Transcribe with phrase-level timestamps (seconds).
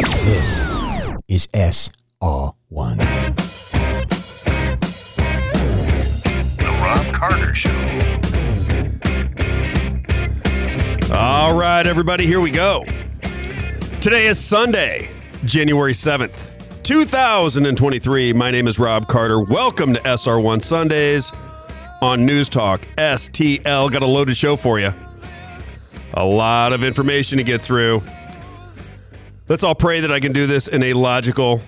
[0.00, 0.62] This
[1.26, 2.98] is SR1.
[6.56, 7.70] The Robb Carter Show.
[11.12, 12.84] All right, everybody, here we go.
[14.00, 15.10] Today is Sunday,
[15.44, 16.36] January 7th,
[16.84, 18.32] 2023.
[18.34, 19.40] My name is Robb Carter.
[19.40, 21.32] Welcome to SR1 Sundays
[22.00, 23.90] on News Talk STL.
[23.90, 24.94] Got a loaded show for you.
[26.14, 28.00] A lot of information to get through.
[29.48, 31.62] Let's all pray that I can do this in a logical,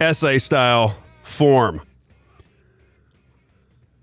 [0.00, 1.80] essay style form.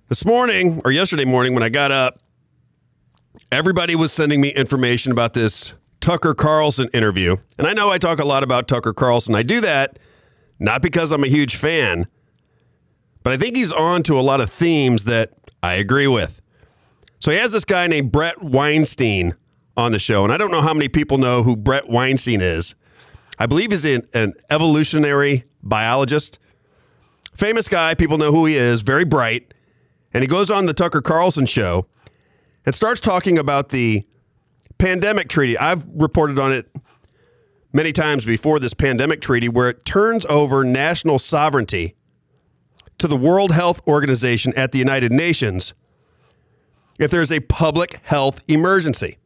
[0.07, 2.21] This morning, or yesterday morning, when I got up,
[3.52, 7.35] everybody was sending me information about this Tucker Carlson interview.
[7.57, 9.35] And I know I talk a lot about Tucker Carlson.
[9.35, 9.99] I do that
[10.57, 12.07] not because I'm a huge fan,
[13.23, 16.41] but I think he's on to a lot of themes that I agree with.
[17.19, 19.35] So he has this guy named Bret Weinstein
[19.79, 20.23] on the show.
[20.23, 22.75] And I don't know how many people know who Bret Weinstein is.
[23.39, 26.38] I believe he's an, an evolutionary biologist.
[27.35, 29.53] Famous guy, people know who he is, very bright.
[30.13, 31.85] And he goes on the Tucker Carlson show
[32.66, 34.05] and starts talking about the
[34.77, 35.57] pandemic treaty.
[35.57, 36.69] I've reported on it
[37.72, 41.95] many times before this pandemic treaty, where it turns over national sovereignty
[42.97, 45.73] to the World Health Organization at the United Nations
[46.97, 49.17] if there's a public health emergency.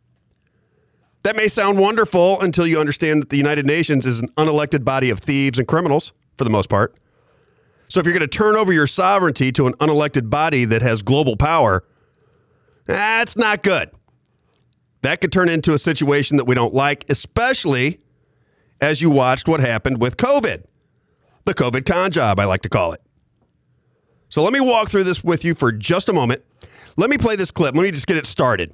[1.24, 5.10] That may sound wonderful until you understand that the United Nations is an unelected body
[5.10, 6.96] of thieves and criminals, for the most part.
[7.88, 11.02] So if you're going to turn over your sovereignty to an unelected body that has
[11.02, 11.84] global power,
[12.86, 13.92] that's not good.
[15.02, 18.00] That could turn into a situation that we don't like, especially
[18.82, 20.64] as you watched what happened with COVID.
[21.46, 23.02] The COVID con job, I like to call it.
[24.30, 26.44] So let me walk through this with you for just a moment.
[26.98, 27.76] Let me play this clip.
[27.76, 28.74] Let me just get it started.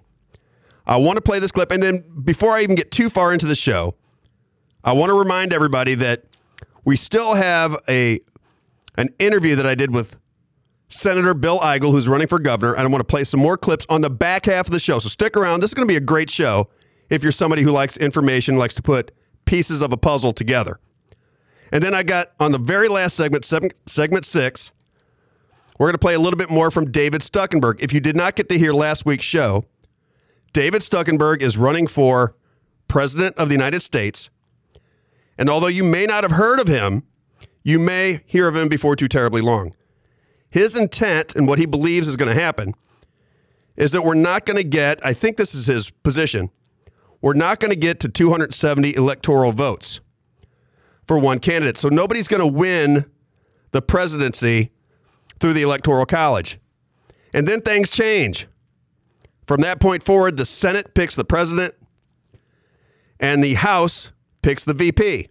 [0.90, 1.72] I want to play this clip.
[1.72, 3.94] And then before I even get too far into the show,
[4.84, 6.24] I want to remind everybody that
[6.84, 8.20] we still have a
[8.96, 10.18] an interview that I did with
[10.90, 13.86] Senator Bill Eigel, who's running for governor, and I want to play some more clips
[13.88, 14.98] on the back half of the show.
[14.98, 15.60] So stick around.
[15.60, 16.70] This is going to be a great show
[17.10, 19.12] if you're somebody who likes information, likes to put
[19.46, 20.80] pieces of a puzzle together.
[21.72, 24.72] And then I got on the very last segment, segment six,
[25.78, 27.80] we're going to play a little bit more from David Stuckenberg.
[27.80, 29.66] If you did not get to hear last week's show,
[30.54, 32.36] David Stuckenberg is running for
[32.88, 34.30] president of the United States.
[35.38, 37.04] And although you may not have heard of him,
[37.64, 39.74] you may hear of him before too terribly long.
[40.50, 42.74] His intent and what he believes is going to happen
[43.78, 46.50] is that we're not going to get, I think this is his position,
[47.22, 50.00] we're not going to get to 270 electoral votes
[51.06, 51.78] for one candidate.
[51.78, 53.06] So nobody's going to win
[53.72, 54.72] the presidency
[55.40, 56.60] through the Electoral College.
[57.34, 58.48] And then things change.
[59.50, 61.74] From that point forward, the Senate picks the president
[63.20, 64.12] and the House
[64.44, 65.28] picks the VP.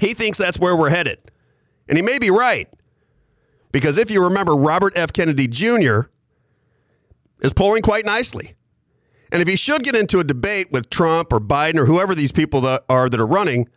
[0.00, 1.18] He thinks that's where we're headed.
[1.86, 2.66] And he may be right.
[3.72, 5.12] Because if you remember, Robert F.
[5.12, 6.04] Kennedy Jr.
[7.42, 8.54] is polling quite nicely.
[9.30, 12.32] And if he should get into a debate with Trump or Biden or whoever these
[12.32, 13.68] people that are that are running,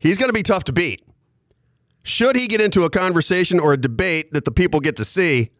[0.00, 1.06] he's going to be tough to beat.
[2.02, 5.50] Should he get into a conversation or a debate that the people get to see,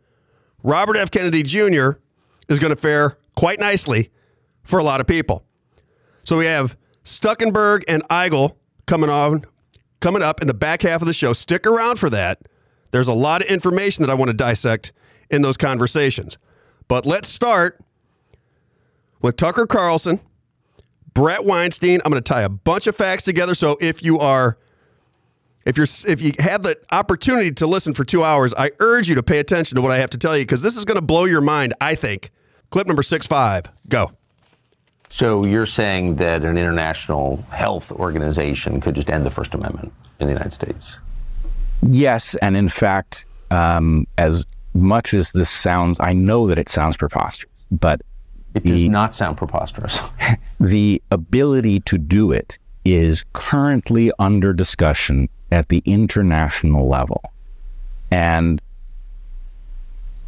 [0.64, 1.12] Robert F.
[1.12, 2.00] Kennedy Jr.
[2.48, 4.10] is going to fare quite nicely
[4.62, 5.44] for a lot of people.
[6.24, 9.44] So we have Stuckenberg and Eigel coming on,
[10.00, 11.32] coming up in the back half of the show.
[11.32, 12.40] Stick around for that.
[12.90, 14.92] There's a lot of information that I want to dissect
[15.30, 16.38] in those conversations.
[16.88, 17.80] But let's start
[19.20, 20.20] with Tucker Carlson,
[21.12, 22.00] Bret Weinstein.
[22.04, 23.54] I'm going to tie a bunch of facts together.
[23.54, 24.58] So if you are
[25.64, 29.16] if you're if you have the opportunity to listen for two hours, I urge you
[29.16, 31.02] to pay attention to what I have to tell you because this is going to
[31.02, 31.74] blow your mind.
[31.80, 32.30] I think.
[32.70, 33.66] Clip number six five.
[33.88, 34.12] Go.
[35.08, 40.26] So you're saying that an international health organization could just end the First Amendment in
[40.26, 40.98] the United States?
[41.82, 44.44] Yes, and in fact, um, as
[44.74, 48.00] much as this sounds, I know that it sounds preposterous, but
[48.54, 50.00] it the, does not sound preposterous.
[50.60, 57.22] the ability to do it is currently under discussion at the international level.
[58.10, 58.60] And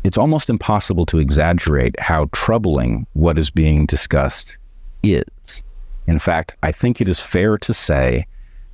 [0.09, 4.57] it's almost impossible to exaggerate how troubling what is being discussed
[5.03, 5.63] is.
[6.07, 8.27] In fact, I think it is fair to say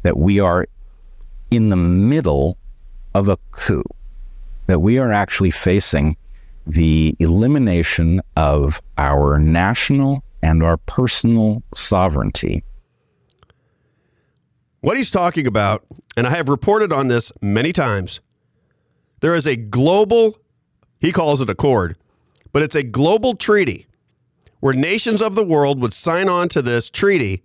[0.05, 0.67] that we are
[1.51, 2.57] in the middle
[3.15, 3.85] of a coup,
[4.69, 6.17] that we are actually facing
[6.67, 12.63] the elimination of our national and our personal sovereignty
[14.85, 15.83] what he's talking about,
[16.15, 18.21] and I have reported on this many times,
[19.21, 20.37] there is a global,
[21.01, 21.97] he calls it a accord,
[22.53, 23.87] but it's a global treaty
[24.61, 27.43] where nations of the world would sign on to this treaty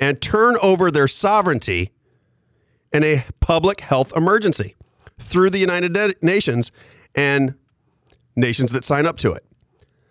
[0.00, 1.92] and turn over their sovereignty
[2.92, 4.74] in a public health emergency
[5.18, 6.72] through the United Nations
[7.14, 7.54] and
[8.36, 9.44] nations that sign up to it.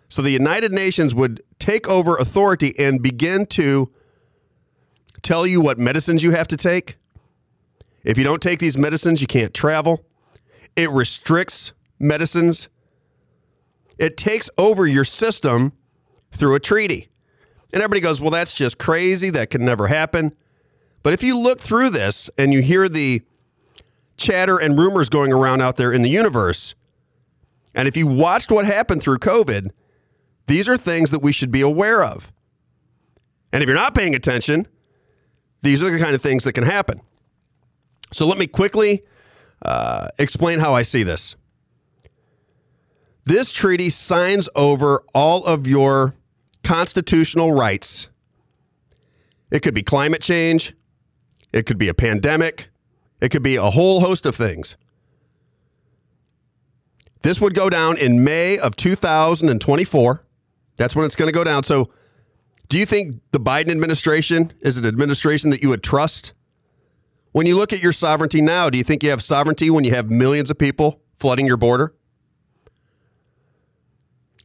[0.08, 3.90] So the United Nations would take over authority and begin to
[5.22, 6.96] tell you what medicines you have to take.
[8.04, 10.04] If you don't take these medicines, you can't travel.
[10.76, 12.68] It restricts medicines.
[13.98, 15.72] It takes over your system
[16.32, 17.08] through a treaty.
[17.72, 19.30] And everybody goes, well, that's just crazy.
[19.30, 20.34] That can never happen.
[21.02, 23.22] But if you look through this and you hear the
[24.16, 26.74] chatter and rumors going around out there in the universe,
[27.74, 29.70] and if you watched what happened through COVID,
[30.46, 32.32] these are things that we should be aware of.
[33.52, 34.66] And if you're not paying attention,
[35.62, 37.00] these are the kind of things that can happen.
[38.12, 39.04] So let me quickly
[39.62, 41.36] uh, explain how I see this.
[43.28, 46.14] This treaty signs over all of your
[46.64, 48.08] constitutional rights.
[49.50, 50.74] It could be climate change,
[51.52, 52.70] it could be a pandemic,
[53.20, 54.76] it could be a whole host of things.
[57.20, 60.24] This would go down in May of 2024.
[60.76, 61.64] That's when it's going to go down.
[61.64, 61.90] So,
[62.70, 66.32] do you think the Biden administration is an administration that you would trust?
[67.32, 69.94] When you look at your sovereignty now, do you think you have sovereignty when you
[69.94, 71.92] have millions of people flooding your border?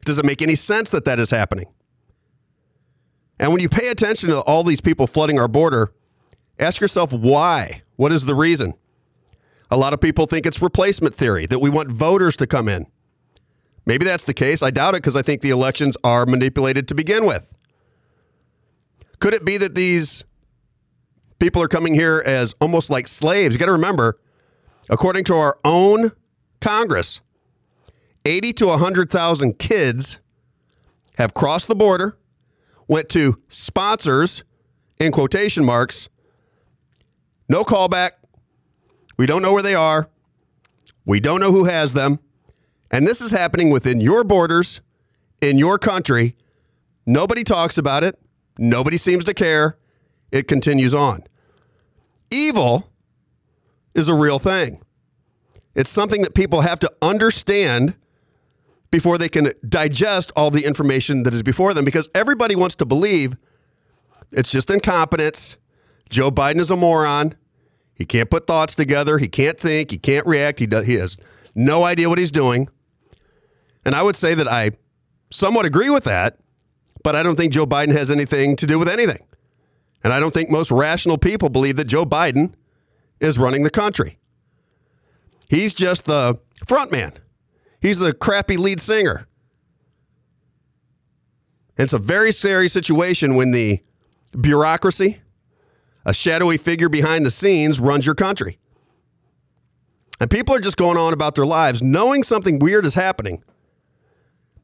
[0.04, 1.66] Does it make any sense that that is happening?
[3.38, 5.92] And when you pay attention to all these people flooding our border,
[6.58, 7.82] ask yourself why.
[7.96, 8.74] What is the reason?
[9.70, 12.86] A lot of people think it's replacement theory, that we want voters to come in.
[13.86, 14.62] Maybe that's the case.
[14.62, 17.52] I doubt it because I think the elections are manipulated to begin with.
[19.20, 20.24] Could it be that these
[21.38, 23.54] people are coming here as almost like slaves?
[23.54, 24.18] You got to remember,
[24.88, 26.12] according to our own
[26.60, 27.20] Congress,
[28.24, 30.18] 80 to 100,000 kids
[31.16, 32.16] have crossed the border,
[32.88, 34.44] went to sponsors,
[34.98, 36.08] in quotation marks,
[37.48, 38.12] no callback.
[39.16, 40.08] We don't know where they are.
[41.04, 42.18] We don't know who has them.
[42.90, 44.80] And this is happening within your borders,
[45.40, 46.36] in your country.
[47.06, 48.18] Nobody talks about it.
[48.58, 49.76] Nobody seems to care.
[50.32, 51.24] It continues on.
[52.30, 52.90] Evil
[53.94, 54.82] is a real thing.
[55.74, 57.94] It's something that people have to understand
[58.94, 62.84] before they can digest all the information that is before them because everybody wants to
[62.84, 63.36] believe
[64.30, 65.56] it's just incompetence.
[66.10, 67.34] Joe Biden is a moron.
[67.96, 69.18] He can't put thoughts together.
[69.18, 69.90] He can't think.
[69.90, 70.60] He can't react.
[70.60, 71.16] He, does, he has
[71.56, 72.68] no idea what he's doing.
[73.84, 74.70] And I would say that I
[75.32, 76.38] somewhat agree with that,
[77.02, 79.26] but I don't think Joe Biden has anything to do with anything.
[80.04, 82.54] And I don't think most rational people believe that Joe Biden
[83.18, 84.20] is running the country.
[85.48, 87.14] He's just the front man.
[87.84, 89.28] He's the crappy lead singer.
[91.76, 93.80] It's a very scary situation when the
[94.40, 95.20] bureaucracy,
[96.06, 98.58] a shadowy figure behind the scenes, runs your country.
[100.18, 103.44] And people are just going on about their lives knowing something weird is happening,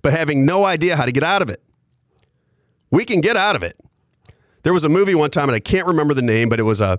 [0.01, 1.63] but having no idea how to get out of it.
[2.91, 3.77] We can get out of it.
[4.63, 6.81] There was a movie one time, and I can't remember the name, but it was
[6.81, 6.99] a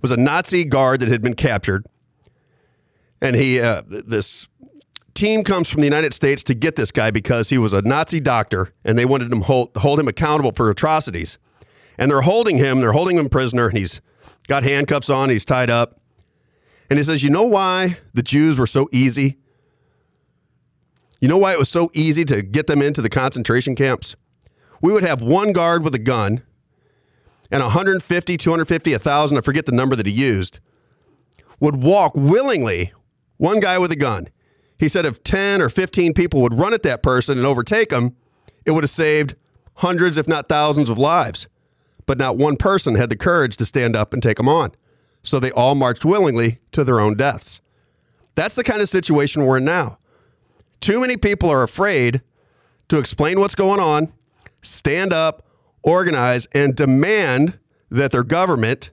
[0.00, 1.86] was a Nazi guard that had been captured,
[3.20, 4.48] and he uh, this
[5.14, 8.20] team comes from the United States to get this guy because he was a Nazi
[8.20, 11.38] doctor, and they wanted him hold, hold him accountable for atrocities.
[11.98, 14.00] And they're holding him, they're holding him prisoner, and he's
[14.48, 16.00] got handcuffs on, he's tied up.
[16.90, 19.38] And he says, You know why the Jews were so easy?
[21.20, 24.16] You know why it was so easy to get them into the concentration camps?
[24.80, 26.42] We would have one guard with a gun
[27.52, 30.58] and 150, 250, 1,000, I forget the number that he used,
[31.60, 32.92] would walk willingly,
[33.36, 34.28] one guy with a gun.
[34.82, 38.16] He said if 10 or 15 people would run at that person and overtake him,
[38.66, 39.36] it would have saved
[39.74, 41.46] hundreds, if not thousands, of lives.
[42.04, 44.72] But not one person had the courage to stand up and take them on.
[45.22, 47.60] So they all marched willingly to their own deaths.
[48.34, 49.98] That's the kind of situation we're in now.
[50.80, 52.20] Too many people are afraid
[52.88, 54.12] to explain what's going on,
[54.62, 55.46] stand up,
[55.84, 57.56] organize, and demand
[57.88, 58.90] that their government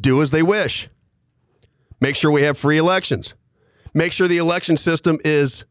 [0.00, 0.88] do as they wish.
[2.00, 3.34] Make sure we have free elections.
[3.94, 5.64] Make sure the election system is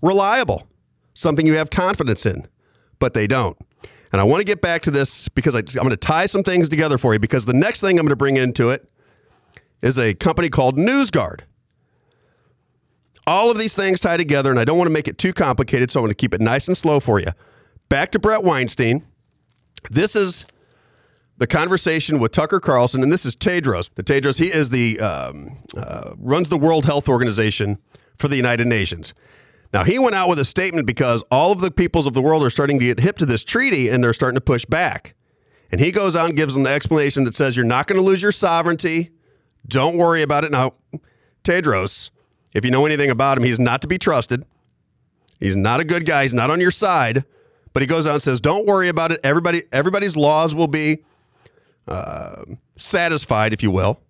[0.00, 0.66] reliable,
[1.14, 2.48] something you have confidence in,
[2.98, 3.56] but they don't.
[4.12, 6.42] And I want to get back to this because I, am going to tie some
[6.42, 8.90] things together for you because the next thing I'm going to bring into it
[9.82, 11.40] is a company called NewsGuard.
[13.26, 15.90] All of these things tie together, and I don't want to make it too complicated,
[15.90, 17.28] so I'm going to keep it nice and slow for you.
[17.88, 19.06] Back to Bret Weinstein.
[19.90, 20.44] This is
[21.42, 23.90] the conversation with Tucker Carlson, and this is Tedros.
[23.96, 27.78] The Tedros, he is the um, uh, runs the World Health Organization
[28.16, 29.12] for the United Nations.
[29.72, 32.44] Now he went out with a statement because all of the peoples of the world
[32.44, 35.16] are starting to get hip to this treaty, and they're starting to push back.
[35.72, 38.22] And he goes on gives them the explanation that says you're not going to lose
[38.22, 39.10] your sovereignty.
[39.66, 40.52] Don't worry about it.
[40.52, 40.74] Now,
[41.42, 42.10] Tedros,
[42.54, 44.46] if you know anything about him, he's not to be trusted.
[45.40, 46.22] He's not a good guy.
[46.22, 47.24] He's not on your side.
[47.72, 49.18] But he goes on and says, "Don't worry about it.
[49.24, 51.02] Everybody, everybody's laws will be
[51.88, 52.44] uh,
[52.76, 54.00] satisfied, if you will.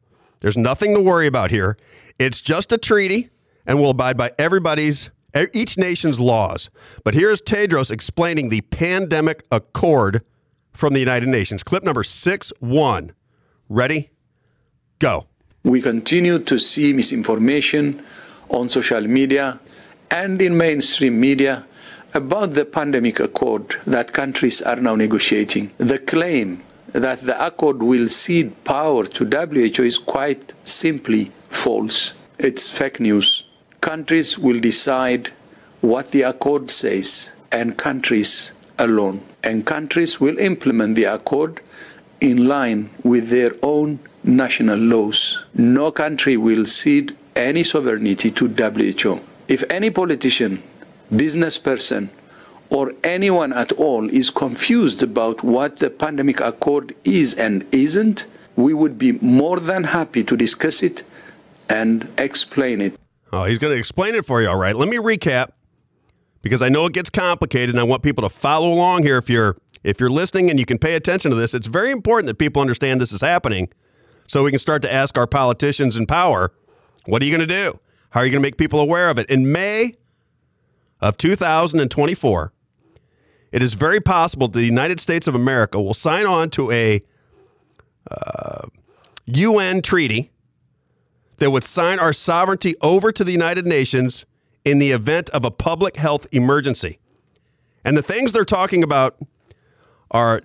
[0.41, 1.76] There's nothing to worry about here.
[2.19, 3.31] It's just a treaty,
[3.67, 5.11] and we'll abide by everybody's,
[5.52, 6.71] each nation's laws.
[7.05, 10.23] But here's Tedros explaining the pandemic accord
[10.73, 11.62] from the United Nations.
[11.62, 13.12] Clip number six one.
[13.69, 14.11] Ready?
[14.99, 15.26] Go.
[15.64, 18.02] We continue to see misinformation
[18.49, 19.61] on social media
[20.11, 21.64] and in mainstream media
[22.14, 25.71] about the pandemic accord that countries are now negotiating.
[25.79, 26.62] The claim
[26.93, 32.13] that the accord will cede power to WHO is quite simply false.
[32.39, 33.45] It's fake news.
[33.81, 35.31] Countries will decide
[35.81, 39.23] what the accord says, and countries alone.
[39.43, 41.61] And countries will implement the accord
[42.21, 45.45] in line with their own national laws.
[45.55, 49.21] No country will cede any sovereignty to WHO.
[49.49, 50.63] If any politician,
[51.15, 52.11] business person,
[52.73, 58.26] or anyone at all is confused about what the pandemic accord is and isn't,
[58.57, 61.02] we would be more than happy to discuss it
[61.69, 62.99] and explain it.
[63.31, 64.49] Oh, he's going to explain it for you.
[64.49, 64.75] All right.
[64.75, 65.50] Let me recap
[66.41, 69.29] because I know it gets complicated and I want people to follow along here if
[69.29, 71.52] you're if you're listening and you can pay attention to this.
[71.55, 73.69] It's very important that people understand this is happening
[74.26, 76.52] so we can start to ask our politicians in power,
[77.05, 77.81] what are you going to do?
[78.11, 79.29] How are you going to make people aware of it?
[79.29, 79.95] In May
[81.00, 82.52] of 2024,
[83.53, 87.03] it is very possible the United States of America will sign on to a
[88.11, 88.67] uh,
[89.27, 90.31] UN treaty
[91.37, 94.25] that would sign our sovereignty over to the United Nations
[94.65, 96.99] in the event of a public health emergency.
[97.85, 99.19] And the things they're talking about
[100.11, 100.41] are,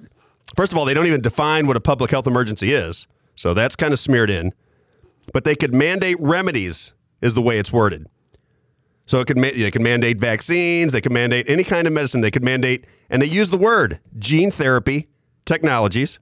[0.56, 3.08] first of all, they don't even define what a public health emergency is.
[3.36, 4.54] So that's kind of smeared in.
[5.34, 8.08] But they could mandate remedies, is the way it's worded.
[9.08, 12.22] So it could ma- they could mandate vaccines, they could mandate any kind of medicine,
[12.22, 15.08] they could mandate, and they use the word gene therapy
[15.46, 16.20] technologies.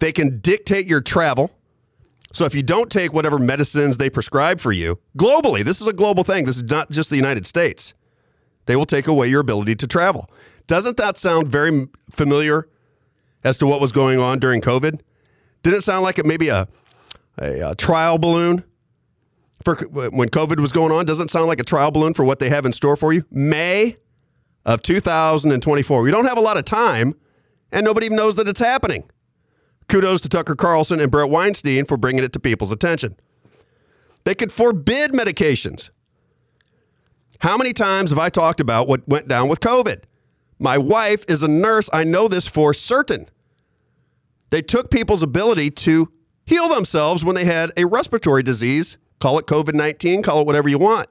[0.00, 1.50] They can dictate your travel.
[2.32, 5.92] So if you don't take whatever medicines they prescribe for you, globally, this is a
[5.92, 6.46] global thing.
[6.46, 7.94] This is not just the United States.
[8.66, 10.30] They will take away your ability to travel.
[10.66, 12.68] Doesn't that sound very familiar
[13.44, 15.00] as to what was going on during COVID?
[15.62, 16.68] Didn't it sound like it maybe a,
[17.38, 18.64] a, a trial balloon
[19.64, 21.04] for when COVID was going on?
[21.04, 23.24] Doesn't sound like a trial balloon for what they have in store for you?
[23.30, 23.96] May
[24.64, 26.02] of 2024.
[26.02, 27.14] We don't have a lot of time,
[27.72, 29.08] and nobody even knows that it's happening.
[29.88, 33.16] Kudos to Tucker Carlson and Bret Weinstein for bringing it to people's attention.
[34.24, 35.88] They could forbid medications.
[37.40, 40.02] How many times have I talked about what went down with COVID?
[40.58, 41.88] My wife is a nurse.
[41.92, 43.28] I know this for certain.
[44.50, 46.10] They took people's ability to
[46.44, 48.96] heal themselves when they had a respiratory disease.
[49.20, 51.08] Call it COVID 19, call it whatever you want.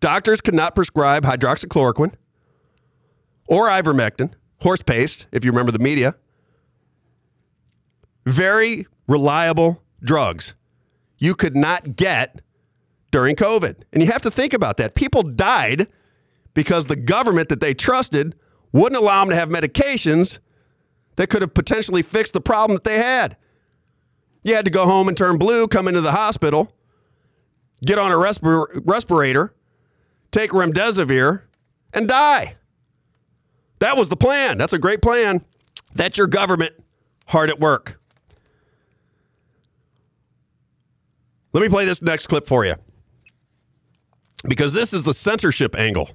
[0.00, 2.14] Doctors could not prescribe hydroxychloroquine
[3.46, 6.14] or ivermectin, horse paste, if you remember the media.
[8.26, 10.54] Very reliable drugs
[11.18, 12.40] you could not get
[13.10, 13.76] during COVID.
[13.92, 14.94] And you have to think about that.
[14.94, 15.86] People died
[16.52, 18.34] because the government that they trusted
[18.72, 20.38] wouldn't allow them to have medications
[21.16, 23.36] that could have potentially fixed the problem that they had.
[24.44, 26.70] You had to go home and turn blue, come into the hospital,
[27.84, 29.54] get on a respir- respirator,
[30.30, 31.42] take remdesivir,
[31.92, 32.56] and die.
[33.78, 34.58] That was the plan.
[34.58, 35.44] That's a great plan.
[35.94, 36.74] That's your government
[37.26, 37.98] hard at work.
[41.52, 42.74] Let me play this next clip for you
[44.46, 46.10] because this is the censorship angle.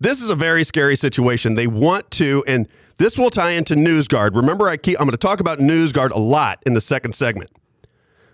[0.00, 1.54] This is a very scary situation.
[1.54, 2.66] They want to, and
[2.96, 4.34] this will tie into NewsGuard.
[4.34, 7.50] Remember, I keep I'm going to talk about NewsGuard a lot in the second segment,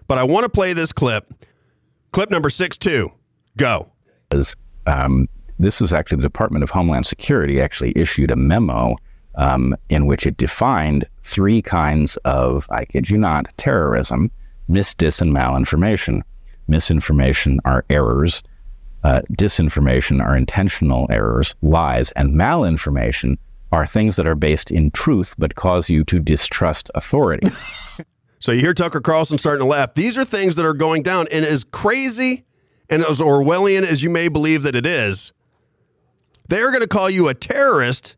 [0.06, 1.32] but I want to play this clip.
[2.12, 3.10] Clip number six two.
[3.56, 3.90] Go.
[4.86, 5.26] um,
[5.58, 8.96] this is actually the Department of Homeland Security actually issued a memo
[9.36, 14.30] um, in which it defined three kinds of, I kid you not, terrorism,
[14.68, 16.22] mis, dis, and malinformation.
[16.68, 18.42] Misinformation are errors.
[19.06, 23.38] Uh, disinformation are intentional errors, lies, and malinformation
[23.70, 27.48] are things that are based in truth but cause you to distrust authority.
[28.38, 29.94] So you hear Tucker Carlson starting to laugh.
[29.94, 32.44] These are things that are going down, and as crazy
[32.90, 35.32] and as Orwellian as you may believe that it is,
[36.46, 38.14] they are going to call you a terrorist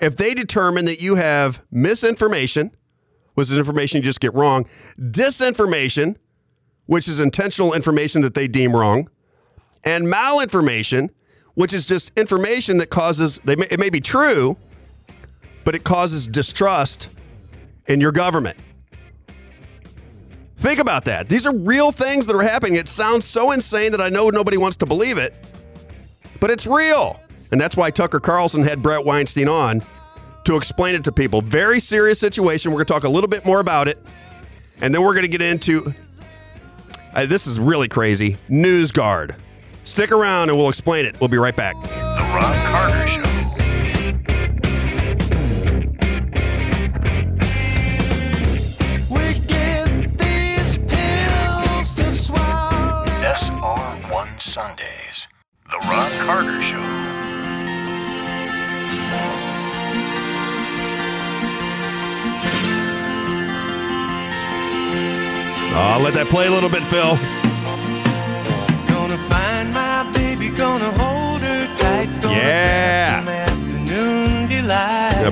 [0.00, 2.72] if they determine that you have misinformation,
[3.34, 4.66] which is information you just get wrong,
[4.98, 6.16] disinformation,
[6.86, 9.08] which is intentional information that they deem wrong,
[9.84, 11.10] and malinformation,
[11.54, 14.56] which is just information that causes may, it may be true,
[15.64, 17.08] but it causes distrust
[17.86, 18.58] in your government.
[20.56, 21.28] Think about that.
[21.28, 22.74] These are real things that are happening.
[22.74, 25.34] It sounds so insane that I know nobody wants to believe it,
[26.40, 27.20] but it's real.
[27.52, 29.82] And that's why Tucker Carlson had Bret Weinstein on
[30.44, 31.40] to explain it to people.
[31.42, 32.72] Very serious situation.
[32.72, 33.98] We're going to talk a little bit more about it.
[34.80, 35.94] And then we're going to get into
[37.14, 38.36] uh, this is really crazy.
[38.48, 39.34] NewsGuard.
[39.84, 41.18] Stick around and we'll explain it.
[41.20, 41.74] We'll be right back.
[41.82, 43.22] The Robb Carter Show.
[49.08, 53.04] We get these pills to swallow.
[53.06, 55.28] SR1 Sundays.
[55.70, 56.82] The Robb Carter Show.
[65.80, 67.16] I'll let that play a little bit, Phil.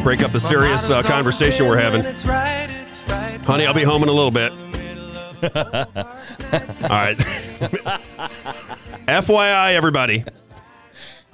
[0.02, 2.04] Break up the serious, uh, conversation we're having.
[2.04, 3.44] it's right, it's right.
[3.44, 4.50] Honey, I'll be home in a little bit.
[5.42, 7.18] All right.
[9.06, 10.24] FYI, everybody.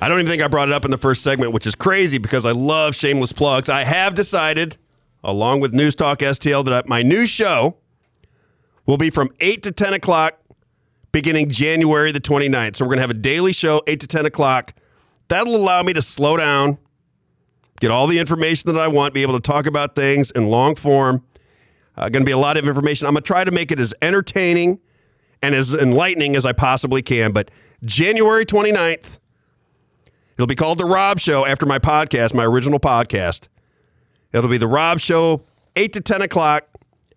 [0.00, 2.18] I don't even think I brought it up in the first segment, which is crazy
[2.18, 3.68] because I love shameless plugs.
[3.68, 4.76] I have decided,
[5.23, 7.76] along with News Talk STL, that my new show
[8.85, 10.40] will be from 8 to 10 o'clock
[11.12, 12.76] beginning January the 29th.
[12.76, 14.75] So we're going to have a daily show, 8 to 10 o'clock.
[15.28, 16.78] That'll allow me to slow down,
[17.82, 20.76] get all the information that I want, be able to talk about things in long
[20.76, 21.24] form.
[21.96, 23.08] Uh, going to be a lot of information.
[23.08, 24.78] I'm going to try to make it as entertaining
[25.42, 27.32] and as enlightening as I possibly can.
[27.32, 27.50] But
[27.84, 29.18] January 29th,
[30.36, 33.48] it'll be called The Rob Show after my podcast, my original podcast.
[34.32, 36.68] It'll be The Rob Show, 8 to 10 o'clock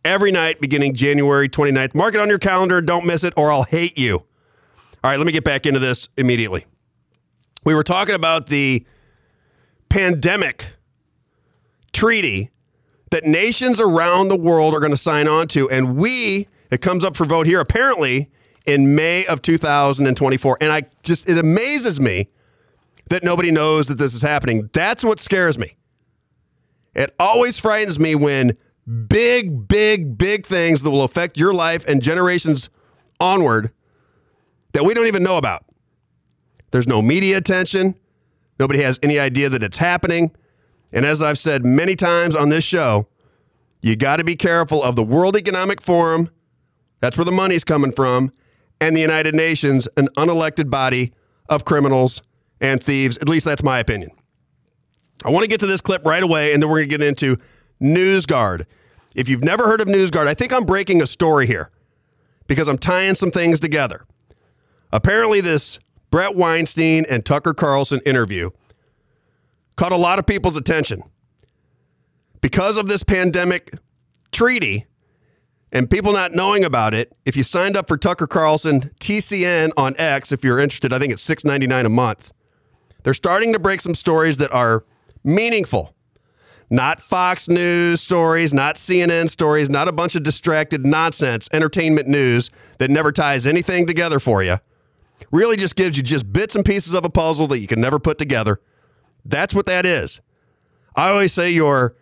[0.03, 1.93] every night beginning January 29th.
[1.93, 2.81] Mark it on your calendar.
[2.81, 4.15] Don't miss it, or I'll hate you.
[4.15, 6.65] All right, let me get back into this immediately.
[7.63, 8.84] We were talking about the
[9.96, 10.66] pandemic
[11.94, 12.52] treaty
[13.12, 15.70] that nations around the world are going to sign on to.
[15.70, 18.30] And we, it comes up for vote here apparently
[18.66, 20.58] in May of 2024.
[20.60, 22.27] And I just, it amazes me
[23.10, 24.70] that nobody knows that this is happening.
[24.74, 25.77] That's what scares me.
[26.94, 28.58] It always frightens me when
[29.08, 32.70] big, big, big things that will affect your life and generations
[33.22, 33.72] onward
[34.74, 35.64] that we don't even know about.
[36.72, 37.96] There's no media attention.
[38.59, 40.31] Nobody has any idea that it's happening.
[40.91, 43.07] And as I've said many times on this show,
[43.81, 46.29] you got to be careful of the World Economic Forum.
[47.01, 48.31] That's where the money's coming from.
[48.79, 51.13] And the United Nations, an unelected body
[51.50, 52.22] of criminals
[52.59, 53.18] and thieves.
[53.18, 54.11] At least that's my opinion.
[55.24, 57.07] I want to get to this clip right away, and then we're going to get
[57.07, 57.37] into
[57.81, 58.65] NewsGuard.
[59.15, 61.72] If you've never heard of NewsGuard, I think I'm breaking a story here
[62.48, 64.05] because I'm tying some things together.
[64.91, 65.79] Apparently, this
[66.16, 68.51] Bret Weinstein and Tucker Carlson interview
[69.75, 71.04] caught a lot of people's attention.
[72.40, 73.78] Because of this pandemic
[74.32, 74.86] treaty
[75.74, 79.94] and people not knowing about it, if you signed up for Tucker Carlson TCN on
[79.98, 82.32] X, if you're interested, I think it's $6.99 a month.
[83.04, 84.86] They're starting to break some stories that are
[85.22, 85.94] meaningful.
[86.70, 92.50] Not Fox News stories, not CNN stories, not a bunch of distracted nonsense, entertainment news
[92.78, 94.60] that never ties anything together for you.
[95.31, 98.00] Really just gives you just bits and pieces of a puzzle that you can never
[98.00, 98.59] put together.
[99.25, 100.22] That's what that is.
[100.96, 101.96] I always say you're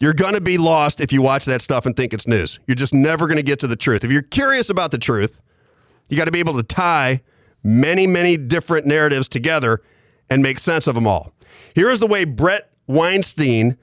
[0.00, 2.58] you're going to be lost if you watch that stuff and think it's news.
[2.66, 4.02] You're just never going to get to the truth.
[4.02, 5.40] If you're curious about the truth,
[6.08, 7.22] you got to be able to tie
[7.62, 9.80] many, many different narratives together
[10.28, 11.32] and make sense of them all.
[11.76, 13.76] Here is the way Bret Weinstein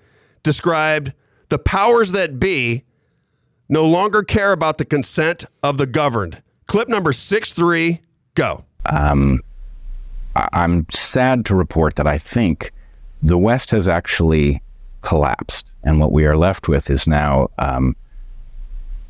[0.43, 1.13] described
[1.47, 2.83] the powers that be
[3.69, 6.41] no longer care about the consent of the governed.
[6.67, 7.99] Clip number 6-3,
[8.35, 8.63] go.
[10.35, 12.71] I- I'm sad to report that I think
[13.21, 14.61] the West has actually
[15.01, 17.95] collapsed, and what we are left with is now um,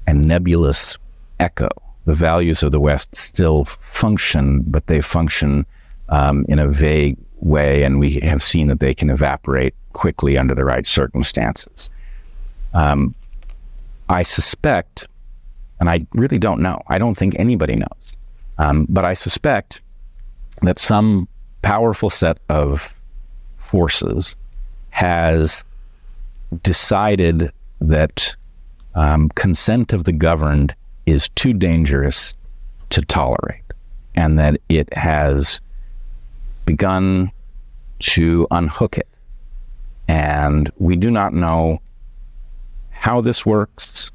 [0.08, 0.98] a nebulous
[1.40, 1.70] echo.
[2.06, 5.66] The values of the West still function, but they function
[6.10, 10.56] um, in a vague way, and we have seen that they can evaporate quickly under
[10.56, 11.90] the right circumstances.
[12.74, 13.14] Um,
[14.10, 15.08] I suspect,
[15.80, 18.18] and I really don't know, I don't think anybody knows,
[18.60, 19.82] um, but I suspect
[20.62, 21.28] that some
[21.62, 22.94] powerful set of
[23.58, 24.36] forces
[24.90, 25.64] has
[26.62, 28.36] decided that
[28.96, 32.36] um, consent of the governed is too dangerous
[32.90, 33.64] to tolerate,
[34.16, 35.62] and that it has
[36.66, 37.32] begun
[38.00, 39.08] to unhook it.
[40.08, 41.82] And we do not know
[42.90, 44.12] how this works.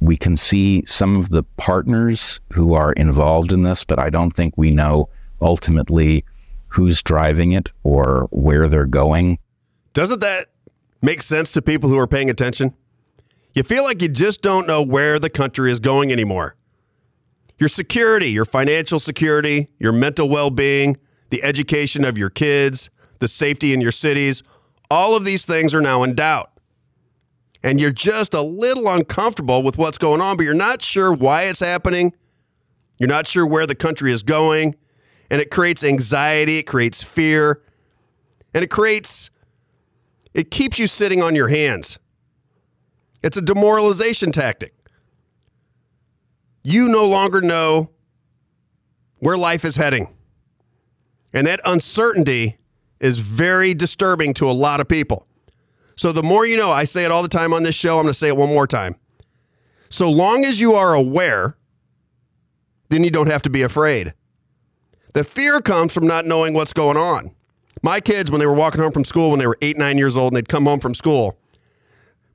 [0.00, 4.30] We can see some of the partners who are involved in this, but I don't
[4.30, 5.08] think we know
[5.40, 6.24] ultimately
[6.68, 9.38] who's driving it or where they're going.
[9.92, 10.48] Doesn't that
[11.02, 12.74] make sense to people who are paying attention?
[13.54, 16.54] You feel like you just don't know where the country is going anymore.
[17.58, 20.96] Your security, your financial security, your mental well being,
[21.30, 24.42] the education of your kids, the safety in your cities,
[24.90, 26.49] all of these things are now in doubt.
[27.62, 31.44] And you're just a little uncomfortable with what's going on, but you're not sure why
[31.44, 32.14] it's happening.
[32.98, 34.76] You're not sure where the country is going.
[35.30, 37.62] And it creates anxiety, it creates fear,
[38.52, 39.30] and it creates,
[40.34, 41.98] it keeps you sitting on your hands.
[43.22, 44.74] It's a demoralization tactic.
[46.64, 47.90] You no longer know
[49.18, 50.08] where life is heading.
[51.32, 52.58] And that uncertainty
[52.98, 55.26] is very disturbing to a lot of people.
[56.00, 58.04] So the more you know, I say it all the time on this show, I'm
[58.04, 58.96] going to say it one more time.
[59.90, 61.58] So long as you are aware,
[62.88, 64.14] then you don't have to be afraid.
[65.12, 67.32] The fear comes from not knowing what's going on.
[67.82, 70.16] My kids, when they were walking home from school when they were eight, nine years
[70.16, 71.38] old, and they'd come home from school,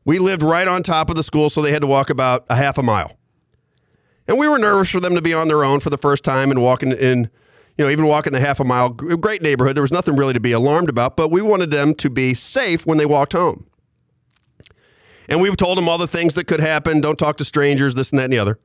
[0.05, 2.55] we lived right on top of the school, so they had to walk about a
[2.55, 3.17] half a mile.
[4.27, 6.51] And we were nervous for them to be on their own for the first time
[6.51, 7.31] and walking in,
[7.77, 8.89] you know, even walking the half a mile.
[8.89, 9.75] Great neighborhood.
[9.75, 12.85] There was nothing really to be alarmed about, but we wanted them to be safe
[12.85, 13.67] when they walked home.
[15.27, 17.01] And we told them all the things that could happen.
[17.01, 18.59] Don't talk to strangers, this and that and the other.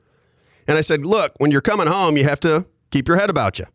[0.67, 3.57] And I said, look, when you're coming home, you have to keep your head about
[3.59, 3.65] you.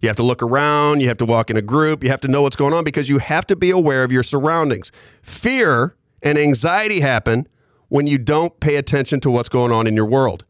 [0.00, 1.00] You have to look around.
[1.00, 2.02] You have to walk in a group.
[2.02, 4.22] You have to know what's going on because you have to be aware of your
[4.22, 4.90] surroundings.
[5.22, 7.46] Fear and anxiety happen
[7.88, 10.44] when you don't pay attention to what's going on in your world.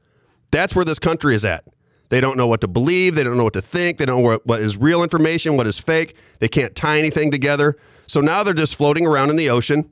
[0.50, 1.64] That's where this country is at.
[2.08, 3.14] They don't know what to believe.
[3.14, 3.98] They don't know what to think.
[3.98, 6.16] They don't know what, what is real information, what is fake.
[6.38, 7.76] They can't tie anything together.
[8.06, 9.90] So now they're just floating around in the ocean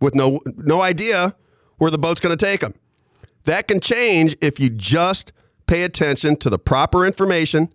[0.00, 1.34] with no no idea
[1.78, 2.74] where the boat's going to take them.
[3.44, 5.32] That can change if you just
[5.66, 7.72] pay attention to the proper information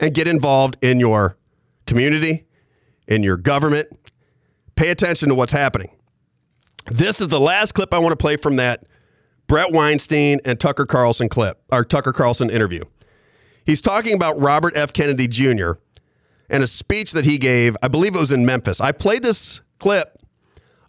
[0.00, 1.36] and get involved in your
[1.86, 2.46] community,
[3.06, 3.88] in your government.
[4.76, 5.90] Pay attention to what's happening.
[6.86, 8.84] This is the last clip I want to play from that
[9.48, 12.84] Bret Weinstein and Tucker Carlson clip, or Tucker Carlson interview.
[13.64, 14.92] He's talking about Robert F.
[14.92, 15.72] Kennedy Jr.
[16.48, 18.80] and a speech that he gave, I believe it was in Memphis.
[18.80, 20.18] I played this clip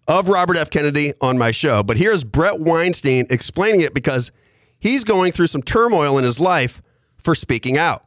[0.07, 0.69] of Robert F.
[0.69, 4.31] Kennedy on my show, but here's Bret Weinstein explaining it because
[4.77, 6.81] he's going through some turmoil in his life
[7.23, 8.05] for speaking out.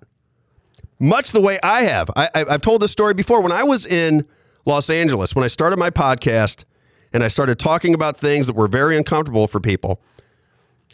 [0.99, 2.11] Much the way I have.
[2.15, 3.41] I, I've told this story before.
[3.41, 4.27] When I was in
[4.67, 6.65] Los Angeles, when I started my podcast,
[7.13, 10.01] and I started talking about things that were very uncomfortable for people,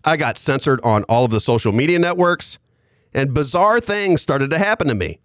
[0.05, 2.59] I got censored on all of the social media networks,
[3.13, 5.19] and bizarre things started to happen to me.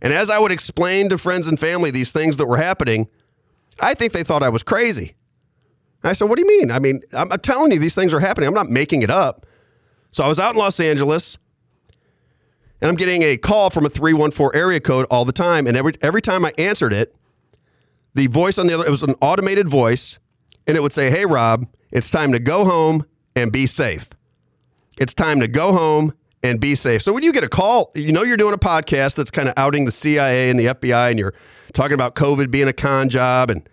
[0.00, 3.08] And as I would explain to friends and family these things that were happening,
[3.80, 5.14] I think they thought I was crazy.
[6.02, 6.70] I said, What do you mean?
[6.70, 8.46] I mean, I'm, telling you, these things are happening.
[8.46, 9.46] I'm not making it up.
[10.10, 11.36] So I was out in Los Angeles
[12.80, 15.66] and I'm getting a call from a 314 area code all the time.
[15.66, 17.14] And every, every time I answered it,
[18.14, 20.18] the voice on the other, it was an automated voice,
[20.66, 23.04] and it would say, Hey, Rob, it's time to go home
[23.36, 24.08] and be safe.
[24.98, 27.02] It's time to go home and be safe.
[27.02, 29.54] So when you get a call, you know you're doing a podcast that's kind of
[29.56, 31.34] outing the CIA and the FBI, and you're
[31.74, 33.68] talking about COVID being a con job and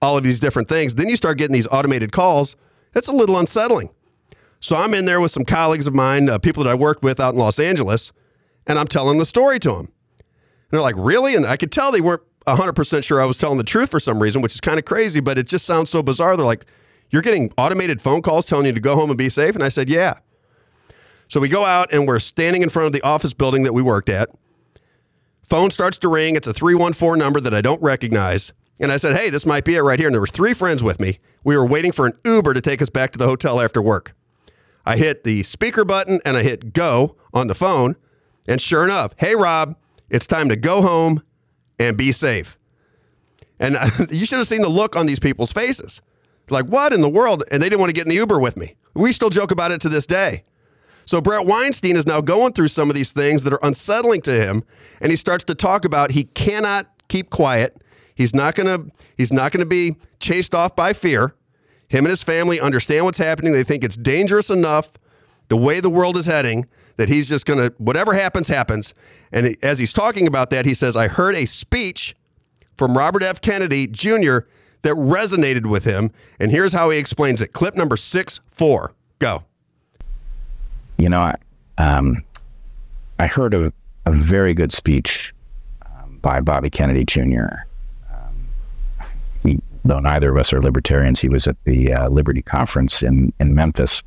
[0.00, 0.94] all of these different things.
[0.94, 2.56] Then you start getting these automated calls.
[2.92, 3.90] That's a little unsettling.
[4.60, 7.20] So I'm in there with some colleagues of mine, uh, people that I worked with
[7.20, 8.12] out in Los Angeles,
[8.66, 9.92] and I'm telling the story to them.
[10.18, 11.34] And they're like, Really?
[11.34, 14.20] And I could tell they weren't 100% sure I was telling the truth for some
[14.20, 16.36] reason, which is kind of crazy, but it just sounds so bizarre.
[16.36, 16.66] They're like,
[17.12, 19.54] You're getting automated phone calls telling you to go home and be safe?
[19.54, 20.18] And I said, Yeah.
[21.28, 23.82] So we go out and we're standing in front of the office building that we
[23.82, 24.30] worked at.
[25.42, 26.36] Phone starts to ring.
[26.36, 28.52] It's a 314 number that I don't recognize.
[28.80, 30.08] And I said, Hey, this might be it right here.
[30.08, 31.18] And there were three friends with me.
[31.44, 34.14] We were waiting for an Uber to take us back to the hotel after work.
[34.86, 37.96] I hit the speaker button and I hit go on the phone.
[38.48, 39.76] And sure enough, hey, Rob,
[40.08, 41.22] it's time to go home
[41.78, 42.58] and be safe.
[43.60, 43.76] And
[44.10, 46.00] you should have seen the look on these people's faces.
[46.52, 47.42] Like, what in the world?
[47.50, 48.76] And they didn't want to get in the Uber with me.
[48.94, 50.44] We still joke about it to this day.
[51.04, 54.32] So Bret Weinstein is now going through some of these things that are unsettling to
[54.32, 54.62] him,
[55.00, 57.82] and he starts to talk about he cannot keep quiet.
[58.14, 58.84] He's not gonna
[59.16, 61.34] he's not gonna be chased off by fear.
[61.88, 63.52] Him and his family understand what's happening.
[63.52, 64.92] They think it's dangerous enough
[65.48, 68.94] the way the world is heading that he's just to, whatever happens, happens.
[69.32, 72.14] And as he's talking about that, he says, I heard a speech
[72.76, 73.40] from Robert F.
[73.40, 74.40] Kennedy Jr.
[74.82, 76.10] that resonated with him.
[76.38, 77.52] And here's how he explains it.
[77.52, 78.92] Clip number six, four.
[79.18, 79.44] Go.
[80.98, 81.36] You know, I,
[81.78, 82.24] um,
[83.18, 83.72] I heard a,
[84.06, 85.34] a very good speech
[85.86, 87.46] um, by Bobby Kennedy Jr.
[88.12, 88.48] Um,
[89.42, 93.32] he, though neither of us are libertarians, he was at the uh, Liberty Conference in,
[93.40, 94.02] in Memphis.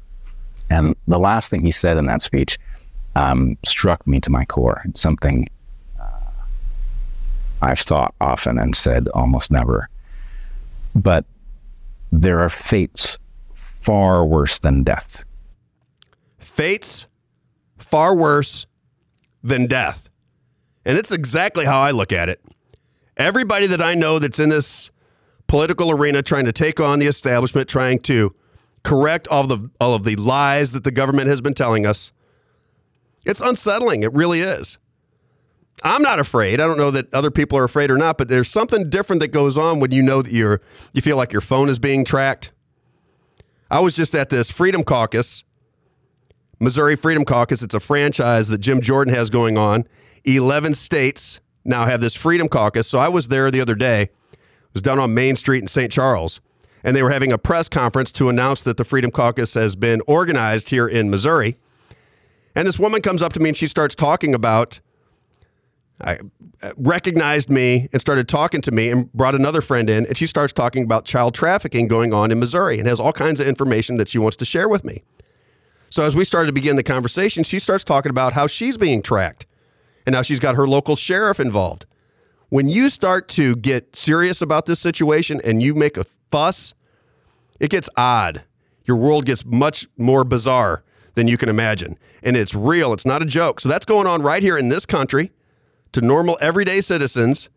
[0.69, 2.57] And the last thing he said in that speech
[3.15, 4.81] um, struck me to my core.
[4.85, 5.47] It's something
[5.99, 6.09] uh,
[7.61, 9.89] I've thought often and said almost never.
[10.95, 11.25] But
[12.11, 13.19] there are fates
[13.53, 15.23] far worse than death.
[16.39, 17.05] Fates
[17.77, 18.65] far worse
[19.43, 20.09] than death.
[20.85, 22.41] And it's exactly how I look at it.
[23.17, 24.89] Everybody that I know that's in this
[25.47, 28.33] political arena trying to take on the establishment, trying to
[28.83, 32.11] correct all the all of the lies that the government has been telling us.
[33.25, 34.03] It's unsettling.
[34.03, 34.77] It really is.
[35.83, 36.61] I'm not afraid.
[36.61, 39.27] I don't know that other people are afraid or not, but there's something different that
[39.29, 40.61] goes on when you know that you're
[40.93, 42.51] you feel like your phone is being tracked.
[43.69, 45.43] I was just at this Freedom Caucus,
[46.59, 47.61] Missouri Freedom Caucus.
[47.61, 49.87] It's a franchise that Jim Jordan has going on.
[50.23, 52.87] 11 states now have this Freedom Caucus.
[52.87, 54.03] So I was there the other day.
[54.03, 54.39] It
[54.73, 55.91] was down on Main Street in St.
[55.91, 56.41] Charles,
[56.83, 60.01] and they were having a press conference to announce that the Freedom Caucus has been
[60.07, 61.57] organized here in Missouri.
[62.55, 64.79] And this woman comes up to me and she starts talking about
[66.01, 66.19] I
[66.61, 70.27] uh, recognized me and started talking to me and brought another friend in and she
[70.27, 73.97] starts talking about child trafficking going on in Missouri and has all kinds of information
[73.97, 75.03] that she wants to share with me.
[75.89, 79.01] So as we started to begin the conversation, she starts talking about how she's being
[79.01, 79.45] tracked
[80.05, 81.85] and now she's got her local sheriff involved.
[82.49, 86.73] When you start to get serious about this situation and you make a fuss,
[87.59, 88.43] it gets odd.
[88.83, 90.83] Your world gets much more bizarre
[91.15, 91.97] than you can imagine.
[92.21, 93.61] And it's real, it's not a joke.
[93.61, 95.31] So that's going on right here in this country
[95.95, 97.47] to normal, everyday citizens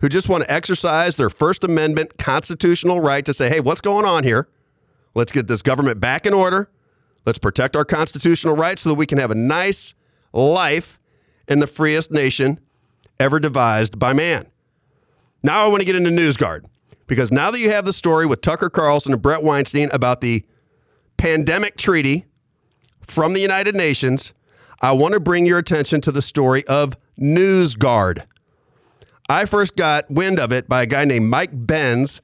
[0.00, 4.04] who just want to exercise their First Amendment constitutional right to say, hey, what's going
[4.04, 4.48] on here?
[5.14, 6.68] Let's get this government back in order.
[7.24, 9.94] Let's protect our constitutional rights so that we can have a nice
[10.32, 10.98] life
[11.46, 12.58] in the freest nation
[13.20, 14.48] ever devised by man.
[15.44, 16.64] Now I want to get into NewsGuard
[17.06, 20.44] because now that you have the story with Tucker Carlson and Bret Weinstein about the
[21.16, 22.26] pandemic treaty
[23.02, 24.32] from the United Nations,
[24.80, 28.24] I want to bring your attention to the story of NewsGuard.
[29.28, 32.20] I first got wind of it by a guy named Mike Benz.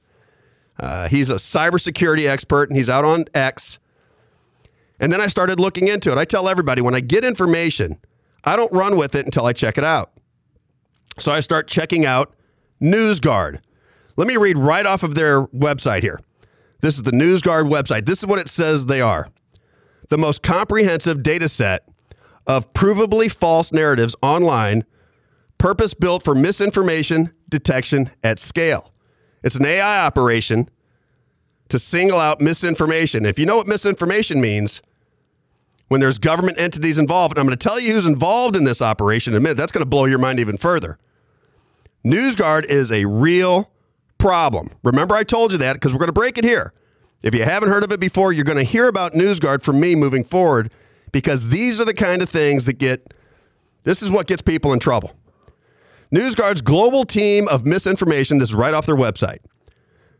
[0.79, 3.79] Uh, he's a cybersecurity expert and he's out on X.
[5.01, 6.19] And then I started looking into it.
[6.19, 7.99] I tell everybody when I get information,
[8.45, 10.13] I don't run with it until I check it out.
[11.19, 12.35] So I start checking out
[12.81, 13.61] NewsGuard.
[14.17, 16.21] Let me read right off of their website here.
[16.81, 18.07] This is the NewsGuard website.
[18.07, 19.29] This is what it says they are
[20.09, 21.87] the most comprehensive data set
[22.49, 24.85] of provably false narratives online,
[25.59, 28.93] purpose built for misinformation detection at scale.
[29.45, 30.69] It's an AI operation
[31.69, 33.27] to single out misinformation.
[33.27, 34.81] If you know what misinformation means,
[35.89, 38.83] when there's government entities involved, and I'm going to tell you who's involved in this
[38.83, 40.99] operation in a minute, that's going to blow your mind even further.
[42.05, 43.71] NewsGuard is a real
[44.17, 44.71] problem.
[44.83, 46.73] Remember, I told you that because we're going to break it here.
[47.23, 49.95] If you haven't heard of it before, you're going to hear about NewsGuard from me
[49.95, 50.71] moving forward
[51.13, 53.15] because these are the kind of things that get
[53.85, 55.13] this is what gets people in trouble.
[56.15, 59.39] NewsGuard's global team of misinformation, this is right off their website.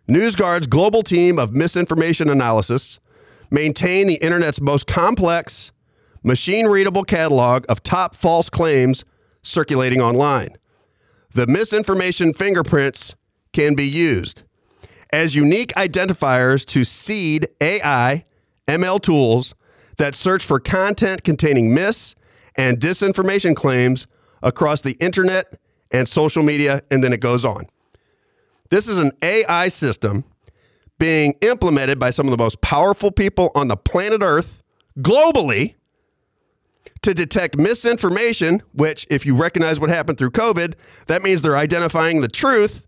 [0.09, 2.99] NewsGuard's global team of misinformation analysis
[3.51, 5.73] maintain the internet's most complex,
[6.23, 9.05] machine readable catalog of top false claims
[9.43, 10.57] circulating online.
[11.35, 13.15] The misinformation fingerprints
[13.53, 14.45] can be used
[15.13, 18.25] as unique identifiers to seed AI,
[18.67, 19.55] ML tools
[19.99, 22.15] that search for content containing mis
[22.57, 24.07] and disinformation claims
[24.43, 25.59] across the internet
[25.91, 27.67] and social media, and then it goes on.
[28.71, 30.25] This is an AI system
[30.99, 34.63] being implemented by some of the most powerful people on the planet Earth
[34.99, 35.75] globally
[37.03, 40.75] to detect misinformation, which, if you recognize what happened through COVID,
[41.07, 42.87] that means they're identifying the truth.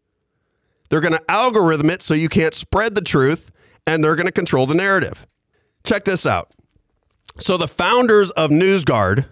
[0.89, 3.53] They're going to algorithm it so you can't spread the truth,
[3.87, 5.27] and they're going to control the narrative.
[5.85, 6.53] Check this out.
[7.41, 9.27] So, the founders of NewsGuard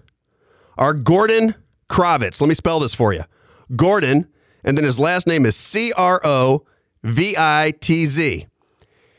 [0.78, 1.54] are Gordon
[1.90, 2.40] Crovitz.
[2.40, 3.24] Let me spell this for you
[3.76, 4.26] Gordon,
[4.64, 6.64] and then his last name is C R O
[7.02, 8.46] V I T Z.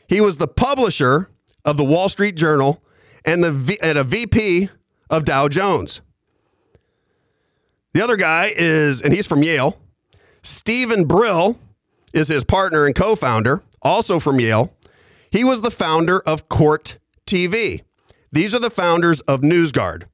[0.08, 1.30] He was the publisher
[1.64, 2.82] of the Wall Street Journal
[3.24, 4.68] and, the v- and a VP
[5.08, 6.00] of Dow Jones.
[7.94, 9.78] The other guy is, and he's from Yale,
[10.42, 11.58] Steven Brill
[12.12, 14.72] is his partner and co founder, also from Yale.
[15.30, 17.82] He was the founder of Court TV.
[18.32, 20.04] These are the founders of NewsGuard.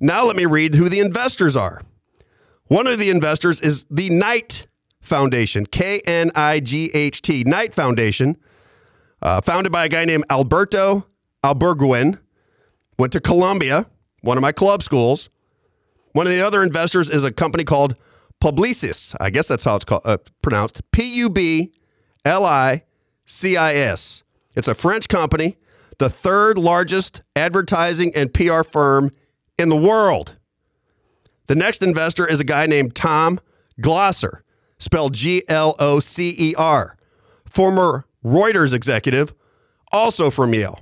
[0.00, 1.82] Now let me read who the investors are.
[2.66, 4.66] One of the investors is the Knight
[5.00, 8.36] Foundation, K N I G H T, Knight Foundation,
[9.20, 11.06] uh, founded by a guy named Alberto
[11.44, 12.18] Ibargüen.
[12.98, 13.86] Went to Columbia,
[14.20, 15.28] one of my club schools.
[16.12, 17.96] One of the other investors is a company called
[18.40, 19.14] Publicis.
[19.20, 20.82] I guess that's how it's called, uh, pronounced.
[20.92, 21.72] P U B
[22.24, 22.84] L I
[23.24, 24.22] C I S.
[24.54, 25.56] It's a French company,
[26.02, 29.12] the third largest advertising and PR firm
[29.56, 30.36] in the world.
[31.46, 33.38] The next investor is a guy named Tom
[33.80, 34.40] Glocer,
[34.80, 36.96] spelled G L O C E R,
[37.48, 39.32] former Reuters executive,
[39.92, 40.80] also from Yale.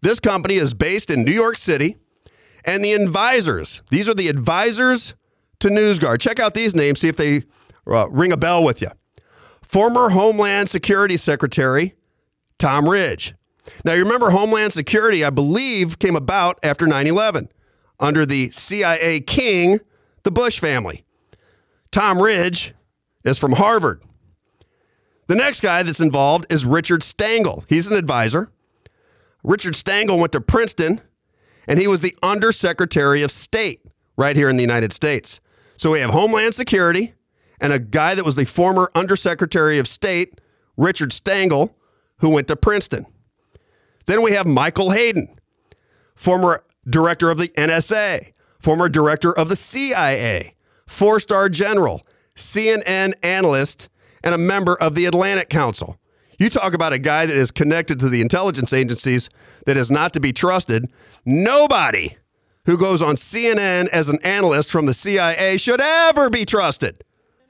[0.00, 1.96] This company is based in New York City,
[2.64, 5.14] and the advisors, these are the advisors
[5.58, 6.20] to NewsGuard.
[6.20, 7.42] Check out these names, see if they
[7.88, 8.90] uh, ring a bell with you.
[9.62, 11.94] Former Homeland Security Secretary
[12.60, 13.34] Tom Ridge.
[13.84, 17.48] Now, you remember Homeland Security, I believe, came about after 9 11
[18.00, 19.80] under the CIA king,
[20.24, 21.04] the Bush family.
[21.90, 22.74] Tom Ridge
[23.24, 24.02] is from Harvard.
[25.28, 27.64] The next guy that's involved is Richard Stengel.
[27.68, 28.50] He's an advisor.
[29.44, 31.00] Richard Stengel went to Princeton
[31.66, 33.82] and he was the Undersecretary of State
[34.16, 35.40] right here in the United States.
[35.76, 37.14] So we have Homeland Security
[37.60, 40.40] and a guy that was the former Undersecretary of State,
[40.76, 41.74] Richard Stengel,
[42.18, 43.06] who went to Princeton.
[44.06, 45.38] Then we have Michael Hayden,
[46.14, 50.54] former director of the NSA, former director of the CIA,
[50.86, 53.88] four star general, CNN analyst,
[54.22, 55.98] and a member of the Atlantic Council.
[56.38, 59.28] You talk about a guy that is connected to the intelligence agencies
[59.66, 60.90] that is not to be trusted.
[61.24, 62.16] Nobody
[62.64, 67.04] who goes on CNN as an analyst from the CIA should ever be trusted.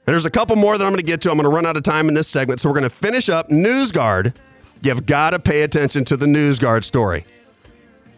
[0.05, 1.31] And there's a couple more that I'm going to get to.
[1.31, 2.59] I'm going to run out of time in this segment.
[2.59, 4.35] So we're going to finish up NewsGuard.
[4.83, 7.25] You've got to pay attention to the NewsGuard story.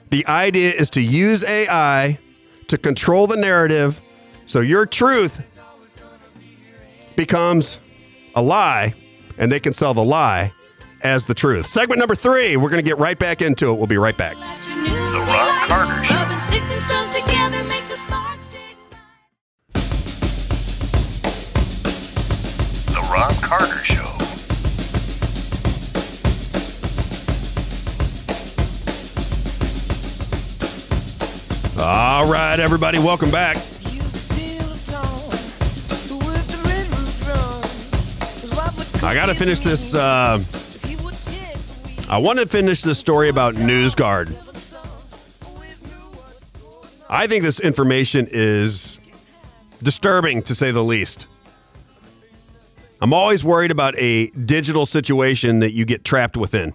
[0.09, 2.17] The idea is to use AI
[2.67, 4.01] to control the narrative
[4.47, 5.39] so your truth
[7.15, 7.77] becomes
[8.33, 8.95] a lie
[9.37, 10.51] and they can sell the lie
[11.01, 11.67] as the truth.
[11.67, 13.75] Segment number three, we're going to get right back into it.
[13.75, 14.35] We'll be right back.
[14.35, 16.15] The Robb Carter Show.
[16.15, 18.55] Rubbing sticks and stones together make the sparks.
[22.87, 24.14] The Robb Carter Show.
[31.77, 33.57] All right, everybody, welcome back.
[39.03, 39.93] I got to finish this.
[39.93, 40.41] Uh,
[42.09, 44.33] I want to finish this story about NewsGuard.
[47.09, 48.97] I think this information is
[49.83, 51.27] disturbing to say the least.
[53.01, 56.73] I'm always worried about a digital situation that you get trapped within.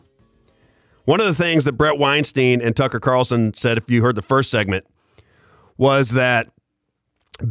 [1.10, 4.22] One of the things that Bret Weinstein and Tucker Carlson said, if you heard the
[4.22, 4.86] first segment,
[5.76, 6.52] was that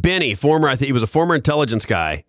[0.00, 2.24] Binney, former, I think he was a former intelligence guy,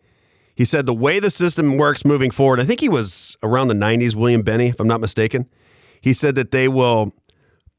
[0.56, 3.76] he said the way the system works moving forward, I think he was around the
[3.76, 5.48] 90s, William Binney, if I'm not mistaken.
[6.02, 7.13] He said that they will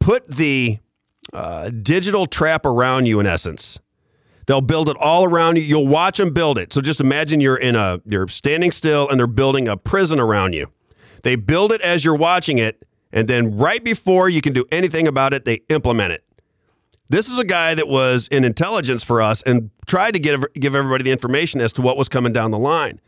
[0.01, 0.79] put the
[1.35, 3.79] uh, digital trap around you, in essence.
[4.47, 5.63] They'll build it all around you.
[5.63, 6.73] You'll watch them build it.
[6.73, 10.55] So just imagine you're in a, you're standing still and they're building a prison around
[10.55, 10.73] you.
[11.23, 12.83] They build it as you're watching it.
[13.13, 16.25] And then right before you can do anything about it, they implement it.
[17.09, 20.75] This is a guy that was in intelligence for us and tried to give, give
[20.75, 23.01] everybody the information as to what was coming down the line.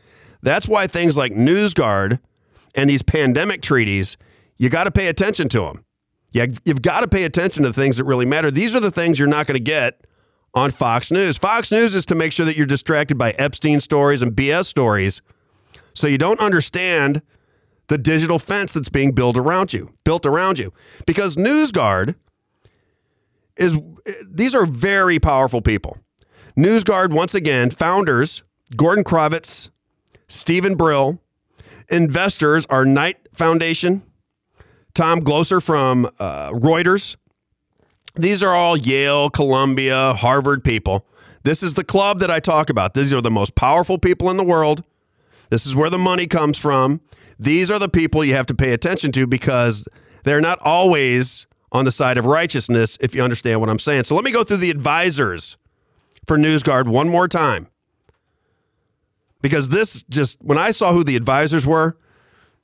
[0.42, 2.18] That's why things like NewsGuard
[2.74, 4.18] and these pandemic treaties,
[4.58, 5.84] you got to pay attention to them.
[6.32, 8.50] Yeah, you've got to pay attention to the things that really matter.
[8.50, 10.04] These are the things you're not going to get
[10.52, 11.38] on Fox News.
[11.38, 15.22] Fox News is to make sure that you're distracted by Epstein stories and BS stories
[15.94, 17.22] so you don't understand
[17.88, 20.72] the digital fence that's being built around you, built around you.
[21.06, 22.14] Because NewsGuard
[23.56, 23.78] is
[24.26, 25.98] these are very powerful people.
[26.56, 28.42] NewsGuard, once again, founders
[28.76, 29.68] Gordon Crovitz,
[30.28, 31.20] Steven Brill,
[31.88, 34.02] investors are Knight Foundation,
[34.94, 37.16] Tom Glocer from uh, Reuters.
[38.16, 41.06] These are all Yale, Columbia, Harvard people.
[41.42, 42.94] This is the club that I talk about.
[42.94, 44.82] These are the most powerful people in the world.
[45.50, 47.00] This is where the money comes from.
[47.38, 49.86] These are the people you have to pay attention to because
[50.24, 54.04] they're not always on the side of righteousness, if you understand what I'm saying.
[54.04, 55.56] So let me go through the advisors
[56.26, 57.68] for NewsGuard one more time.
[59.42, 61.98] Because this just, when I saw who the advisors were,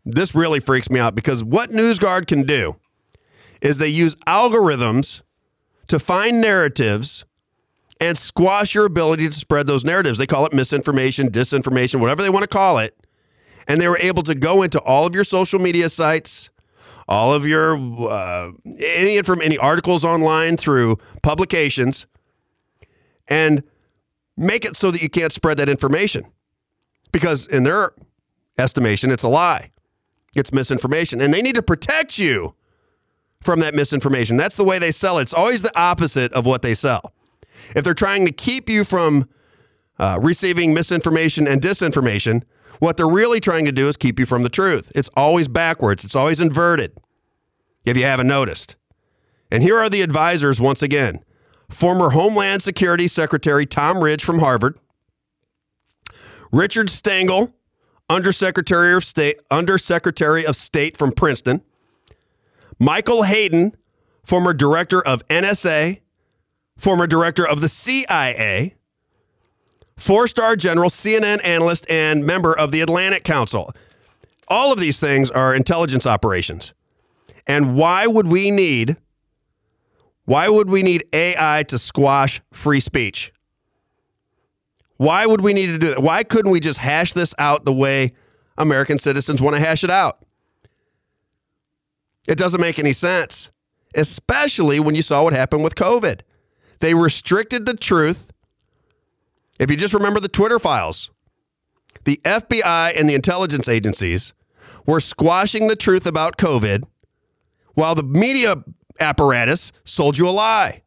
[0.04, 2.76] this really freaks me out because what NewsGuard can do
[3.60, 5.20] is they use algorithms
[5.88, 7.24] to find narratives
[8.00, 10.18] and squash your ability to spread those narratives.
[10.18, 12.96] They call it misinformation, disinformation, whatever they want to call it.
[13.70, 16.50] And they were able to go into all of your social media sites,
[17.08, 17.76] all of your
[18.10, 18.50] uh,
[18.80, 22.06] any from any articles online through publications,
[23.28, 23.62] and
[24.36, 26.26] make it so that you can't spread that information
[27.12, 27.92] because in their
[28.58, 29.70] estimation, it's a lie,
[30.34, 32.56] it's misinformation, and they need to protect you
[33.40, 34.36] from that misinformation.
[34.36, 35.22] That's the way they sell it.
[35.22, 37.12] It's always the opposite of what they sell.
[37.76, 39.28] If they're trying to keep you from
[39.96, 42.42] uh, receiving misinformation and disinformation,
[42.80, 44.90] what they're really trying to do is keep you from the truth.
[44.94, 46.98] It's always backwards, it's always inverted,
[47.84, 48.74] if you haven't noticed.
[49.50, 51.24] And here are the advisors once again.
[51.68, 54.78] Former Homeland Security Secretary Tom Ridge from Harvard,
[56.50, 57.54] Richard Stengel,
[58.08, 61.62] Undersecretary of State, Undersecretary of State from Princeton,
[62.78, 63.76] Michael Hayden,
[64.24, 66.00] former director of NSA,
[66.76, 68.74] former director of the CIA,
[70.00, 73.72] four star general, CNN analyst, and member of the Atlantic Council.
[74.48, 76.72] All of these things are intelligence operations.
[77.46, 78.96] And why would we need
[80.24, 83.32] why would we need AI to squash free speech?
[84.96, 86.02] Why would we need to do that?
[86.02, 88.12] Why couldn't we just hash this out the way
[88.56, 90.24] American citizens want to hash it out?
[92.28, 93.50] It doesn't make any sense,
[93.94, 96.20] especially when you saw what happened with COVID.
[96.78, 98.29] They restricted the truth.
[99.60, 101.10] If you just remember the Twitter files,
[102.04, 104.32] the FBI and the intelligence agencies
[104.86, 106.84] were squashing the truth about COVID
[107.74, 108.64] while the media
[108.98, 110.82] apparatus sold you a lie.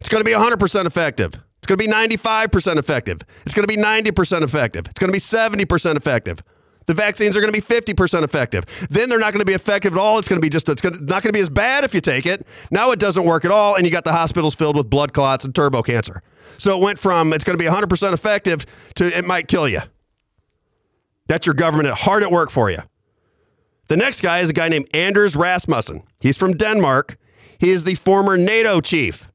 [0.00, 1.34] It's going to be 100% effective.
[1.58, 3.20] It's going to be 95% effective.
[3.46, 4.86] It's going to be 90% effective.
[4.88, 6.42] It's going to be 70% effective.
[6.88, 8.64] The vaccines are going to be 50% effective.
[8.88, 10.18] Then they're not going to be effective at all.
[10.18, 12.00] It's going to be just, it's to, not going to be as bad if you
[12.00, 12.46] take it.
[12.70, 15.44] Now it doesn't work at all, and you got the hospitals filled with blood clots
[15.44, 16.22] and turbo cancer.
[16.56, 18.64] So it went from it's going to be 100% effective
[18.94, 19.82] to it might kill you.
[21.26, 22.80] That's your government hard at work for you.
[23.88, 26.04] The next guy is a guy named Anders Rasmussen.
[26.20, 27.18] He's from Denmark.
[27.58, 29.26] He is the former NATO chief.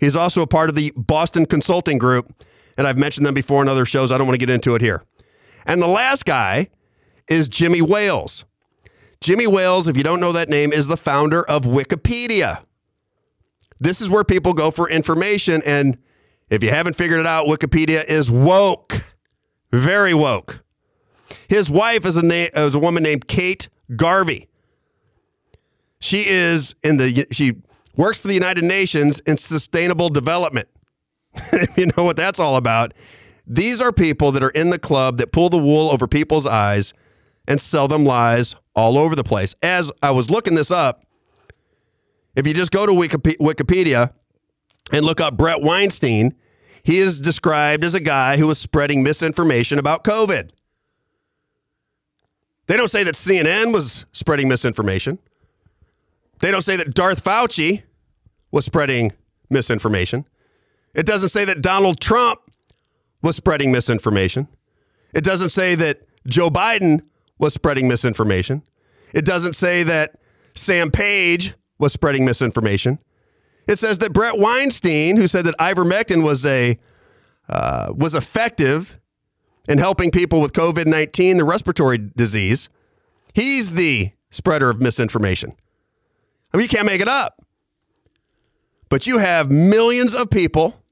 [0.00, 2.44] He's also a part of the Boston Consulting Group,
[2.76, 4.10] and I've mentioned them before in other shows.
[4.10, 5.04] I don't want to get into it here.
[5.64, 6.66] And the last guy
[7.30, 8.44] is Jimmy Wales.
[9.20, 12.64] Jimmy Wales, if you don't know that name, is the founder of Wikipedia.
[13.78, 15.62] This is where people go for information.
[15.64, 15.98] And
[16.50, 19.14] if you haven't figured it out, Wikipedia is woke,
[19.72, 20.62] very woke.
[21.48, 24.48] His wife is a, na- is a woman named Kate Garvey.
[26.00, 27.56] She is in the she
[27.94, 30.68] works for the United Nations in sustainable development.
[31.76, 32.94] you know what that's all about,
[33.46, 36.94] these are people that are in the club that pull the wool over people's eyes
[37.50, 39.56] and sell them lies all over the place.
[39.60, 41.02] As I was looking this up,
[42.36, 44.12] if you just go to Wikipedia
[44.92, 46.36] and look up Bret Weinstein,
[46.84, 50.50] he is described as a guy who was spreading misinformation about COVID.
[52.68, 55.18] They don't say that CNN was spreading misinformation.
[56.38, 57.82] They don't say that Darth Fauci
[58.52, 59.12] was spreading
[59.50, 60.24] misinformation.
[60.94, 62.38] It doesn't say that Donald Trump
[63.22, 64.46] was spreading misinformation.
[65.12, 67.00] It doesn't say that Joe Biden
[67.40, 68.62] was spreading misinformation.
[69.12, 70.20] It doesn't say that
[70.54, 72.98] Sam Page was spreading misinformation.
[73.66, 76.78] It says that Bret Weinstein, who said that ivermectin was a
[77.48, 79.00] uh, was effective
[79.68, 82.68] in helping people with COVID nineteen, the respiratory disease,
[83.34, 85.56] he's the spreader of misinformation.
[86.52, 87.44] I mean, you can't make it up.
[88.88, 90.82] But you have millions of people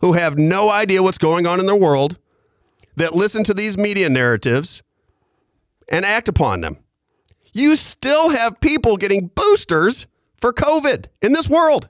[0.00, 2.18] who have no idea what's going on in their world
[2.96, 4.82] that listen to these media narratives
[5.88, 6.78] and act upon them.
[7.52, 10.06] You still have people getting boosters
[10.40, 11.88] for COVID in this world.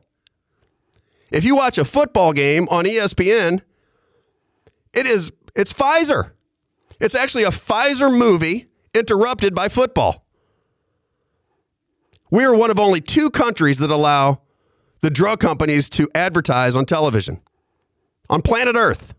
[1.31, 3.63] If you watch a football game on ESPN,
[4.93, 6.33] it is it's Pfizer.
[7.01, 10.25] It's actually a Pfizer movie interrupted by football.
[12.31, 14.41] We are one of only two countries that allow
[15.01, 17.41] the drug companies to advertise on television
[18.31, 19.15] on planet Earth.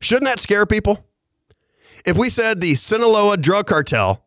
[0.00, 1.04] Shouldn't that scare people?
[2.04, 4.24] If we said the Sinaloa drug cartel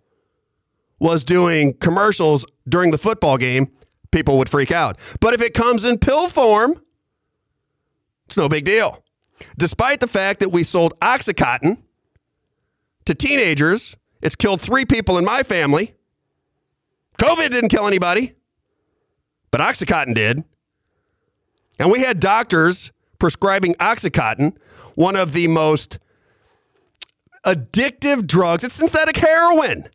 [0.99, 3.71] was doing commercials during the football game,
[4.11, 4.97] people would freak out.
[5.19, 6.81] But if it comes in pill form,
[8.25, 9.03] it's no big deal.
[9.57, 11.77] Despite the fact that we sold Oxycontin
[13.05, 15.95] to teenagers, it's killed three people in my family.
[17.19, 18.33] COVID didn't kill anybody,
[19.51, 20.43] but Oxycontin did.
[21.79, 24.55] And we had doctors prescribing Oxycontin,
[24.95, 25.99] one of the most
[27.45, 28.63] addictive drugs.
[28.63, 29.89] It's synthetic heroin.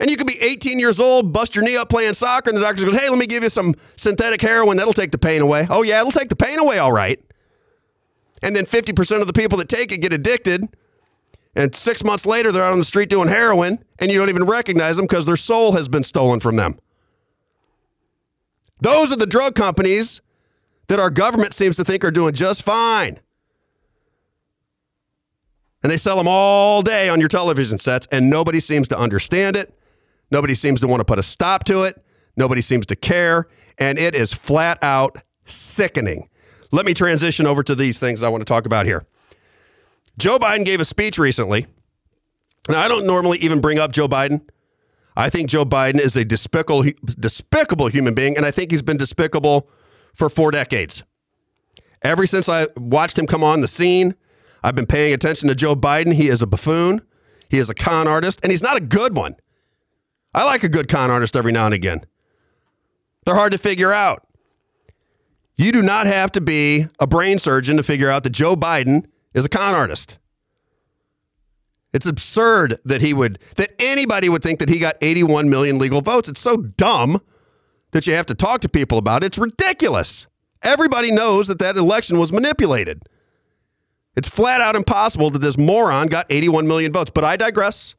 [0.00, 2.62] And you could be 18 years old, bust your knee up playing soccer, and the
[2.62, 4.76] doctor goes, Hey, let me give you some synthetic heroin.
[4.76, 5.66] That'll take the pain away.
[5.70, 7.20] Oh, yeah, it'll take the pain away, all right.
[8.42, 10.66] And then 50% of the people that take it get addicted.
[11.54, 14.44] And six months later, they're out on the street doing heroin, and you don't even
[14.44, 16.78] recognize them because their soul has been stolen from them.
[18.80, 20.20] Those are the drug companies
[20.88, 23.20] that our government seems to think are doing just fine.
[25.82, 29.56] And they sell them all day on your television sets, and nobody seems to understand
[29.56, 29.76] it.
[30.30, 32.02] Nobody seems to want to put a stop to it.
[32.36, 33.48] Nobody seems to care.
[33.78, 36.28] And it is flat out sickening.
[36.70, 39.04] Let me transition over to these things I want to talk about here.
[40.18, 41.66] Joe Biden gave a speech recently.
[42.68, 44.42] Now, I don't normally even bring up Joe Biden.
[45.16, 46.84] I think Joe Biden is a despicable,
[47.18, 49.68] despicable human being, and I think he's been despicable
[50.14, 51.02] for four decades.
[52.02, 54.14] Ever since I watched him come on the scene,
[54.62, 56.14] I've been paying attention to Joe Biden.
[56.14, 57.02] He is a buffoon.
[57.48, 59.36] He is a con artist, and he's not a good one.
[60.34, 62.06] I like a good con artist every now and again.
[63.24, 64.26] They're hard to figure out.
[65.56, 69.04] You do not have to be a brain surgeon to figure out that Joe Biden
[69.34, 70.18] is a con artist.
[71.92, 76.00] It's absurd that he would that anybody would think that he got 81 million legal
[76.00, 76.28] votes.
[76.28, 77.20] It's so dumb
[77.90, 79.26] that you have to talk to people about it.
[79.26, 80.26] It's ridiculous.
[80.62, 83.02] Everybody knows that that election was manipulated.
[84.16, 87.10] It's flat out impossible that this moron got 81 million votes.
[87.12, 87.94] But I digress.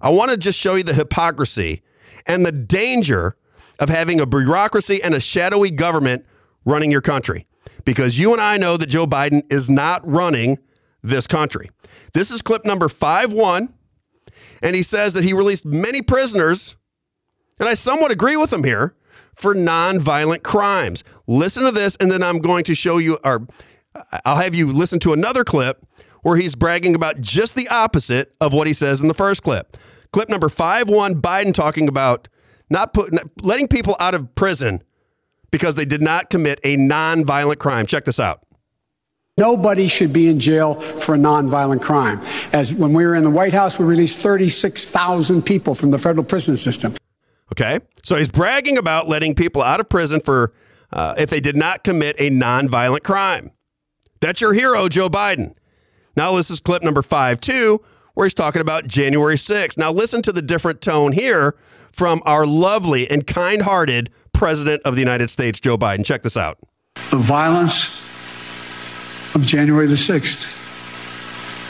[0.00, 1.82] I want to just show you the hypocrisy
[2.26, 3.36] and the danger
[3.78, 6.24] of having a bureaucracy and a shadowy government
[6.64, 7.46] running your country.
[7.84, 10.58] Because you and I know that Joe Biden is not running
[11.02, 11.70] this country.
[12.12, 13.74] This is clip number 5 1.
[14.62, 16.76] And he says that he released many prisoners,
[17.58, 18.94] and I somewhat agree with him here,
[19.34, 21.04] for nonviolent crimes.
[21.28, 23.46] Listen to this, and then I'm going to show you, or
[24.24, 25.84] I'll have you listen to another clip
[26.22, 29.76] where he's bragging about just the opposite of what he says in the first clip.
[30.12, 32.28] Clip number 5 1, Biden talking about
[32.70, 34.82] not putting letting people out of prison
[35.50, 37.86] because they did not commit a nonviolent crime.
[37.86, 38.44] Check this out.
[39.38, 42.20] Nobody should be in jail for a nonviolent crime.
[42.52, 46.24] As when we were in the White House, we released 36,000 people from the federal
[46.24, 46.94] prison system.
[47.52, 47.78] Okay.
[48.02, 50.52] So he's bragging about letting people out of prison for
[50.92, 53.52] uh, if they did not commit a nonviolent crime.
[54.20, 55.54] That's your hero, Joe Biden.
[56.16, 57.80] Now, this is clip number five, two,
[58.14, 59.78] where he's talking about January 6th.
[59.78, 61.54] Now, listen to the different tone here
[61.92, 66.04] from our lovely and kind hearted President of the United States, Joe Biden.
[66.04, 66.58] Check this out.
[67.10, 68.02] The violence
[69.34, 70.54] of January the 6th.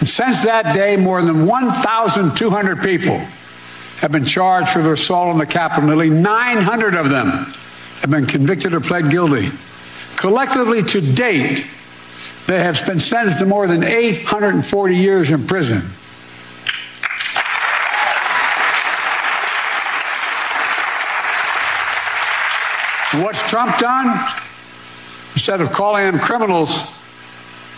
[0.01, 3.19] And since that day, more than 1,200 people
[3.99, 5.89] have been charged for their assault on the Capitol.
[5.89, 7.27] Nearly 900 of them
[8.01, 9.51] have been convicted or pled guilty.
[10.17, 11.67] Collectively, to date,
[12.49, 15.83] they have been sentenced to more than 840 years in prison.
[23.23, 24.19] What's Trump done?
[25.35, 26.79] Instead of calling them criminals,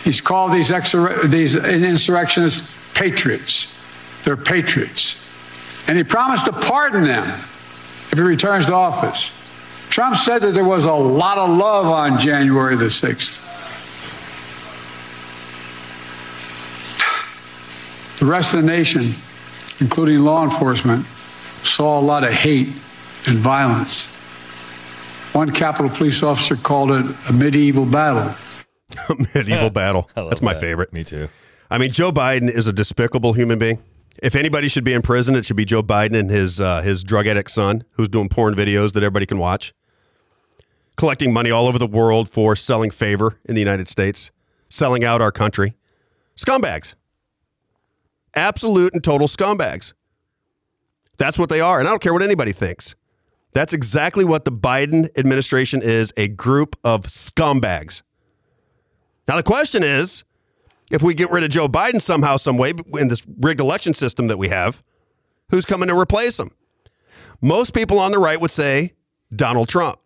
[0.05, 3.73] he's called these, exor- these insurrectionists patriots.
[4.23, 5.21] They're patriots.
[5.89, 7.27] And he promised to pardon them
[8.09, 9.33] if he returns to office.
[9.89, 13.50] Trump said that there was a lot of love on January the 6th.
[18.21, 19.15] The rest of the nation,
[19.79, 21.07] including law enforcement,
[21.63, 22.67] saw a lot of hate
[23.25, 24.05] and violence.
[25.33, 28.35] One Capitol police officer called it a medieval battle.
[29.33, 30.07] Medieval battle.
[30.15, 30.59] I love That's my that.
[30.59, 30.93] favorite.
[30.93, 31.29] Me too.
[31.71, 33.79] I mean, Joe Biden is a despicable human being.
[34.21, 37.03] If anybody should be in prison, it should be Joe Biden and his uh, his
[37.03, 39.73] drug addict son, who's doing porn videos that everybody can watch,
[40.95, 44.29] collecting money all over the world for selling favor in the United States,
[44.69, 45.75] selling out our country.
[46.35, 46.93] Scumbags.
[48.33, 49.93] Absolute and total scumbags.
[51.17, 52.95] That's what they are, and I don't care what anybody thinks.
[53.53, 58.01] That's exactly what the Biden administration is a group of scumbags.
[59.27, 60.23] Now, the question is
[60.89, 64.27] if we get rid of Joe Biden somehow, some way in this rigged election system
[64.27, 64.81] that we have,
[65.49, 66.51] who's coming to replace him?
[67.41, 68.93] Most people on the right would say
[69.35, 69.99] Donald Trump.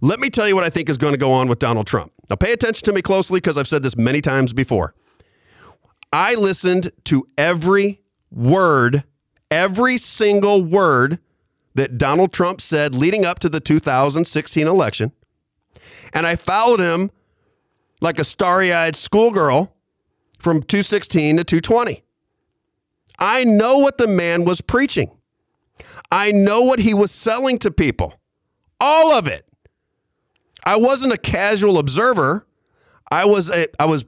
[0.00, 2.12] Let me tell you what I think is going to go on with Donald Trump.
[2.28, 4.94] Now, pay attention to me closely because I've said this many times before.
[6.14, 8.00] I listened to every
[8.30, 9.02] word,
[9.50, 11.18] every single word
[11.74, 15.10] that Donald Trump said leading up to the 2016 election.
[16.12, 17.10] And I followed him
[18.00, 19.74] like a starry eyed schoolgirl
[20.38, 22.04] from 216 to 220.
[23.18, 25.10] I know what the man was preaching.
[26.12, 28.14] I know what he was selling to people.
[28.78, 29.44] All of it.
[30.62, 32.46] I wasn't a casual observer.
[33.10, 34.06] I was a I was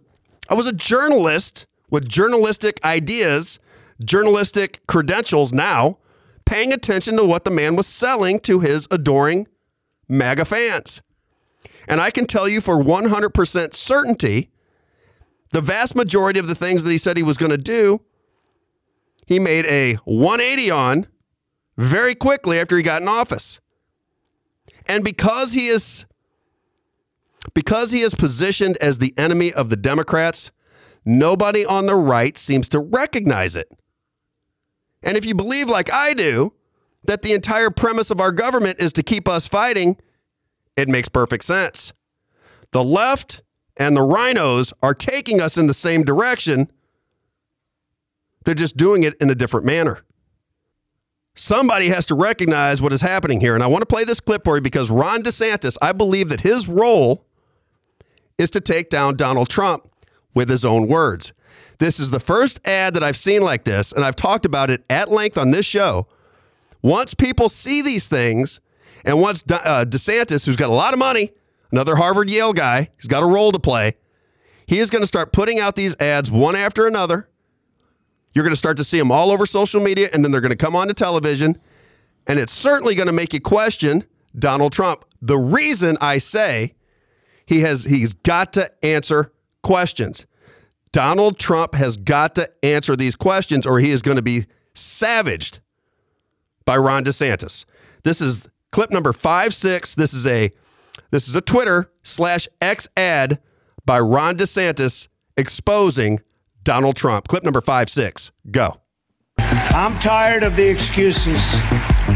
[0.49, 3.59] I was a journalist with journalistic ideas,
[4.05, 5.99] journalistic credentials now,
[6.45, 9.47] paying attention to what the man was selling to his adoring
[10.09, 11.03] MAGA fans.
[11.89, 14.51] And I can tell you for 100% certainty,
[15.53, 18.01] the vast majority of the things that he said he was going to do,
[19.27, 21.07] he made a 180 on
[21.77, 23.61] very quickly after he got in office.
[24.89, 26.07] And because he is
[27.55, 30.51] because he is positioned as the enemy of the Democrats,
[31.07, 33.71] nobody on the right seems to recognize it.
[35.03, 36.53] And if you believe like I do
[37.05, 39.97] that the entire premise of our government is to keep us fighting,
[40.77, 41.93] it makes perfect sense.
[42.73, 43.43] The left
[43.77, 46.71] and the rhinos are taking us in the same direction.
[48.45, 50.03] They're just doing it in a different manner.
[51.35, 53.55] Somebody has to recognize what is happening here.
[53.55, 56.41] And I want to play this clip for you because Ron DeSantis, I believe that
[56.41, 57.27] his role
[58.39, 59.91] is to take down Donald Trump.
[60.37, 61.33] With his own words.
[61.79, 64.85] This is the first ad that I've seen like this, and I've talked about it
[64.89, 66.07] at length on this show.
[66.83, 68.61] Once people see these things,
[69.05, 71.33] and once uh, DeSantis, who's got a lot of money,
[71.73, 73.97] another Harvard Yale guy, he's got a role to play,
[74.67, 77.29] he is going to start putting out these ads one after another.
[78.35, 80.51] You're going to start to see them all over social media, and then they're going
[80.51, 81.57] to come onto television.
[82.27, 84.05] And it's certainly going to make you question
[84.39, 85.07] Donald Trump.
[85.23, 86.75] The reason I say
[87.47, 89.33] he has he's got to answer
[89.67, 90.27] questions.
[90.93, 95.59] Donald Trump has got to answer these questions, or he is going to be savaged
[96.65, 97.65] by Ron DeSantis.
[98.05, 99.97] This is clip number five six.
[99.97, 100.53] This is a
[101.11, 103.41] this is a Twitter slash X ad
[103.85, 106.21] by Ron DeSantis exposing
[106.63, 107.27] Donald Trump.
[107.27, 108.31] Clip number five six.
[108.51, 108.81] Go.
[109.39, 111.57] I'm tired of the excuses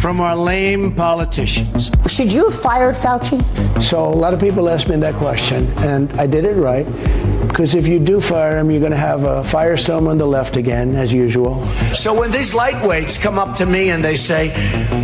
[0.01, 1.90] from our lame politicians.
[2.09, 3.40] Should you have fired Fauci?
[3.82, 6.86] So a lot of people ask me that question, and I did it right.
[7.46, 10.57] Because if you do fire him, you're going to have a firestorm on the left
[10.57, 11.66] again, as usual.
[11.92, 14.46] So when these lightweights come up to me and they say,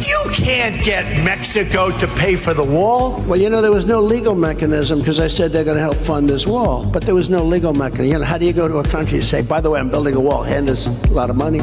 [0.01, 3.21] You can't get Mexico to pay for the wall.
[3.25, 5.97] Well, you know, there was no legal mechanism because I said they're going to help
[5.97, 8.07] fund this wall, but there was no legal mechanism.
[8.07, 9.91] You know, how do you go to a country and say, By the way, I'm
[9.91, 11.61] building a wall, hand us a lot of money?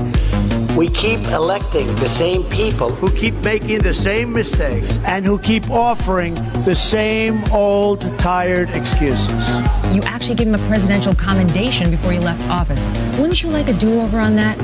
[0.76, 5.70] We keep electing the same people who keep making the same mistakes and who keep
[5.70, 6.34] offering
[6.66, 9.30] the same old, tired excuses.
[9.96, 12.84] You actually gave him a presidential commendation before you left office.
[13.18, 14.58] Wouldn't you like a do over on that?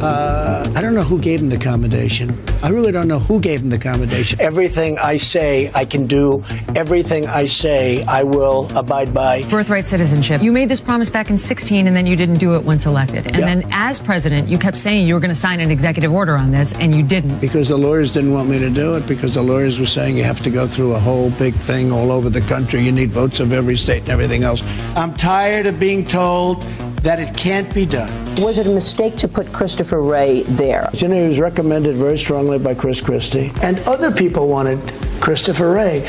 [0.00, 2.42] Uh, I don't know who gave him the commendation.
[2.62, 4.40] I really don't know who gave him the commendation.
[4.40, 6.42] Everything I say, I can do.
[6.74, 9.42] Everything I say, I will abide by.
[9.50, 10.42] Birthright citizenship.
[10.42, 13.26] You made this promise back in 16 and then you didn't do it once elected.
[13.26, 13.44] And Yeah.
[13.46, 16.50] then as president, you kept saying you were going to sign an executive order on
[16.50, 17.38] this and you didn't.
[17.40, 20.24] Because the lawyers didn't want me to do it, because the lawyers were saying you
[20.24, 22.80] have to go through a whole big thing all over the country.
[22.80, 24.62] You need votes of every state and everything else.
[24.96, 26.64] I'm tired of being told
[27.02, 28.10] that it can't be done.
[28.36, 30.88] Was it a mistake to put Christopher Wray there?
[30.92, 33.52] You know, he was recommended very strongly by Chris Christie.
[33.62, 34.78] And other people wanted
[35.20, 36.06] Christopher Wray.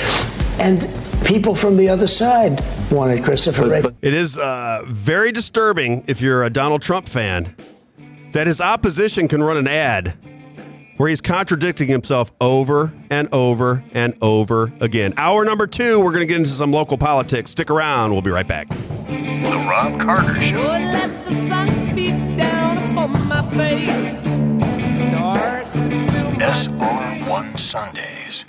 [0.60, 0.82] And
[1.26, 3.84] people from the other side wanted Christopher Wray.
[4.02, 7.56] It is uh, very disturbing if you're a Donald Trump fan
[8.34, 10.14] that his opposition can run an ad
[10.98, 15.14] where he's contradicting himself over and over and over again.
[15.18, 17.52] Hour number two, we're going to get into some local politics.
[17.52, 18.12] Stick around.
[18.12, 18.70] We'll be right back.
[18.70, 20.56] The Robb Carter Show.
[20.58, 24.22] let the sun beat down upon my face.
[26.42, 28.46] SR1 Sundays.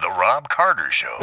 [0.00, 1.18] The Robb Carter Show.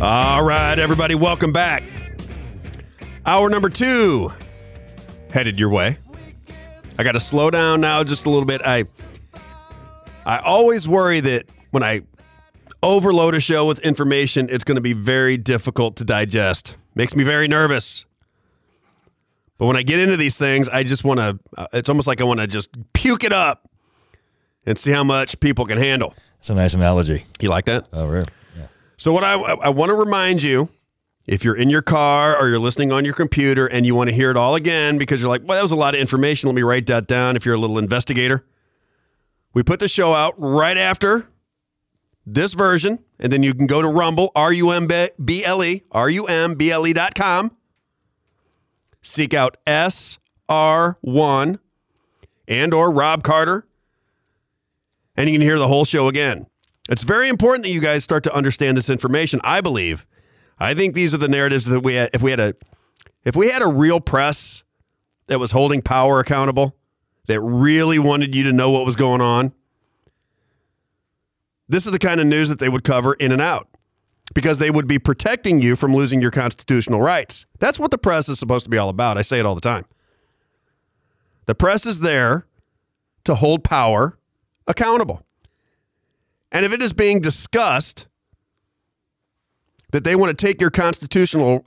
[0.00, 1.82] All right, everybody, welcome back.
[3.26, 4.32] Hour number two
[5.30, 5.98] headed your way.
[6.98, 8.62] I got to slow down now just a little bit.
[8.64, 8.84] I
[10.24, 12.00] I always worry that when I
[12.82, 16.76] overload a show with information, it's going to be very difficult to digest.
[16.94, 18.06] Makes me very nervous.
[19.58, 21.38] But when I get into these things, I just want to.
[21.58, 23.68] Uh, it's almost like I want to just puke it up
[24.64, 26.14] and see how much people can handle.
[26.38, 27.24] It's a nice analogy.
[27.38, 27.86] You like that?
[27.92, 28.28] Oh, really?
[29.00, 30.68] So what I I want to remind you,
[31.26, 34.14] if you're in your car or you're listening on your computer and you want to
[34.14, 36.48] hear it all again because you're like, well, that was a lot of information.
[36.48, 37.34] Let me write that down.
[37.34, 38.44] If you're a little investigator,
[39.54, 41.26] we put the show out right after
[42.26, 45.82] this version, and then you can go to Rumble, R U M B L E,
[45.90, 47.56] R U M B L E dot com.
[49.00, 51.58] Seek out SR1
[52.46, 53.66] and or Robb Carter,
[55.16, 56.49] and you can hear the whole show again.
[56.90, 59.40] It's very important that you guys start to understand this information.
[59.44, 60.04] I believe.
[60.58, 62.54] I think these are the narratives that we had, if we had a
[63.24, 64.64] if we had a real press
[65.28, 66.76] that was holding power accountable,
[67.26, 69.52] that really wanted you to know what was going on.
[71.68, 73.68] This is the kind of news that they would cover in and out
[74.34, 77.46] because they would be protecting you from losing your constitutional rights.
[77.58, 79.16] That's what the press is supposed to be all about.
[79.16, 79.84] I say it all the time.
[81.46, 82.46] The press is there
[83.24, 84.18] to hold power
[84.66, 85.24] accountable.
[86.52, 88.06] And if it is being discussed
[89.92, 91.64] that they want to take your constitutional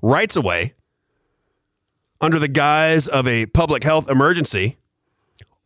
[0.00, 0.74] rights away
[2.20, 4.76] under the guise of a public health emergency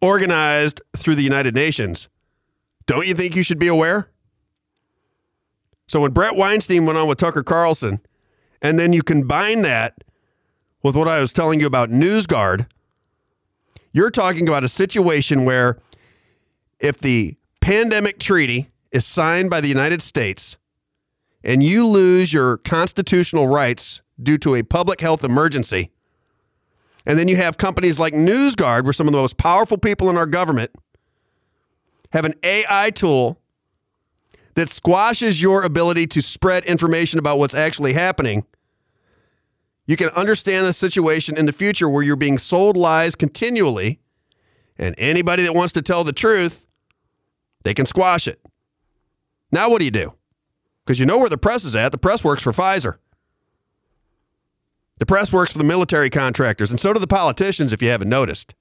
[0.01, 2.09] organized through the United Nations,
[2.87, 4.11] don't you think you should be aware?
[5.89, 8.01] So when Bret Weinstein went on with Tucker Carlson,
[8.61, 10.03] and then you combine that
[10.83, 12.67] with what I was telling you about NewsGuard,
[13.93, 15.79] you're talking about a situation where
[16.81, 17.37] if the
[17.67, 20.57] pandemic treaty is signed by the United States
[21.43, 25.91] and you lose your constitutional rights due to a public health emergency,
[27.05, 30.17] and then you have companies like NewsGuard, where some of the most powerful people in
[30.17, 30.71] our government
[32.13, 33.41] have an AI tool
[34.55, 38.45] that squashes your ability to spread information about what's actually happening,
[39.87, 43.99] you can understand the situation in the future where you're being sold lies continually,
[44.79, 46.66] and anybody that wants to tell the truth,
[47.67, 48.41] they can squash it.
[49.51, 50.13] Now, what do you do?
[50.85, 51.91] Because you know where the press is at.
[51.91, 52.99] The press works for Pfizer.
[54.99, 58.09] The press works for the military contractors, and so do the politicians, if you haven't
[58.09, 58.55] noticed.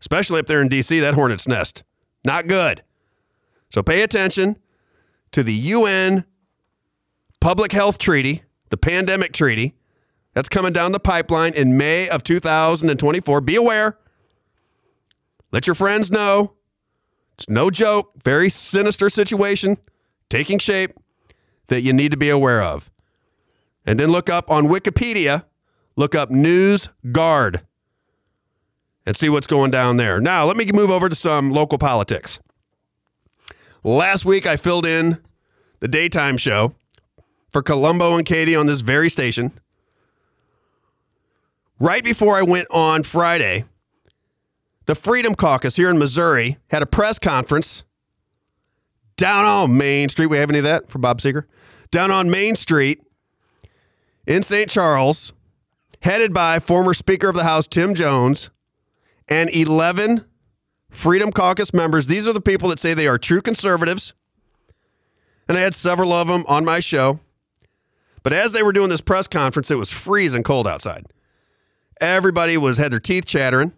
[0.00, 1.84] Especially up they're in D.C., that hornet's nest.
[2.24, 2.82] Not good.
[3.70, 4.58] So pay attention
[5.30, 6.24] to the UN
[7.40, 9.76] Public Health Treaty, the Pandemic Treaty.
[10.34, 13.40] That's coming down the pipeline in May of 2024.
[13.40, 13.98] Be aware.
[15.52, 16.54] Let your friends know.
[17.38, 18.12] It's no joke.
[18.24, 19.78] Very sinister situation
[20.28, 20.92] taking shape
[21.68, 22.90] that you need to be aware of.
[23.86, 25.44] And then look up on Wikipedia,
[25.96, 27.62] look up News Guard
[29.06, 30.20] and see what's going down there.
[30.20, 32.38] Now, let me move over to some local politics.
[33.84, 35.18] Last week, I filled in
[35.80, 36.74] the daytime show
[37.52, 39.52] for Columbo and Katie on this very station.
[41.78, 43.64] Right before I went on Friday,
[44.88, 47.82] the Freedom Caucus here in Missouri had a press conference
[49.18, 50.28] down on Main Street.
[50.28, 51.44] We have any of that for Bob Seger?
[51.90, 53.02] Down on Main Street
[54.26, 54.70] in St.
[54.70, 55.34] Charles,
[56.00, 58.48] headed by former Speaker of the House Tim Jones
[59.28, 60.24] and 11
[60.88, 62.06] Freedom Caucus members.
[62.06, 64.14] These are the people that say they are true conservatives.
[65.46, 67.20] And I had several of them on my show.
[68.22, 71.04] But as they were doing this press conference, it was freezing cold outside.
[72.00, 73.74] Everybody was had their teeth chattering,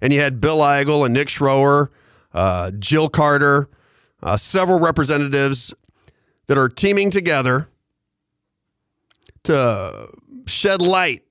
[0.00, 1.90] and you had Bill Eigel and Nick Schroer,
[2.32, 3.68] uh, Jill Carter,
[4.22, 5.74] uh, several representatives
[6.46, 7.68] that are teaming together
[9.44, 10.08] to
[10.46, 11.22] shed light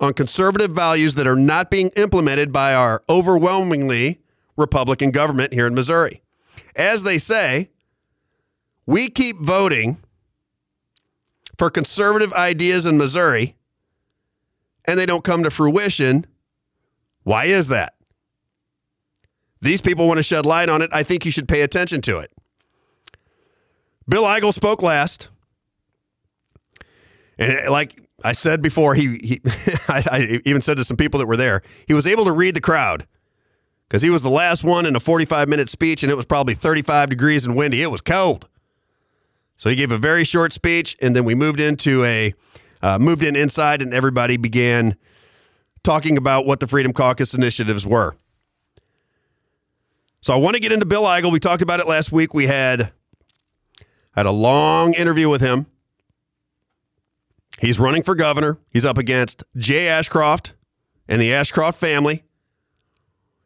[0.00, 4.20] on conservative values that are not being implemented by our overwhelmingly
[4.56, 6.22] Republican government here in Missouri.
[6.74, 7.70] As they say,
[8.86, 9.98] we keep voting
[11.58, 13.54] for conservative ideas in Missouri
[14.84, 16.26] and they don't come to fruition.
[17.24, 17.94] Why is that?
[19.60, 20.90] These people want to shed light on it.
[20.92, 22.32] I think you should pay attention to it.
[24.08, 25.28] Bill Eigel spoke last.
[27.38, 29.40] And like I said before, he, he
[29.88, 32.56] I, I even said to some people that were there, he was able to read
[32.56, 33.06] the crowd
[33.88, 36.54] because he was the last one in a 45 minute speech and it was probably
[36.54, 37.82] 35 degrees and windy.
[37.82, 38.48] It was cold.
[39.58, 42.34] So he gave a very short speech and then we moved into a
[42.82, 44.96] uh, moved in inside and everybody began
[45.82, 48.16] talking about what the Freedom Caucus initiatives were.
[50.20, 51.32] So I want to get into Bill Eigel.
[51.32, 52.32] We talked about it last week.
[52.32, 52.92] We had
[54.12, 55.66] had a long interview with him.
[57.58, 58.58] He's running for governor.
[58.70, 60.54] He's up against Jay Ashcroft
[61.08, 62.24] and the Ashcroft family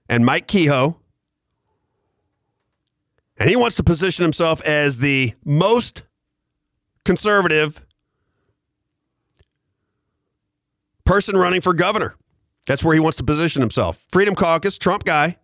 [0.08, 0.96] and Mike Kehoe.
[3.38, 6.02] And he wants to position himself as the most
[7.04, 7.84] conservative
[11.04, 12.16] person running for governor.
[12.66, 14.04] That's where he wants to position himself.
[14.10, 15.36] Freedom Caucus, Trump guy.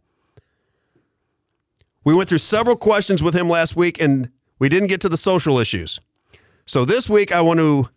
[2.05, 5.16] We went through several questions with him last week and we didn't get to the
[5.16, 6.01] social issues.
[6.66, 7.89] So this week I want to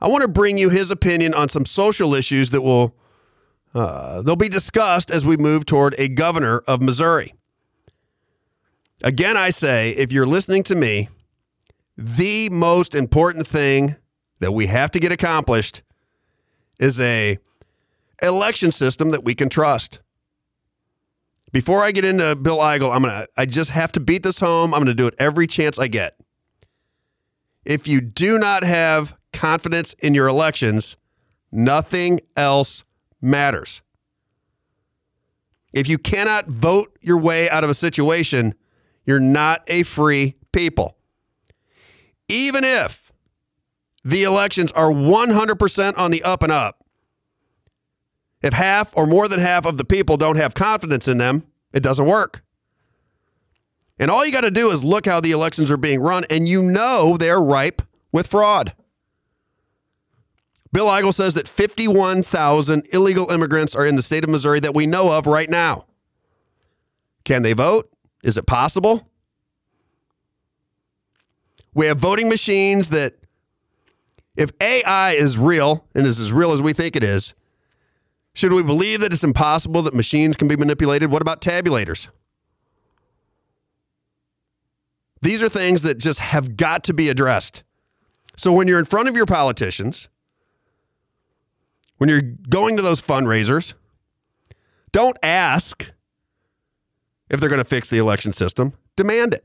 [0.00, 2.94] I want to bring you his opinion on some social issues that will
[3.74, 7.34] uh, they'll be discussed as we move toward a governor of Missouri.
[9.02, 11.08] Again, I say, if you're listening to me,
[11.96, 13.96] the most important thing
[14.38, 15.82] that we have to get accomplished
[16.78, 17.38] is a
[18.22, 20.00] election system that we can trust.
[21.52, 24.74] Before I get into Bill Eigel, I'm gonna I just have to beat this home.
[24.74, 26.16] I'm gonna do it every chance I get.
[27.64, 30.96] If you do not have confidence in your elections,
[31.52, 32.84] nothing else
[33.20, 33.82] matters.
[35.72, 38.54] If you cannot vote your way out of a situation,
[39.06, 40.96] you're not a free people.
[42.28, 43.12] Even if
[44.04, 46.83] the elections are 100% on the up and up,
[48.44, 51.82] if half or more than half of the people don't have confidence in them, it
[51.82, 52.44] doesn't work.
[53.98, 56.46] And all you got to do is look how the elections are being run, and
[56.46, 57.80] you know they're ripe
[58.12, 58.74] with fraud.
[60.72, 64.86] Bill Eigel says that 51,000 illegal immigrants are in the state of Missouri that we
[64.86, 65.86] know of right now.
[67.24, 67.90] Can they vote?
[68.22, 69.08] Is it possible?
[71.72, 73.14] We have voting machines that,
[74.36, 77.32] if AI is real and is as real as we think it is,
[78.34, 81.10] should we believe that it's impossible that machines can be manipulated?
[81.10, 82.08] What about tabulators?
[85.22, 87.62] These are things that just have got to be addressed.
[88.36, 90.08] So when you're in front of your politicians,
[91.98, 93.74] when you're going to those fundraisers,
[94.92, 95.90] don't ask
[97.30, 99.44] if they're going to fix the election system, demand it.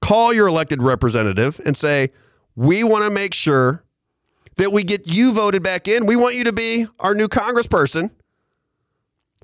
[0.00, 2.10] Call your elected representative and say,
[2.54, 3.84] we want to make sure
[4.58, 6.04] that we get you voted back in.
[6.04, 8.10] We want you to be our new congressperson,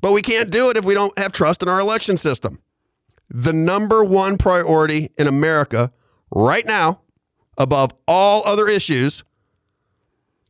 [0.02, 2.60] but we can't do it if we don't have trust in our election system.
[3.30, 5.92] The number one priority in America
[6.30, 7.00] right now,
[7.56, 9.24] above all other issues,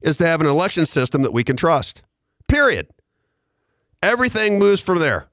[0.01, 2.03] is to have an election system that we can trust.
[2.49, 2.89] Period.
[4.03, 5.29] Everything moves from there.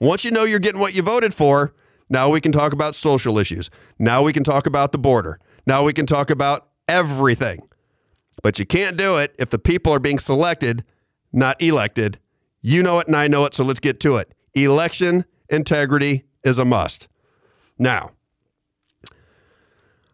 [0.00, 1.74] Once you know you're getting what you voted for,
[2.08, 3.70] now we can talk about social issues.
[3.98, 5.40] Now we can talk about the border.
[5.66, 7.68] Now we can talk about everything.
[8.42, 10.84] But you can't do it if the people are being selected,
[11.32, 12.18] not elected.
[12.60, 14.32] You know it and I know it, so let's get to it.
[14.54, 17.08] Election integrity is a must.
[17.78, 18.12] Now,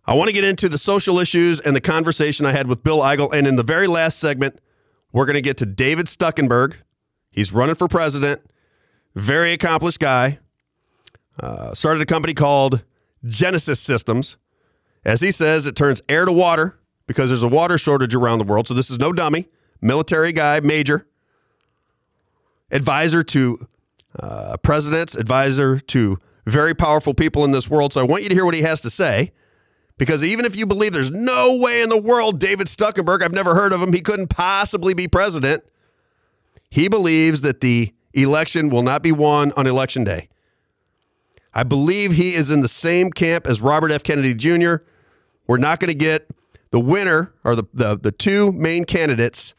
[0.05, 3.01] I want to get into the social issues and the conversation I had with Bill
[3.01, 3.33] Eigel.
[3.33, 4.59] And in the very last segment,
[5.13, 6.75] we're going to get to David Stuckenberg.
[7.31, 8.43] He's running for president,
[9.15, 10.39] very accomplished guy.
[11.39, 12.83] Uh, started a company called
[13.25, 14.37] Genesis Systems.
[15.05, 18.45] As he says, it turns air to water because there's a water shortage around the
[18.45, 18.69] world.
[18.69, 19.49] So this is no dummy.
[19.81, 21.07] Military guy, major,
[22.71, 23.67] advisor to
[24.19, 27.93] uh, presidents, advisor to very powerful people in this world.
[27.93, 29.33] So I want you to hear what he has to say.
[29.99, 33.55] Because even if you believe there's no way in the world David Stuckenberg, I've never
[33.55, 35.63] heard of him, he couldn't possibly be president,
[36.71, 40.29] he believes that the election will not be won on election day.
[41.55, 44.03] I believe he is in the same camp as Robert F.
[44.03, 44.77] Kennedy Jr.
[45.47, 46.29] We're not going to get
[46.73, 49.55] the winner or the, the, the two main candidates.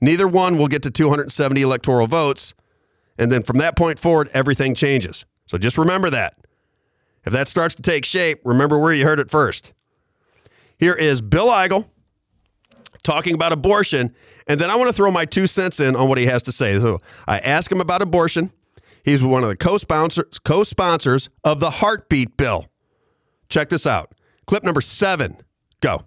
[0.00, 2.52] Neither one will get to 270 electoral votes.
[3.16, 5.24] And then from that point forward, everything changes.
[5.46, 6.36] So just remember that.
[7.24, 9.72] If that starts to take shape, remember where you heard it first.
[10.78, 11.86] Here is Bill Eigel
[13.02, 14.14] talking about abortion,
[14.46, 16.52] and then I want to throw my two cents in on what he has to
[16.52, 16.78] say.
[16.78, 18.52] So I asked him about abortion.
[19.04, 22.66] He's one of the co-sponsors co-sponsors of the heartbeat bill.
[23.48, 24.14] Check this out.
[24.46, 25.38] Clip number seven.
[25.80, 26.04] Go.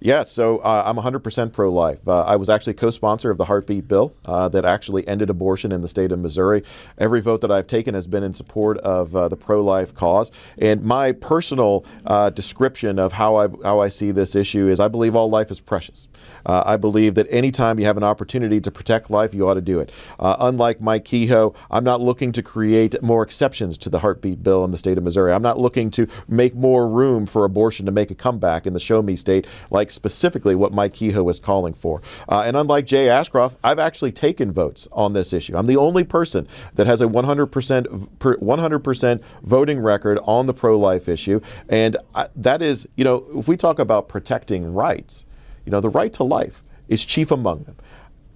[0.00, 2.08] Yeah, so uh, I'm 100% pro life.
[2.08, 5.70] Uh, I was actually co sponsor of the Heartbeat Bill uh, that actually ended abortion
[5.70, 6.62] in the state of Missouri.
[6.96, 10.32] Every vote that I've taken has been in support of uh, the pro life cause.
[10.56, 14.88] And my personal uh, description of how I, how I see this issue is I
[14.88, 16.08] believe all life is precious.
[16.46, 19.60] Uh, I believe that anytime you have an opportunity to protect life, you ought to
[19.60, 19.92] do it.
[20.18, 24.70] unlike Mike Kehoe, I'm not looking to create more exceptions to the Heartbeat Bill in
[24.70, 25.32] the state of Missouri.
[25.32, 28.80] I'm not looking to make more room for abortion to make a comeback in the
[28.80, 32.02] show me state like specifically what Mike Kehoe was calling for.
[32.28, 35.56] Uh, and unlike Jay Ashcroft, I've actually taken votes on this issue.
[35.56, 37.46] I'm the only person that has a 100%
[38.18, 43.56] 100% voting record on the pro-life issue, and I, that is, you know, if we
[43.56, 45.26] talk about protecting rights,
[45.64, 47.76] you know, the right to life is chief among them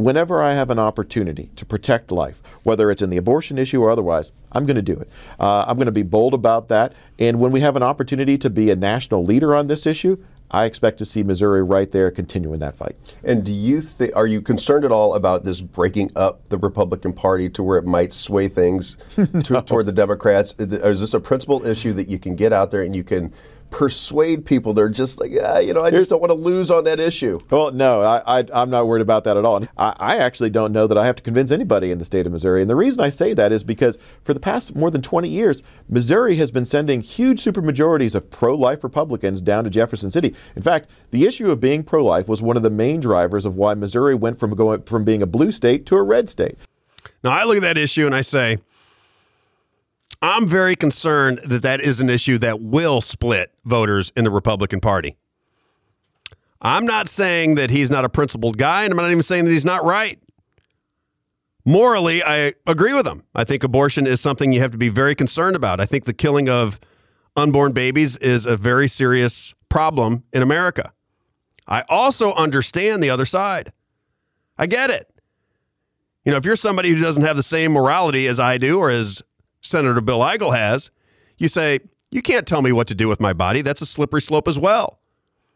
[0.00, 3.90] whenever I have an opportunity to protect life, whether it's in the abortion issue or
[3.90, 5.08] otherwise, I'm going to do it.
[5.38, 6.94] Uh, I'm going to be bold about that.
[7.18, 10.16] And when we have an opportunity to be a national leader on this issue,
[10.50, 12.96] I expect to see Missouri right there continuing that fight.
[13.22, 17.12] And do you think are you concerned at all about this breaking up the Republican
[17.12, 19.40] Party to where it might sway things no.
[19.42, 20.54] to, toward the Democrats?
[20.58, 23.32] Is this a principal issue that you can get out there and you can
[23.70, 24.74] persuade people.
[24.74, 27.38] They're just like, ah, you know, I just don't want to lose on that issue.
[27.50, 29.64] Well, no, I, I, am not worried about that at all.
[29.76, 32.32] I, I actually don't know that I have to convince anybody in the state of
[32.32, 32.60] Missouri.
[32.60, 35.62] And the reason I say that is because for the past more than 20 years,
[35.88, 40.34] Missouri has been sending huge supermajorities of pro life Republicans down to Jefferson City.
[40.56, 43.56] In fact, the issue of being pro life was one of the main drivers of
[43.56, 46.58] why Missouri went from going from being a blue state to a red state.
[47.22, 48.58] Now, I look at that issue and I say,
[50.22, 54.80] I'm very concerned that that is an issue that will split voters in the Republican
[54.80, 55.16] Party.
[56.60, 59.50] I'm not saying that he's not a principled guy, and I'm not even saying that
[59.50, 60.18] he's not right.
[61.64, 63.24] Morally, I agree with him.
[63.34, 65.80] I think abortion is something you have to be very concerned about.
[65.80, 66.78] I think the killing of
[67.36, 70.92] unborn babies is a very serious problem in America.
[71.66, 73.72] I also understand the other side.
[74.58, 75.08] I get it.
[76.24, 78.90] You know, if you're somebody who doesn't have the same morality as I do or
[78.90, 79.22] as
[79.60, 80.90] Senator Bill Eigel has,
[81.38, 81.80] you say,
[82.10, 83.62] you can't tell me what to do with my body.
[83.62, 84.98] That's a slippery slope as well.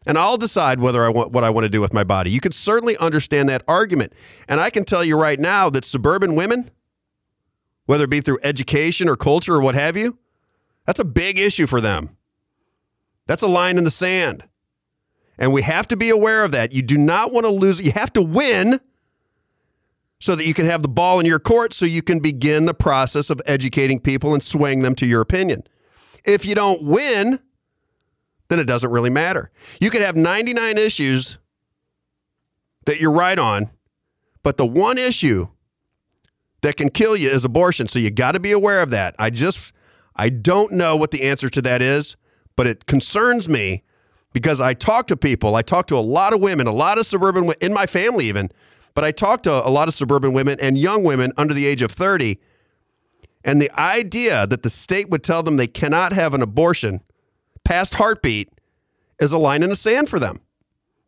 [0.07, 2.29] And I'll decide whether I want what I want to do with my body.
[2.29, 4.13] You can certainly understand that argument.
[4.47, 6.69] And I can tell you right now that suburban women,
[7.87, 10.17] whether it be through education or culture or what have you,
[10.85, 12.15] that's a big issue for them.
[13.25, 14.43] That's a line in the sand.
[15.37, 16.71] And we have to be aware of that.
[16.71, 17.81] You do not want to lose.
[17.81, 18.79] You have to win
[20.25, 22.73] so that you can have the ball in your court so you can begin the
[22.73, 25.63] process of educating people and swaying them to your opinion.
[26.23, 27.39] If you don't win,
[28.47, 29.51] then it doesn't really matter.
[29.79, 31.37] You could have 99 issues
[32.87, 33.69] that you're right on,
[34.41, 35.47] but the one issue
[36.61, 37.87] that can kill you is abortion.
[37.87, 39.13] So you got to be aware of that.
[39.19, 39.73] I just,
[40.15, 42.15] I don't know what the answer to that is,
[42.55, 43.83] but it concerns me
[44.33, 45.55] because I talk to people.
[45.55, 48.49] I talk to a lot of women, a lot of suburban, in my family even,
[48.95, 51.83] but I talk to a lot of suburban women and young women under the age
[51.83, 52.39] of 30.
[53.43, 57.01] And the idea that the state would tell them they cannot have an abortion
[57.63, 58.49] past heartbeat
[59.19, 60.39] is a line in the sand for them.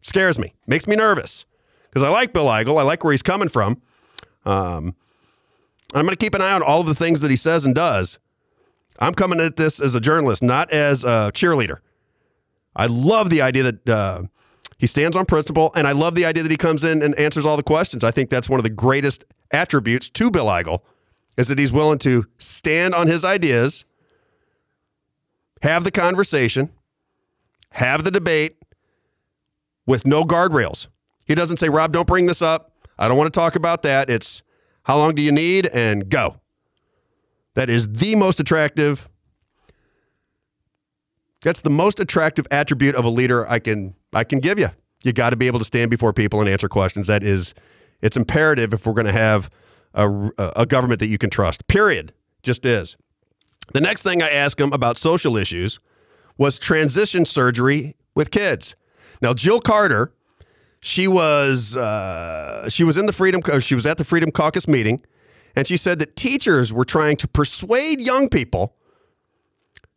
[0.02, 1.46] Scares me, makes me nervous
[1.90, 2.78] because I like Bill Eigel.
[2.78, 3.82] I like where he's coming from.
[4.46, 4.96] Um,
[5.94, 7.74] I'm going to keep an eye on all of the things that he says and
[7.74, 8.20] does.
[9.00, 11.80] I'm coming at this as a journalist, not as a cheerleader.
[12.76, 14.24] I love the idea that uh,
[14.78, 17.46] he stands on principle, and I love the idea that he comes in and answers
[17.46, 18.04] all the questions.
[18.04, 20.82] I think that's one of the greatest attributes to Bill Eigel
[21.38, 23.86] is that he's willing to stand on his ideas,
[25.62, 26.72] have the conversation,
[27.72, 28.58] have the debate
[29.86, 30.88] with no guardrails.
[31.26, 32.72] He doesn't say, Robb, don't bring this up.
[32.98, 34.10] I don't want to talk about that.
[34.10, 34.42] It's
[34.84, 36.40] how long do you need and go.
[37.54, 39.10] That is the most attractive.
[41.42, 44.70] That's the most attractive attribute of a leader I can I can give you.
[45.04, 47.08] You got to be able to stand before people and answer questions.
[47.08, 47.54] That is,
[48.02, 49.50] it's imperative if we're going to have
[49.94, 51.68] a, a government that you can trust.
[51.68, 52.14] Period.
[52.42, 52.98] Just is.
[53.74, 55.80] The next thing I asked him about social issues
[56.38, 58.76] was transition surgery with kids.
[59.22, 60.14] Now, Jill Carter,
[60.80, 65.02] she was uh, she was in the Freedom she was at the Freedom Caucus meeting,
[65.56, 68.76] and she said that teachers were trying to persuade young people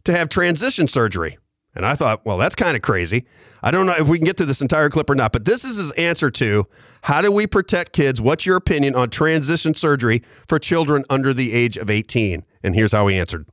[0.05, 1.39] to have transition surgery.
[1.75, 3.27] And I thought, well, that's kind of crazy.
[3.63, 5.65] I don't know if we can get through this entire clip or not, but this
[5.65, 6.67] is his answer to
[7.03, 8.21] how do we protect kids?
[8.21, 12.45] What's your opinion on transition surgery for children under the age of 18?
[12.63, 13.47] And here's how he answered.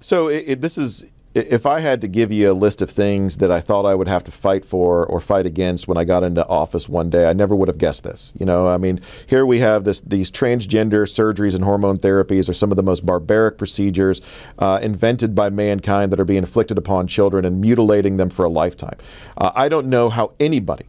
[0.00, 3.36] So it, it, this is if I had to give you a list of things
[3.36, 6.24] that I thought I would have to fight for or fight against when I got
[6.24, 8.32] into office one day, I never would have guessed this.
[8.38, 12.52] You know, I mean, here we have this these transgender surgeries and hormone therapies are
[12.52, 14.20] some of the most barbaric procedures
[14.58, 18.48] uh, invented by mankind that are being inflicted upon children and mutilating them for a
[18.48, 18.98] lifetime.
[19.36, 20.86] Uh, I don't know how anybody,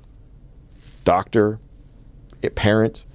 [1.04, 1.60] doctor,
[2.42, 3.06] a parent,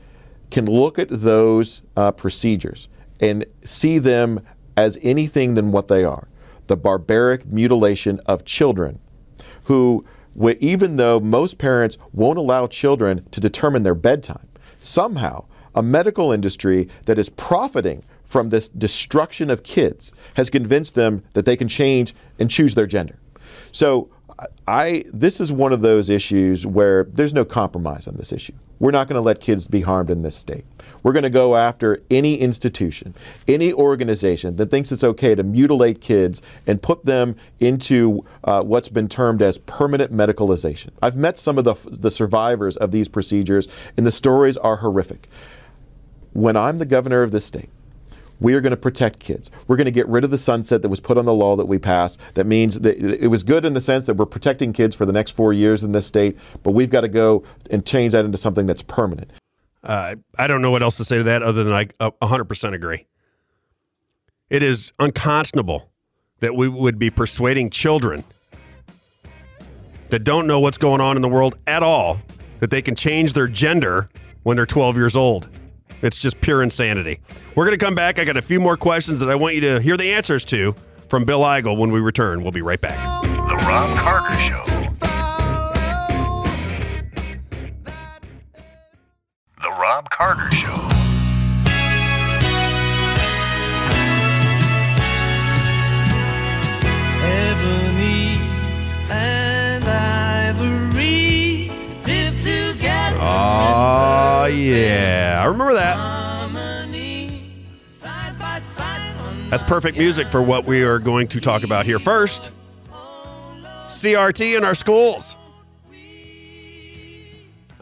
[0.52, 4.46] can look at those uh, procedures and see them
[4.76, 6.28] as anything than what they are
[6.66, 8.98] the barbaric mutilation of children
[9.64, 10.04] who,
[10.60, 14.48] even though most parents won't allow children to determine their bedtime,
[14.80, 15.44] somehow
[15.74, 21.44] a medical industry that is profiting from this destruction of kids has convinced them that
[21.44, 23.18] they can change and choose their gender.
[23.72, 24.08] So
[24.68, 28.52] I this is one of those issues where there's no compromise on this issue.
[28.78, 30.64] We're not going to let kids be harmed in this state.
[31.02, 33.14] We're going to go after any institution,
[33.48, 38.88] any organization that thinks it's okay to mutilate kids and put them into uh, what's
[38.90, 40.90] been termed as permanent medicalization.
[41.00, 45.28] I've met some of the, the survivors of these procedures, and the stories are horrific.
[46.34, 47.70] When I'm the governor of this state,
[48.40, 49.50] we are going to protect kids.
[49.66, 51.66] We're going to get rid of the sunset that was put on the law that
[51.66, 52.20] we passed.
[52.34, 55.12] That means that it was good in the sense that we're protecting kids for the
[55.12, 58.38] next four years in this state, but we've got to go and change that into
[58.38, 59.30] something that's permanent.
[59.82, 62.74] Uh, I don't know what else to say to that other than I uh, 100%
[62.74, 63.06] agree.
[64.50, 65.90] It is unconscionable
[66.40, 68.24] that we would be persuading children
[70.10, 72.20] that don't know what's going on in the world at all
[72.60, 74.08] that they can change their gender
[74.42, 75.48] when they're 12 years old.
[76.06, 77.18] It's just pure insanity.
[77.56, 78.20] We're going to come back.
[78.20, 80.74] I got a few more questions that I want you to hear the answers to
[81.08, 82.42] from Bill Eigel when we return.
[82.42, 83.22] We'll be right back.
[83.24, 84.64] The Robb Carter Show.
[89.62, 90.95] The Robb Carter Show.
[103.78, 105.38] Oh, yeah.
[105.38, 106.16] I remember that.
[109.50, 111.98] That's perfect music for what we are going to talk about here.
[111.98, 112.52] First,
[113.88, 115.36] CRT in our schools.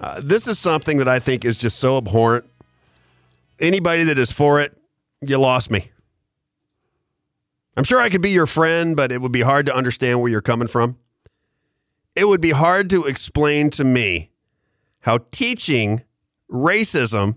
[0.01, 2.45] Uh, this is something that I think is just so abhorrent.
[3.61, 4.77] Anybody that is for it,
[5.21, 5.93] you lost me.
[7.77, 10.31] I'm sure I could be your friend, but it would be hard to understand where
[10.31, 10.99] you're coming from.
[12.17, 14.33] It would be hard to explain to me
[15.05, 16.03] how teaching
[16.51, 17.37] racism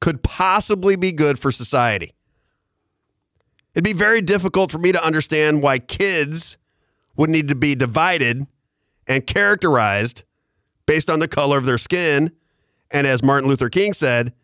[0.00, 2.12] could possibly be good for society.
[3.74, 6.58] It'd be very difficult for me to understand why kids
[7.16, 8.46] would need to be divided
[9.06, 10.24] and characterized
[10.84, 12.32] based on the color of their skin.
[12.90, 14.34] And as Martin Luther King said,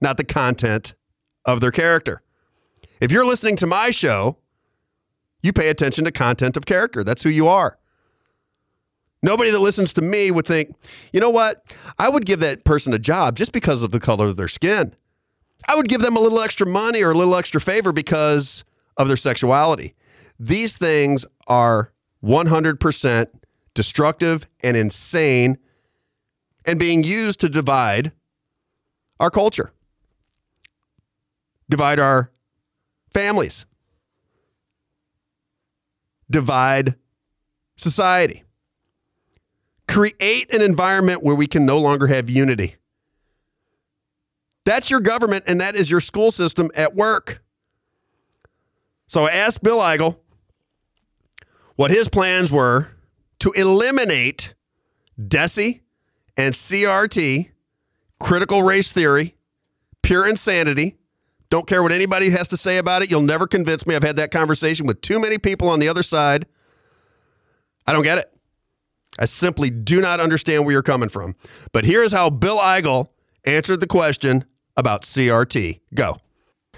[0.00, 0.94] not the content
[1.44, 2.22] of their character.
[2.98, 4.38] If you're listening to my show,
[5.42, 7.04] you pay attention to content of character.
[7.04, 7.78] That's who you are.
[9.22, 10.74] Nobody that listens to me would think,
[11.12, 11.74] you know what?
[11.98, 14.94] I would give that person a job just because of the color of their skin.
[15.68, 18.64] I would give them a little extra money or a little extra favor because
[18.96, 19.94] of their sexuality.
[20.38, 21.92] These things are
[22.24, 23.26] 100%
[23.74, 25.58] destructive and insane
[26.64, 28.12] and being used to divide
[29.18, 29.72] our culture,
[31.68, 32.30] divide our
[33.12, 33.66] families,
[36.30, 36.94] divide
[37.76, 38.44] society,
[39.90, 42.76] create an environment where we can no longer have unity.
[44.64, 47.42] That's your government and that is your school system at work.
[49.08, 50.18] So I asked Bill Eigel
[51.74, 52.88] what his plans were
[53.40, 54.54] to eliminate
[55.26, 55.80] DESE
[56.36, 57.50] and CRT,
[58.20, 59.34] critical race theory,
[60.02, 60.98] pure insanity.
[61.48, 63.10] Don't care what anybody has to say about it.
[63.10, 63.96] You'll never convince me.
[63.96, 66.46] I've had that conversation with too many people on the other side.
[67.88, 68.32] I don't get it.
[69.20, 71.36] I simply do not understand where you're coming from.
[71.72, 73.08] But here's how Bill Eigel
[73.44, 74.44] answered the question
[74.76, 75.80] about CRT.
[75.94, 76.16] Go.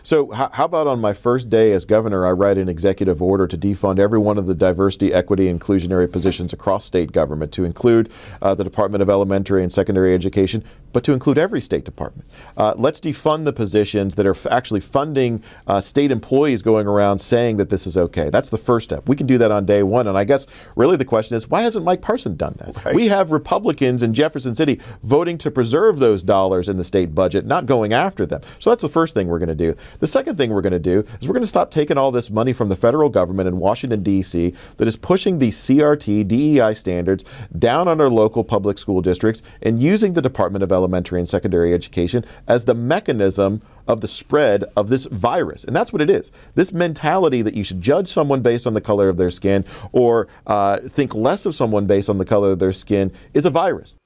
[0.04, 3.56] So, how, about on my first day as governor, I write an executive order to
[3.56, 8.52] defund every one of the diversity, equity, inclusionary positions across state government, to include uh,
[8.56, 12.28] the Department of Elementary and Secondary Education, but to include every state department.
[12.56, 17.18] Uh, let's defund the positions that are f- actually funding uh, state employees going around
[17.18, 18.30] saying that this is okay.
[18.30, 19.08] That's the first step.
[19.08, 20.06] We can do that on day one.
[20.06, 22.84] And I guess really the question is, why hasn't Mike Parson done that?
[22.84, 22.94] Right.
[22.94, 27.46] We have Republicans in Jefferson City voting to preserve those dollars in the state budget,
[27.46, 28.40] not going after them.
[28.58, 29.74] So that's the first thing we're going to do.
[30.00, 32.30] The second thing we're going to do is we're going to stop taking all this
[32.30, 37.24] money from the federal government in Washington, D.C., that is pushing the CRT, DEI standards
[37.58, 41.72] down on our local public school districts and using the Department of Elementary and Secondary
[41.72, 45.64] Education as the mechanism of the spread of this virus.
[45.64, 46.32] And that's what it is.
[46.54, 50.28] This mentality that you should judge someone based on the color of their skin or
[50.46, 53.96] uh, think less of someone based on the color of their skin is a virus.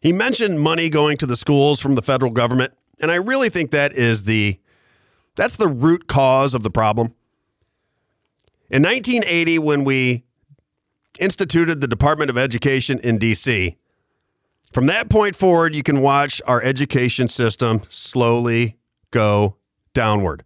[0.00, 3.70] He mentioned money going to the schools from the federal government, and I really think
[3.72, 4.58] that is the
[5.34, 7.14] that's the root cause of the problem.
[8.70, 10.24] In 1980 when we
[11.18, 13.76] instituted the Department of Education in DC,
[14.72, 18.76] from that point forward you can watch our education system slowly
[19.10, 19.56] go
[19.94, 20.44] downward.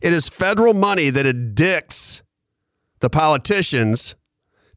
[0.00, 2.22] It is federal money that addicts
[3.00, 4.14] the politicians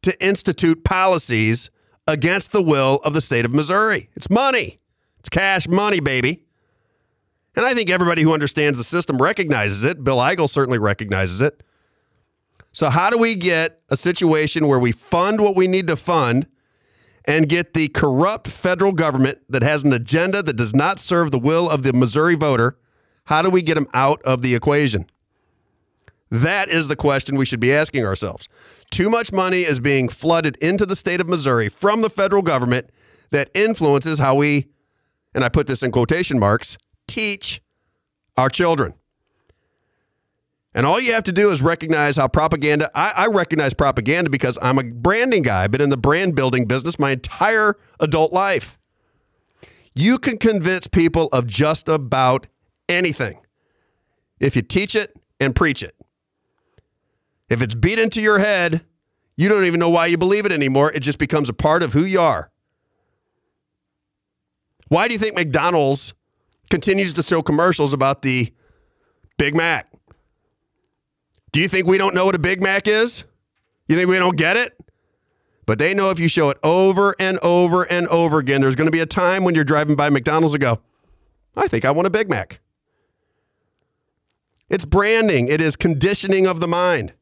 [0.03, 1.71] to institute policies
[2.07, 4.09] against the will of the state of Missouri.
[4.15, 4.79] It's money.
[5.19, 6.43] It's cash money, baby.
[7.55, 10.03] And I think everybody who understands the system recognizes it.
[10.03, 11.63] Bill Eigel certainly recognizes it.
[12.71, 16.45] So, how do we get a situation where we fund what we need to fund
[17.27, 21.39] and get the corrupt federal government that has an agenda that does not serve the
[21.39, 22.77] will of the Missouri voter?
[23.25, 25.07] How do we get them out of the equation?
[26.31, 28.47] That is the question we should be asking ourselves.
[28.91, 32.89] Too much money is being flooded into the state of Missouri from the federal government
[33.31, 34.67] that influences how we,
[35.33, 37.61] and I put this in quotation marks, teach
[38.37, 38.93] our children.
[40.75, 44.57] And all you have to do is recognize how propaganda, I, I, recognize propaganda because
[44.61, 45.63] I'm a branding guy.
[45.63, 48.77] I've been in the brand building business my entire adult life.
[49.93, 52.47] You can convince people of just about
[52.89, 53.39] anything
[54.41, 55.95] if you teach it and preach it.
[57.49, 58.83] If it's beat into your head,
[59.37, 60.91] you don't even know why you believe it anymore.
[60.91, 62.51] It just becomes a part of who you are.
[64.89, 66.13] Why do you think McDonald's
[66.69, 68.53] continues to show commercials about the
[69.37, 69.94] Big Mac?
[71.55, 73.23] Do you think we don't know what a Big Mac is?
[73.87, 74.77] You think we don't get it?
[75.65, 78.87] But they know if you show it over and over and over again, there's going
[78.87, 80.81] to be a time when you're driving by McDonald's and go,
[81.55, 82.59] I think I want a Big Mac.
[84.67, 87.13] It's branding, it is conditioning of the mind.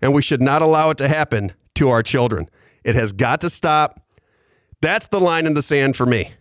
[0.00, 2.48] And we should not allow it to happen to our children.
[2.84, 4.00] It has got to stop.
[4.80, 6.32] That's the line in the sand for me.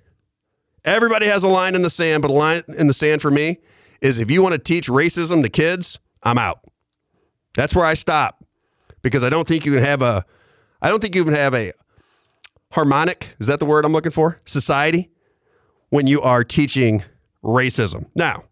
[0.86, 3.58] Everybody has a line in the sand, but a line in the sand for me
[4.00, 6.65] is if you want to teach racism to kids, I'm out.
[7.56, 8.44] That's where I stop
[9.02, 10.26] because I don't think you can have a
[10.82, 11.72] I don't think you can have a
[12.72, 14.40] harmonic, is that the word I'm looking for?
[14.46, 15.10] Society
[15.90, 17.04] when you are teaching
[17.44, 18.06] racism.
[18.16, 18.44] Now,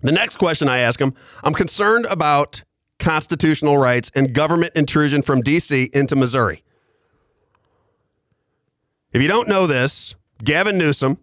[0.00, 1.14] the next question I ask him,
[1.44, 2.64] I'm concerned about
[2.98, 6.64] constitutional rights and government intrusion from DC into Missouri.
[9.12, 11.18] If you don't know this, Gavin Newsom,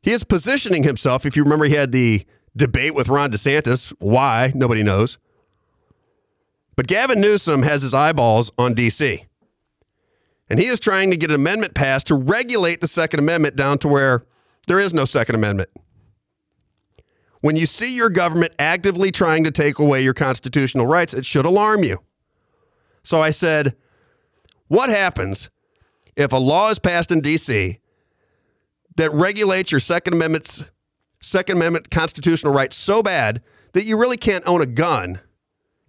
[0.00, 1.26] he is positioning himself.
[1.26, 2.24] If you remember, he had the
[2.56, 3.92] debate with Ron DeSantis.
[3.98, 4.52] Why?
[4.54, 5.18] Nobody knows.
[6.76, 9.24] But Gavin Newsom has his eyeballs on DC.
[10.48, 13.78] And he is trying to get an amendment passed to regulate the Second Amendment down
[13.78, 14.26] to where
[14.68, 15.70] there is no Second Amendment.
[17.40, 21.46] When you see your government actively trying to take away your constitutional rights, it should
[21.46, 22.00] alarm you.
[23.02, 23.74] So I said,
[24.68, 25.48] what happens
[26.16, 27.78] if a law is passed in DC
[28.96, 30.64] that regulates your Second Amendment's
[31.20, 33.42] Second Amendment constitutional rights so bad
[33.72, 35.20] that you really can't own a gun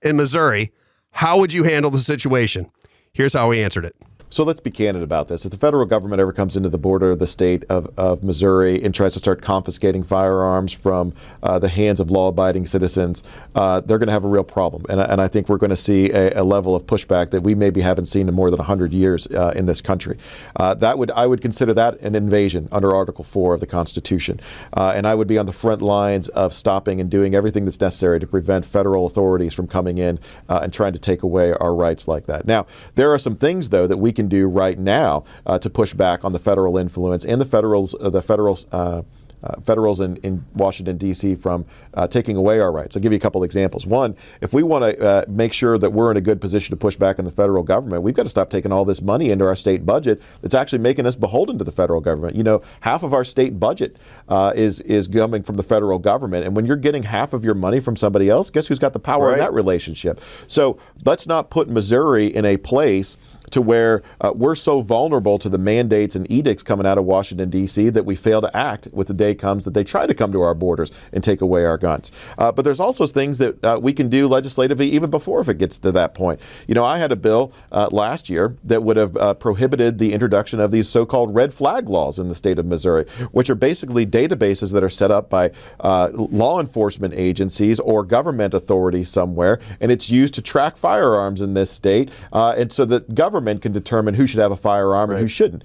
[0.01, 0.71] in Missouri,
[1.11, 2.71] how would you handle the situation?
[3.13, 3.95] Here's how he answered it.
[4.29, 5.45] So let's be candid about this.
[5.45, 8.83] If the federal government ever comes into the border of the state of, of Missouri
[8.83, 11.13] and tries to start confiscating firearms from
[11.43, 13.23] uh, the hands of law abiding citizens,
[13.55, 14.85] uh, they're going to have a real problem.
[14.89, 17.39] And, I- and I think we're going to see a, a level of pushback that
[17.41, 20.17] we maybe haven't seen in more than 100 years uh, in this country.
[20.57, 24.41] Uh, that would I would consider that an invasion under Article 4 of the Constitution.
[24.73, 27.79] Uh, and I would be on the front lines of stopping and doing everything that's
[27.79, 31.73] necessary to prevent federal authorities from coming in uh, and trying to take away our
[31.73, 32.45] rights like that.
[32.45, 35.93] Now, there are some things, though, that we can do right now uh, to push
[35.93, 38.59] back on the federal influence and the federals, uh, the federal.
[38.73, 39.03] Uh,
[39.43, 41.63] uh, federals in, in Washington, D.C., from
[41.93, 42.95] uh, taking away our rights.
[42.95, 43.85] I'll give you a couple examples.
[43.85, 46.75] One, if we want to uh, make sure that we're in a good position to
[46.75, 49.45] push back on the federal government, we've got to stop taking all this money into
[49.45, 52.35] our state budget that's actually making us beholden to the federal government.
[52.35, 56.45] You know, half of our state budget uh, is, is coming from the federal government.
[56.45, 58.99] And when you're getting half of your money from somebody else, guess who's got the
[58.99, 60.19] power in that relationship?
[60.47, 63.17] So let's not put Missouri in a place
[63.51, 67.49] to where uh, we're so vulnerable to the mandates and edicts coming out of Washington,
[67.49, 70.31] D.C., that we fail to act with the day comes that they try to come
[70.31, 72.11] to our borders and take away our guns.
[72.37, 75.57] Uh, but there's also things that uh, we can do legislatively even before if it
[75.57, 76.39] gets to that point.
[76.67, 80.13] You know, I had a bill uh, last year that would have uh, prohibited the
[80.13, 83.55] introduction of these so called red flag laws in the state of Missouri, which are
[83.55, 89.59] basically databases that are set up by uh, law enforcement agencies or government authorities somewhere,
[89.79, 94.13] and it's used to track firearms in this state, and so that government can determine
[94.13, 95.63] who should have a firearm and who shouldn't.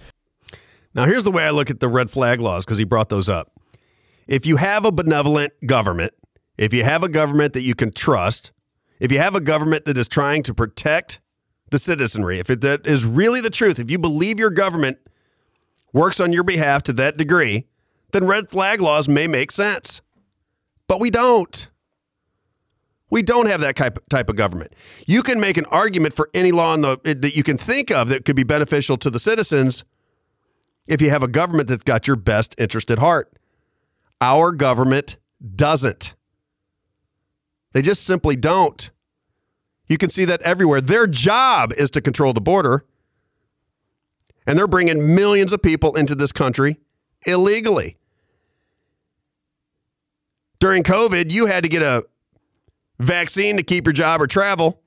[0.94, 3.28] Now, here's the way I look at the red flag laws because he brought those
[3.28, 3.52] up.
[4.26, 6.12] If you have a benevolent government,
[6.58, 8.52] if you have a government that you can trust,
[9.00, 11.20] if you have a government that is trying to protect
[11.70, 14.98] the citizenry, if it, that is really the truth, if you believe your government
[15.92, 17.66] works on your behalf to that degree,
[18.12, 20.02] then red flag laws may make sense.
[20.86, 21.68] But we don't.
[23.12, 24.72] We don't have that type, of government.
[25.06, 28.24] You can make an argument for any law the, that you can think of that
[28.24, 29.84] could be beneficial to the citizens
[30.86, 33.30] if you have a government that's got your best interest at heart.
[34.22, 35.18] Our government
[35.54, 36.14] doesn't.
[37.74, 38.90] They just simply don't.
[39.88, 40.80] You can see that everywhere.
[40.80, 42.86] Their job is to control the border,
[44.46, 46.78] and they're bringing millions of people into this country
[47.26, 47.98] illegally.
[50.60, 52.06] During COVID, you had to get a
[52.98, 54.80] vaccine to keep your job or travel.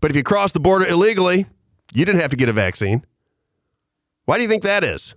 [0.00, 1.46] But if you crossed the border illegally,
[1.92, 3.04] you didn't have to get a vaccine.
[4.24, 5.14] Why do you think that is?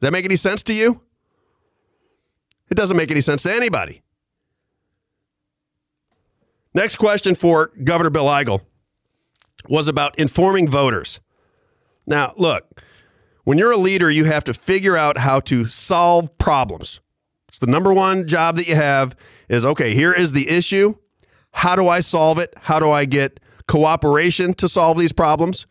[0.00, 1.00] Does that make any sense to you?
[2.70, 4.02] It doesn't make any sense to anybody.
[6.74, 8.60] Next question for Governor Bill Eigel
[9.68, 11.20] was about informing voters.
[12.06, 12.82] Now, look,
[13.44, 17.00] when you're a leader, you have to figure out how to solve problems.
[17.54, 19.14] It's the number one job that you have
[19.48, 20.96] is okay, here is the issue.
[21.52, 22.52] How do I solve it?
[22.62, 25.68] How do I get cooperation to solve these problems?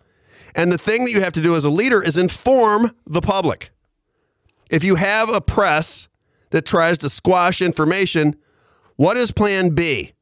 [0.56, 3.72] And the thing that you have to do as a leader is inform the public.
[4.70, 6.08] If you have a press
[6.52, 8.38] that tries to squash information,
[8.96, 10.14] what is plan B?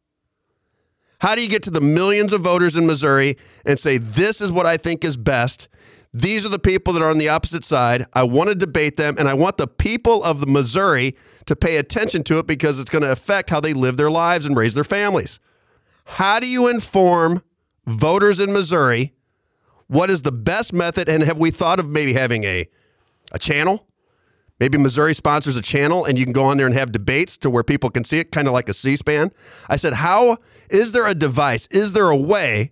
[1.19, 4.51] How do you get to the millions of voters in Missouri and say, this is
[4.51, 5.67] what I think is best?
[6.11, 8.07] These are the people that are on the opposite side.
[8.13, 11.15] I want to debate them, and I want the people of the Missouri
[11.45, 14.45] to pay attention to it because it's going to affect how they live their lives
[14.45, 15.39] and raise their families.
[16.05, 17.43] How do you inform
[17.85, 19.13] voters in Missouri
[19.91, 21.09] what is the best method?
[21.09, 22.65] And have we thought of maybe having a,
[23.34, 23.88] a channel?
[24.57, 27.49] Maybe Missouri sponsors a channel and you can go on there and have debates to
[27.49, 29.34] where people can see it, kind of like a C SPAN.
[29.69, 30.38] I said, How
[30.69, 31.68] is there a device?
[31.72, 32.72] Is there a way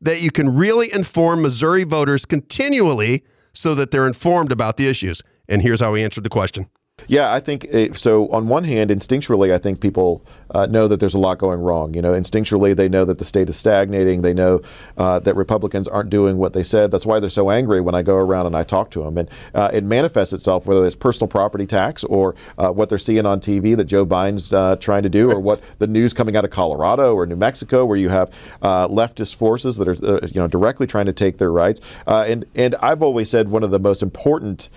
[0.00, 5.20] that you can really inform Missouri voters continually so that they're informed about the issues?
[5.48, 6.70] And here's how he answered the question.
[7.08, 8.28] Yeah, I think uh, so.
[8.28, 11.94] On one hand, instinctually, I think people uh, know that there's a lot going wrong.
[11.94, 14.22] You know, instinctually, they know that the state is stagnating.
[14.22, 14.62] They know
[14.96, 16.90] uh, that Republicans aren't doing what they said.
[16.90, 19.18] That's why they're so angry when I go around and I talk to them.
[19.18, 23.26] And uh, it manifests itself whether it's personal property tax or uh, what they're seeing
[23.26, 26.44] on TV that Joe Biden's uh, trying to do, or what the news coming out
[26.44, 30.48] of Colorado or New Mexico, where you have uh, leftist forces that are you know
[30.48, 31.80] directly trying to take their rights.
[32.06, 34.68] And and I've always said one of the most important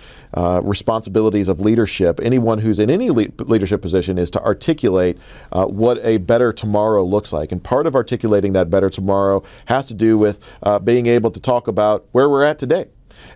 [0.62, 5.18] responsibilities of leadership, anyone who's in any le- leadership position, is to articulate
[5.52, 7.52] uh, what a better tomorrow looks like.
[7.52, 11.40] And part of articulating that better tomorrow has to do with uh, being able to
[11.40, 12.86] talk about where we're at today.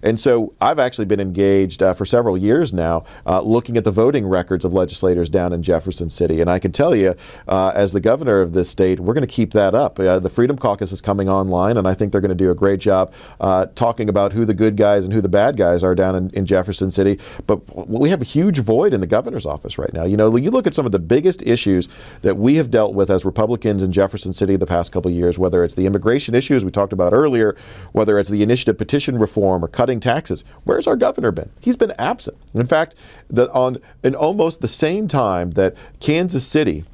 [0.02, 3.90] And so I've actually been engaged uh, for several years now uh, looking at the
[3.90, 6.40] voting records of legislators down in Jefferson City.
[6.40, 7.14] And I can tell you,
[7.48, 9.98] uh, as the governor of this state, we're going to keep that up.
[9.98, 12.54] Uh, the Freedom Caucus is coming online, and I think they're going to do a
[12.54, 15.94] great job uh, talking about who the good guys and who the bad guys are
[15.94, 17.18] down in, in Jefferson City.
[17.46, 20.04] But we have a huge void in the governor's office right now.
[20.04, 21.88] You know, you look at some of the biggest issues
[22.22, 25.64] that we have dealt with as Republicans in Jefferson City the past couple years, whether
[25.64, 27.56] it's the immigration issues we talked about earlier,
[27.92, 30.44] whether it's the initiative petition reform or cutting taxes.
[30.64, 31.50] Where's our governor been?
[31.60, 32.36] He's been absent.
[32.54, 32.94] In fact,
[33.28, 36.84] the, on in almost the same time that Kansas City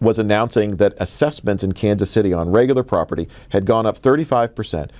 [0.00, 4.90] was announcing that assessments in Kansas City on regular property had gone up 35%.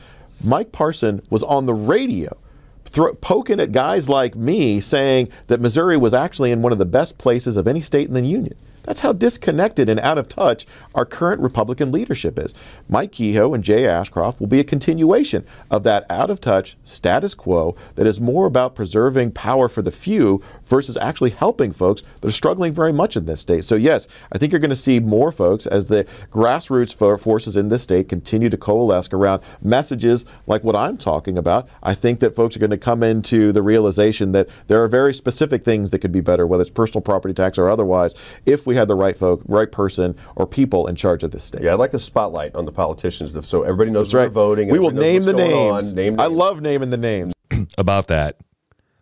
[0.42, 2.36] Mike Parson was on the radio
[2.84, 6.86] thro- poking at guys like me saying that Missouri was actually in one of the
[6.86, 8.56] best places of any state in the union.
[8.88, 12.54] That's how disconnected and out of touch our current Republican leadership is.
[12.88, 17.34] Mike Kehoe and Jay Ashcroft will be a continuation of that out of touch status
[17.34, 22.28] quo that is more about preserving power for the few versus actually helping folks that
[22.28, 23.64] are struggling very much in this state.
[23.64, 27.68] So, yes, I think you're going to see more folks as the grassroots forces in
[27.68, 31.68] this state continue to coalesce around messages like what I'm talking about.
[31.82, 35.14] I think that folks are going to come into the realization that there are very
[35.14, 38.14] specific things that could be better, whether it's personal property tax or otherwise,
[38.46, 41.62] if we had the right folk, right person, or people in charge of this state.
[41.62, 44.32] Yeah, I'd like a spotlight on the politicians so everybody knows That's they're right.
[44.32, 44.70] voting.
[44.70, 45.90] We will name the names.
[45.90, 45.96] on.
[45.96, 46.36] Name I names.
[46.36, 47.32] love naming the names.
[47.78, 48.36] about that.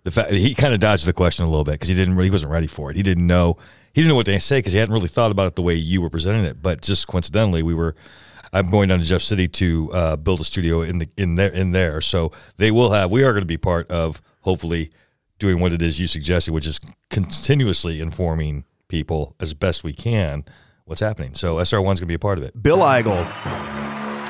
[0.07, 2.28] The fact he kind of dodged the question a little bit because he didn't really,
[2.28, 2.97] he wasn't ready for it.
[2.97, 3.57] He didn't know
[3.93, 5.74] he didn't know what to say because he hadn't really thought about it the way
[5.74, 6.62] you were presenting it.
[6.62, 7.97] But just coincidentally, we were.
[8.53, 11.51] I'm going down to Jeff City to uh, build a studio in the in there
[11.51, 12.01] in there.
[12.01, 13.11] So they will have.
[13.11, 14.93] We are going to be part of hopefully
[15.41, 16.78] doing what it is you suggested, which is
[17.11, 20.45] continuously informing people as best we can
[20.85, 21.35] what's happening.
[21.35, 22.62] So SR one's going to be a part of it.
[22.62, 23.27] Bill Eigel,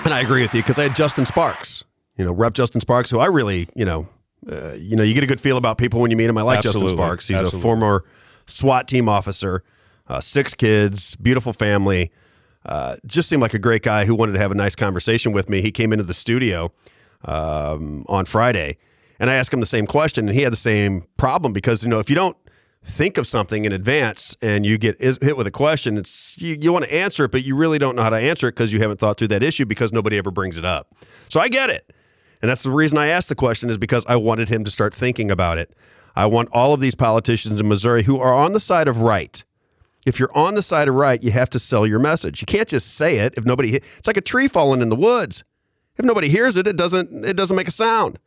[0.06, 1.84] and I agree with you because I had Justin Sparks,
[2.16, 4.08] you know, Rep Justin Sparks, who I really, you know,
[4.50, 6.38] uh, you know, you get a good feel about people when you meet him.
[6.38, 6.82] I like Absolutely.
[6.82, 7.28] Justin Sparks.
[7.28, 7.60] He's Absolutely.
[7.60, 8.04] a former
[8.46, 9.62] SWAT team officer,
[10.08, 12.12] uh, six kids, beautiful family.
[12.64, 15.48] Uh, just seemed like a great guy who wanted to have a nice conversation with
[15.48, 15.62] me.
[15.62, 16.72] He came into the studio
[17.24, 18.76] um, on Friday,
[19.20, 21.88] and I asked him the same question, and he had the same problem because you
[21.88, 22.36] know if you don't
[22.84, 26.56] think of something in advance and you get is- hit with a question, it's you,
[26.60, 28.72] you want to answer it, but you really don't know how to answer it because
[28.72, 30.94] you haven't thought through that issue because nobody ever brings it up.
[31.28, 31.92] So I get it,
[32.46, 34.94] and that's the reason I asked the question is because I wanted him to start
[34.94, 35.74] thinking about it.
[36.14, 39.42] I want all of these politicians in Missouri who are on the side of right.
[40.06, 42.40] If you're on the side of right, you have to sell your message.
[42.40, 43.74] You can't just say it if nobody.
[43.74, 45.42] It's like a tree falling in the woods.
[45.96, 47.24] If nobody hears it, it doesn't.
[47.24, 48.20] It doesn't make a sound.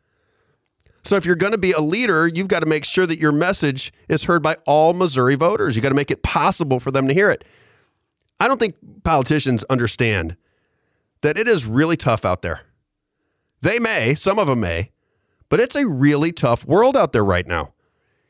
[1.04, 3.32] So if you're going to be a leader, you've got to make sure that your
[3.32, 5.78] message is heard by all Missouri voters.
[5.78, 7.46] You got to make it possible for them to hear it.
[8.38, 8.76] I don't think
[9.06, 10.36] politicians understand
[11.22, 12.64] that it is really tough out there.
[13.62, 14.92] They may, some of them may,
[15.50, 17.74] but it's a really tough world out there right now.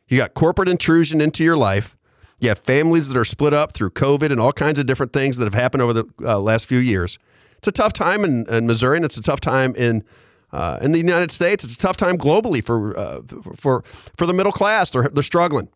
[0.08, 1.96] You got corporate intrusion into your life.
[2.40, 5.38] You have families that are split up through COVID and all kinds of different things
[5.38, 7.20] that have happened over the uh, last few years.
[7.58, 10.04] It's a tough time in, in Missouri, and it's a tough time in
[10.52, 11.64] uh, in the United States.
[11.64, 13.22] It's a tough time globally for uh,
[13.56, 13.84] for
[14.16, 14.90] for the middle class.
[14.90, 15.68] They're they're struggling.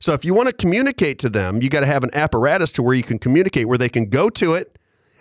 [0.00, 2.82] So if you want to communicate to them, you got to have an apparatus to
[2.82, 4.71] where you can communicate, where they can go to it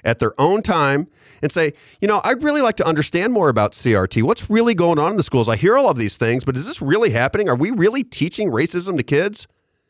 [0.04, 1.08] at their own time
[1.42, 4.24] and say, you know, I'd really like to understand more about CRT.
[4.24, 5.50] What's really going on in the schools?
[5.50, 7.50] I hear all of these things, but is this really happening?
[7.50, 9.48] Are we really teaching racism to kids?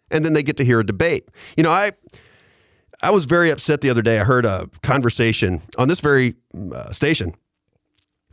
[0.10, 1.30] And then they get to hear a debate.
[1.56, 1.94] You know, I
[3.02, 4.20] I was very upset the other day.
[4.20, 6.36] I heard a conversation on this very
[6.74, 7.34] uh, station,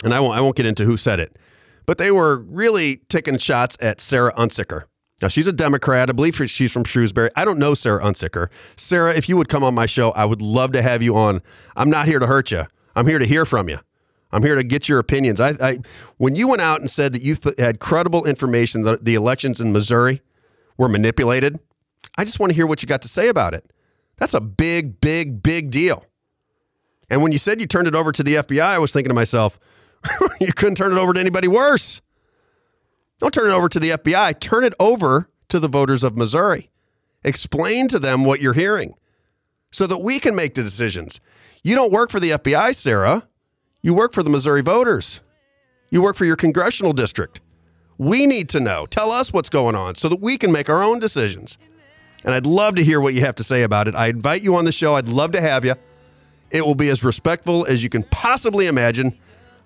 [0.04, 1.38] and I won't I won't get into who said it,
[1.86, 4.84] but they were really taking shots at Sarah Unsicker.
[5.20, 6.08] Now she's a Democrat.
[6.08, 7.30] I believe she's from Shrewsbury.
[7.34, 8.48] I don't know Sarah Unsicker.
[8.76, 11.42] Sarah, if you would come on my show, I would love to have you on.
[11.76, 12.66] I'm not here to hurt you.
[12.94, 13.78] I'm here to hear from you.
[14.30, 15.40] I'm here to get your opinions.
[15.40, 15.78] I, I
[16.18, 19.60] when you went out and said that you th- had credible information that the elections
[19.60, 20.22] in Missouri
[20.76, 21.58] were manipulated,
[22.16, 23.72] I just want to hear what you got to say about it.
[24.16, 26.04] That's a big, big, big deal.
[27.08, 29.14] And when you said you turned it over to the FBI, I was thinking to
[29.14, 29.58] myself,
[30.40, 32.00] you couldn't turn it over to anybody worse.
[33.18, 34.38] Don't turn it over to the FBI.
[34.40, 36.70] Turn it over to the voters of Missouri.
[37.24, 38.94] Explain to them what you're hearing
[39.70, 41.20] so that we can make the decisions.
[41.62, 43.26] You don't work for the FBI, Sarah.
[43.82, 45.20] You work for the Missouri voters.
[45.90, 47.40] You work for your congressional district.
[47.96, 48.86] We need to know.
[48.86, 51.58] Tell us what's going on so that we can make our own decisions.
[52.24, 53.94] And I'd love to hear what you have to say about it.
[53.94, 54.94] I invite you on the show.
[54.94, 55.74] I'd love to have you.
[56.50, 59.16] It will be as respectful as you can possibly imagine.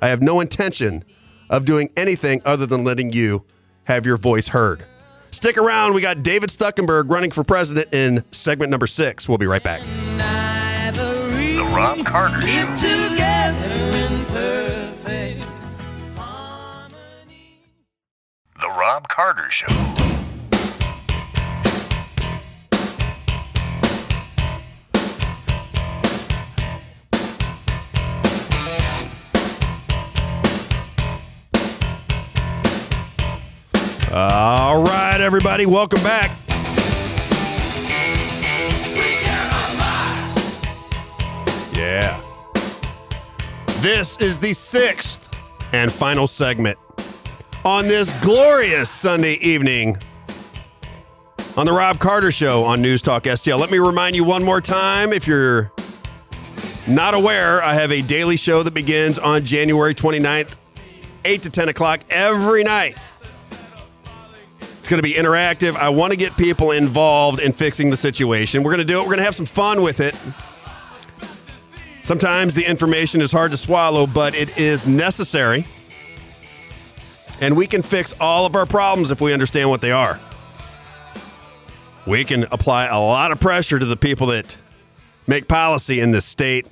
[0.00, 1.04] I have no intention
[1.52, 3.44] of doing anything other than letting you
[3.84, 4.84] have your voice heard.
[5.30, 5.94] Stick around.
[5.94, 9.28] We got David Stuckenberg running for president in segment number six.
[9.28, 9.82] We'll be right back.
[10.92, 12.66] The Robb Carter Show.
[12.74, 14.72] together in perfect
[18.82, 20.11] Robb Carter Show.
[34.14, 36.38] All right, everybody, welcome back.
[41.74, 42.20] Yeah.
[43.80, 45.26] This is the sixth
[45.72, 46.78] and final segment
[47.64, 49.96] on this glorious Sunday evening
[51.56, 53.58] on the Robb Carter Show on News Talk STL.
[53.58, 55.72] Let me remind you one more time if you're
[56.86, 60.54] not aware, I have a daily show that begins on January 29th,
[61.24, 62.98] 8 to 10 o'clock every night.
[64.82, 65.76] It's going to be interactive.
[65.76, 68.64] I want to get people involved in fixing the situation.
[68.64, 69.02] We're going to do it.
[69.02, 70.16] We're going to have some fun with it.
[72.02, 75.66] Sometimes the information is hard to swallow, but it is necessary.
[77.40, 80.18] And we can fix all of our problems if we understand what they are.
[82.04, 84.56] We can apply a lot of pressure to the people that
[85.28, 86.66] make policy in this state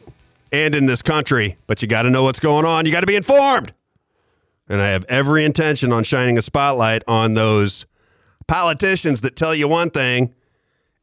[0.50, 2.86] and in this country, but you got to know what's going on.
[2.86, 3.72] You got to be informed.
[4.68, 7.86] And I have every intention on shining a spotlight on those
[8.50, 10.34] politicians that tell you one thing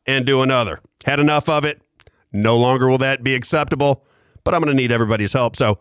[0.05, 0.81] and do another.
[1.05, 1.81] Had enough of it.
[2.33, 4.03] No longer will that be acceptable,
[4.43, 5.55] but I'm going to need everybody's help.
[5.55, 5.79] So,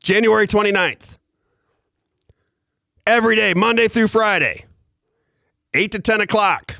[0.00, 1.16] January 29th,
[3.06, 4.66] every day, Monday through Friday,
[5.72, 6.76] 8 to 10 o'clock,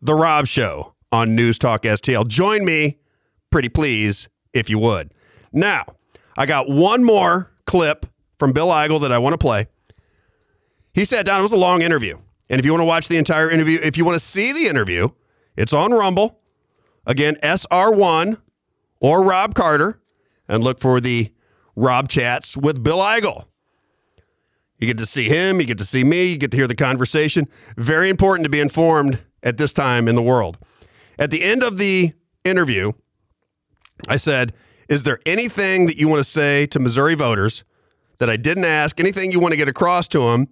[0.00, 2.26] The Robb Show on News Talk STL.
[2.26, 2.96] Join me,
[3.50, 5.12] pretty please, if you would.
[5.52, 5.84] Now,
[6.34, 8.06] I got one more clip
[8.38, 9.66] from Bill Eigel that I want to play.
[10.94, 12.16] He sat down, it was a long interview.
[12.50, 14.66] And if you want to watch the entire interview, if you want to see the
[14.66, 15.10] interview,
[15.56, 16.40] it's on Rumble.
[17.06, 18.38] Again, SR1
[18.98, 20.00] or Robb Carter,
[20.48, 21.32] and look for the
[21.76, 23.44] Robb Chats with Bill Eigel.
[24.78, 26.74] You get to see him, you get to see me, you get to hear the
[26.74, 27.46] conversation.
[27.76, 30.58] Very important to be informed at this time in the world.
[31.18, 32.14] At the end of the
[32.44, 32.92] interview,
[34.08, 34.54] I said,
[34.88, 37.62] Is there anything that you want to say to Missouri voters
[38.18, 38.98] that I didn't ask?
[38.98, 40.48] Anything you want to get across to them?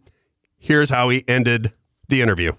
[0.59, 1.73] Here's how he ended
[2.09, 2.53] the interview.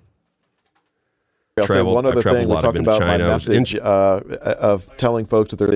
[1.57, 3.30] I'll Traveled- one other thing we talked about my China.
[3.30, 4.21] I was in message uh,
[4.59, 5.76] of telling folks that they're.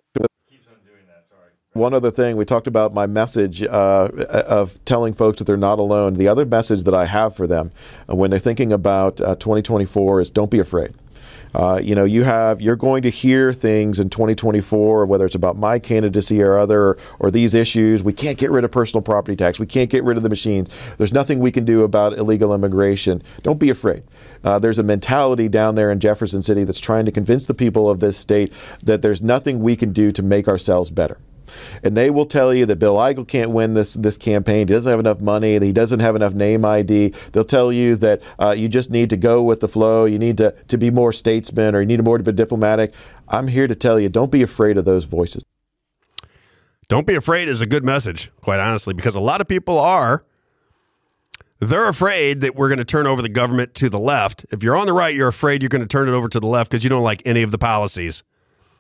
[1.73, 5.79] One other thing we talked about my message uh, of telling folks that they're not
[5.79, 6.13] alone.
[6.13, 7.71] The other message that I have for them
[8.07, 10.93] uh, when they're thinking about uh, 2024 is don't be afraid.
[11.53, 15.57] Uh, you know, you have you're going to hear things in 2024, whether it's about
[15.57, 18.03] my candidacy or other or these issues.
[18.03, 19.59] We can't get rid of personal property tax.
[19.59, 20.69] We can't get rid of the machines.
[20.97, 23.21] There's nothing we can do about illegal immigration.
[23.43, 24.03] Don't be afraid.
[24.43, 27.89] Uh, there's a mentality down there in Jefferson City that's trying to convince the people
[27.89, 28.53] of this state
[28.83, 31.17] that there's nothing we can do to make ourselves better.
[31.83, 34.67] And they will tell you that Bill Eigel can't win this this campaign.
[34.67, 35.59] He doesn't have enough money.
[35.59, 37.13] He doesn't have enough name ID.
[37.31, 40.05] They'll tell you that uh, you just need to go with the flow.
[40.05, 42.93] You need to to be more statesman, or you need more to be diplomatic.
[43.27, 45.43] I'm here to tell you, don't be afraid of those voices.
[46.89, 50.25] Don't be afraid is a good message, quite honestly, because a lot of people are.
[51.59, 54.45] They're afraid that we're going to turn over the government to the left.
[54.51, 56.47] If you're on the right, you're afraid you're going to turn it over to the
[56.47, 58.21] left because you don't like any of the policies.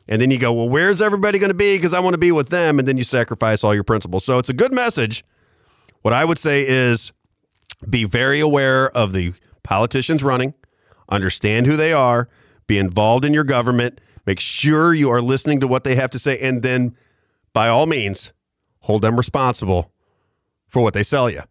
[0.07, 1.77] And then you go, well, where's everybody going to be?
[1.77, 2.79] Because I want to be with them.
[2.79, 4.25] And then you sacrifice all your principles.
[4.25, 5.23] So it's a good message.
[6.01, 7.13] What I would say is
[7.89, 10.53] be very aware of the politicians running,
[11.09, 12.27] understand who they are,
[12.67, 16.19] be involved in your government, make sure you are listening to what they have to
[16.19, 16.95] say, and then
[17.53, 18.31] by all means,
[18.79, 19.91] hold them responsible
[20.67, 21.41] for what they sell you.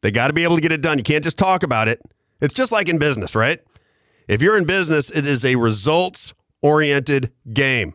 [0.00, 0.98] They got to be able to get it done.
[0.98, 2.00] You can't just talk about it.
[2.40, 3.60] It's just like in business, right?
[4.28, 6.34] If you're in business, it is a results
[6.64, 7.94] oriented game.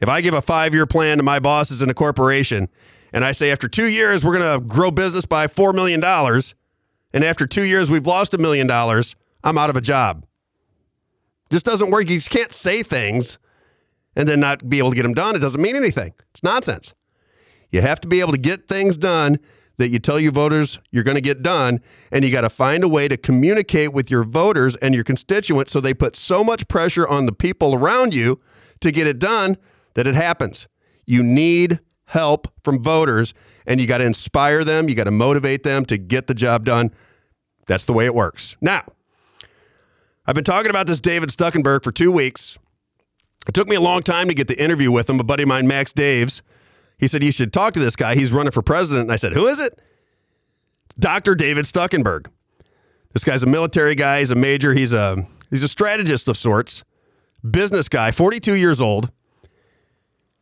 [0.00, 2.68] If I give a five year plan to my bosses in a corporation
[3.12, 7.24] and I say after two years, we're going to grow business by $4 million, and
[7.24, 9.14] after two years, we've lost a million dollars,
[9.44, 10.26] I'm out of a job.
[11.50, 12.10] Just doesn't work.
[12.10, 13.38] You just can't say things
[14.16, 15.36] and then not be able to get them done.
[15.36, 16.12] It doesn't mean anything.
[16.32, 16.92] It's nonsense.
[17.70, 19.38] You have to be able to get things done
[19.78, 21.80] that you tell your voters you're going to get done,
[22.10, 25.72] and you got to find a way to communicate with your voters and your constituents
[25.72, 28.40] so they put so much pressure on the people around you
[28.80, 29.56] to get it done
[29.94, 30.68] that it happens.
[31.04, 33.34] You need help from voters,
[33.66, 36.64] and you got to inspire them, you got to motivate them to get the job
[36.64, 36.92] done.
[37.66, 38.56] That's the way it works.
[38.60, 38.84] Now,
[40.26, 42.58] I've been talking about this David Stuckenberg for two weeks.
[43.48, 45.20] It took me a long time to get the interview with him.
[45.20, 46.42] A buddy of mine, Max Daves,
[46.98, 48.14] he said, You should talk to this guy.
[48.14, 49.04] He's running for president.
[49.04, 49.78] And I said, Who is it?
[50.98, 51.34] Dr.
[51.34, 52.26] David Stuckenberg.
[53.12, 54.20] This guy's a military guy.
[54.20, 54.74] He's a major.
[54.74, 56.84] He's a he's a strategist of sorts,
[57.48, 59.10] business guy, 42 years old.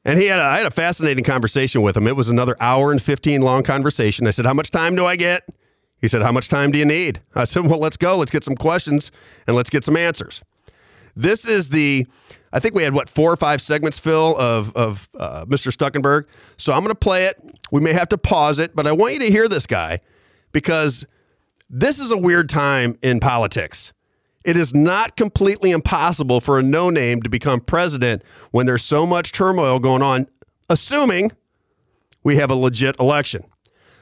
[0.05, 2.06] And he had a, I had a fascinating conversation with him.
[2.06, 4.26] It was another hour and 15 long conversation.
[4.26, 5.48] I said, How much time do I get?
[6.01, 7.22] He said, How much time do you need?
[7.35, 8.16] I said, Well, let's go.
[8.18, 9.10] Let's get some questions
[9.47, 10.43] and let's get some answers.
[11.16, 12.06] This is the,
[12.55, 15.76] I think we had what, four or five segments, Phil, of, of uh, Mr.
[15.76, 16.26] Stuckenberg.
[16.56, 17.36] So I'm going to play it.
[17.72, 19.98] We may have to pause it, but I want you to hear this guy
[20.52, 21.05] because
[21.68, 23.93] this is a weird time in politics.
[24.44, 28.22] It is not completely impossible for a no name to become president
[28.52, 30.28] when there's so much turmoil going on,
[30.70, 31.32] assuming
[32.22, 33.43] we have a legit election.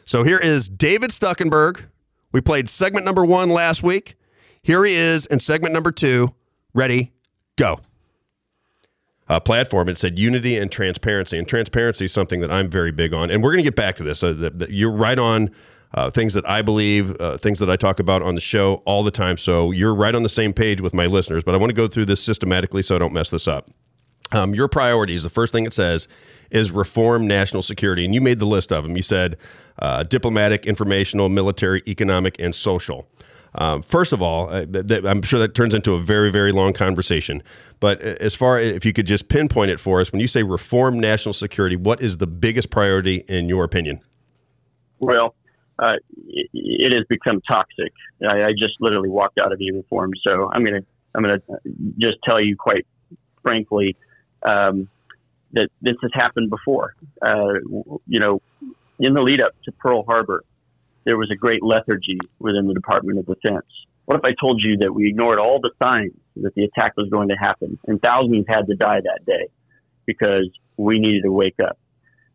[0.04, 1.84] So here is David Stuckenberg.
[2.32, 4.16] We played segment number one last week.
[4.62, 6.34] Here he is in segment number two.
[6.74, 7.12] Ready,
[7.56, 7.80] go.
[9.28, 13.14] Uh, platform it said unity and transparency, and transparency is something that I'm very big
[13.14, 14.22] on, and we're going to get back to this.
[14.22, 15.50] Uh, the, the, you're right on
[15.94, 19.02] uh, things that I believe, uh, things that I talk about on the show all
[19.02, 19.36] the time.
[19.36, 21.44] So you're right on the same page with my listeners.
[21.44, 23.70] But I want to go through this systematically so I don't mess this up.
[24.32, 26.08] Um, your priorities, the first thing it says
[26.50, 28.04] is reform national security.
[28.04, 28.96] And you made the list of them.
[28.96, 29.36] You said
[29.78, 33.06] uh, diplomatic, informational, military, economic, and social.
[33.54, 36.52] Um, first of all, uh, th- th- I'm sure that turns into a very, very
[36.52, 37.42] long conversation.
[37.80, 40.28] But uh, as far as if you could just pinpoint it for us, when you
[40.28, 44.00] say reform national security, what is the biggest priority in your opinion?
[45.00, 45.34] Well,
[45.78, 45.96] uh,
[46.28, 47.92] it, it, has become toxic.
[48.26, 50.82] I, I, just literally walked out of uniform, so I'm gonna
[51.14, 51.42] I'm gonna
[51.98, 52.86] just tell you quite
[53.42, 53.96] frankly
[54.44, 54.88] um,
[55.52, 56.94] that this has happened before.
[57.20, 57.54] Uh,
[58.06, 58.40] you know,
[59.00, 60.44] in the lead up to Pearl Harbor,
[61.04, 63.66] there was a great lethargy within the Department of Defense.
[64.04, 67.08] What if I told you that we ignored all the signs that the attack was
[67.08, 69.48] going to happen, and thousands had to die that day
[70.06, 71.78] because we needed to wake up?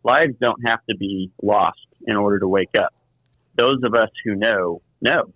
[0.04, 2.94] Lives don't have to be lost in order to wake up
[3.58, 5.34] those of us who know, know.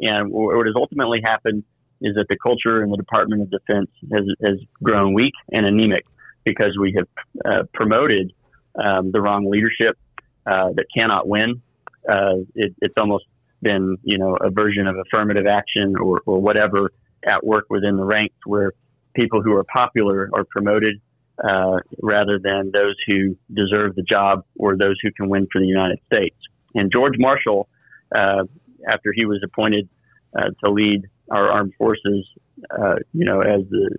[0.00, 1.64] And what has ultimately happened
[2.00, 6.04] is that the culture in the Department of Defense has, has grown weak and anemic
[6.44, 7.06] because we have
[7.44, 8.32] uh, promoted
[8.74, 9.96] um, the wrong leadership
[10.44, 11.62] uh, that cannot win.
[12.08, 13.24] Uh, it, it's almost
[13.60, 16.90] been, you know, a version of affirmative action or, or whatever
[17.24, 18.72] at work within the ranks where
[19.14, 21.00] people who are popular are promoted
[21.42, 25.66] uh, rather than those who deserve the job or those who can win for the
[25.66, 26.36] United States.
[26.74, 27.68] And George Marshall,
[28.14, 28.44] uh,
[28.86, 29.88] after he was appointed
[30.36, 32.26] uh, to lead our armed forces,
[32.70, 33.96] uh, you know, as the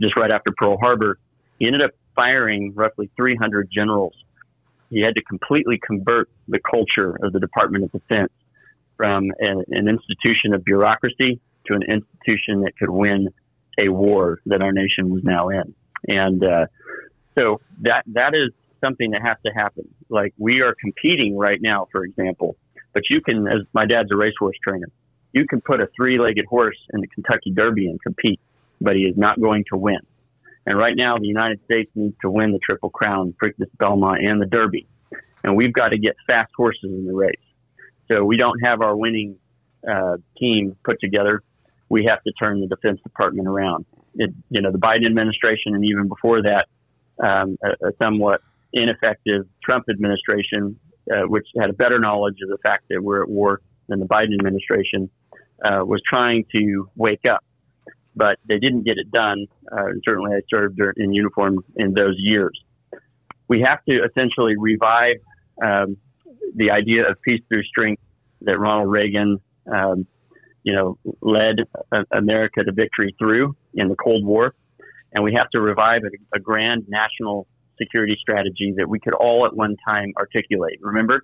[0.00, 1.18] just right after Pearl Harbor,
[1.58, 4.14] he ended up firing roughly 300 generals.
[4.90, 8.32] He had to completely convert the culture of the Department of Defense
[8.96, 13.28] from an, an institution of bureaucracy to an institution that could win
[13.78, 15.74] a war that our nation was now in.
[16.08, 16.66] And uh,
[17.36, 18.52] so that that is
[18.82, 19.88] something that has to happen.
[20.08, 22.56] Like we are competing right now, for example,
[22.94, 24.88] but you can, as my dad's a racehorse trainer,
[25.32, 28.40] you can put a three-legged horse in the Kentucky Derby and compete,
[28.80, 29.98] but he is not going to win.
[30.66, 34.40] And right now, the United States needs to win the Triple Crown, Preakness, Belmont, and
[34.40, 34.86] the Derby.
[35.44, 37.34] And we've got to get fast horses in the race.
[38.10, 39.36] So we don't have our winning
[39.88, 41.42] uh, team put together.
[41.88, 43.86] We have to turn the Defense Department around.
[44.16, 46.66] It, you know, the Biden administration and even before that,
[47.22, 48.40] um, a, a somewhat
[48.72, 50.78] ineffective Trump administration,
[51.12, 54.06] uh, which had a better knowledge of the fact that we're at war than the
[54.06, 55.08] Biden administration,
[55.64, 57.44] uh, was trying to wake up.
[58.16, 59.46] But they didn't get it done.
[59.70, 62.58] Uh, and certainly, I served in uniform in those years.
[63.48, 65.16] We have to essentially revive
[65.62, 65.98] um,
[66.54, 68.02] the idea of peace through strength
[68.40, 69.38] that Ronald Reagan,
[69.72, 70.06] um,
[70.62, 71.56] you know, led
[72.10, 74.54] America to victory through in the Cold War,
[75.12, 77.46] and we have to revive a, a grand national
[77.78, 80.78] security strategy that we could all at one time articulate.
[80.80, 81.22] Remember?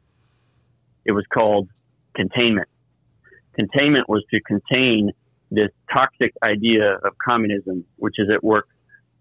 [1.05, 1.69] It was called
[2.15, 2.69] containment.
[3.55, 5.11] Containment was to contain
[5.53, 8.69] this toxic idea of communism, which is at work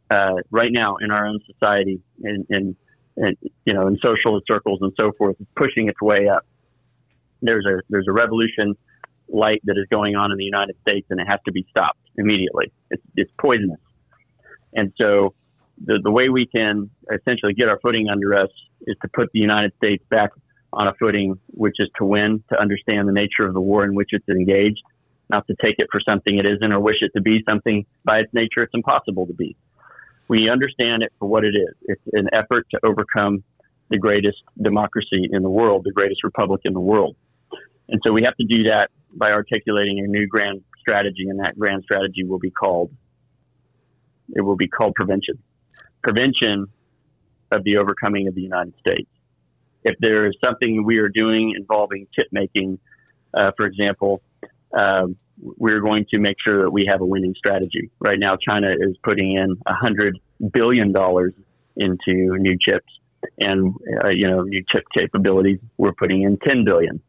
[0.09, 2.75] uh, right now in our own society and, and,
[3.17, 6.45] and, you know in socialist circles and so forth, it's pushing its way up.
[7.41, 8.75] There's a there's a revolution
[9.27, 11.99] light that is going on in the United States, and it has to be stopped
[12.17, 12.71] immediately.
[12.89, 13.79] It's, it's poisonous,
[14.73, 15.33] and so
[15.83, 18.49] the, the way we can essentially get our footing under us
[18.87, 20.29] is to put the United States back
[20.73, 23.93] on a footing, which is to win, to understand the nature of the war in
[23.95, 24.81] which it's engaged,
[25.31, 28.19] not to take it for something it isn't or wish it to be something by
[28.19, 29.55] its nature it's impossible to be.
[30.27, 31.75] We understand it for what it is.
[31.83, 33.43] It's an effort to overcome
[33.89, 37.15] the greatest democracy in the world, the greatest republic in the world.
[37.89, 41.57] And so we have to do that by articulating a new grand strategy, and that
[41.59, 42.91] grand strategy will be called
[44.33, 45.37] it will be called prevention
[46.01, 46.67] prevention
[47.51, 49.09] of the overcoming of the United States.
[49.83, 52.79] If there is something we are doing involving chip making,
[53.33, 54.21] uh, for example,
[54.77, 57.89] um, we're going to make sure that we have a winning strategy.
[57.99, 60.13] Right now, China is putting in $100
[60.53, 60.93] billion
[61.77, 62.85] into new chips
[63.39, 63.73] and,
[64.03, 65.59] uh, you know, new chip capabilities.
[65.77, 67.01] We're putting in 10 billion.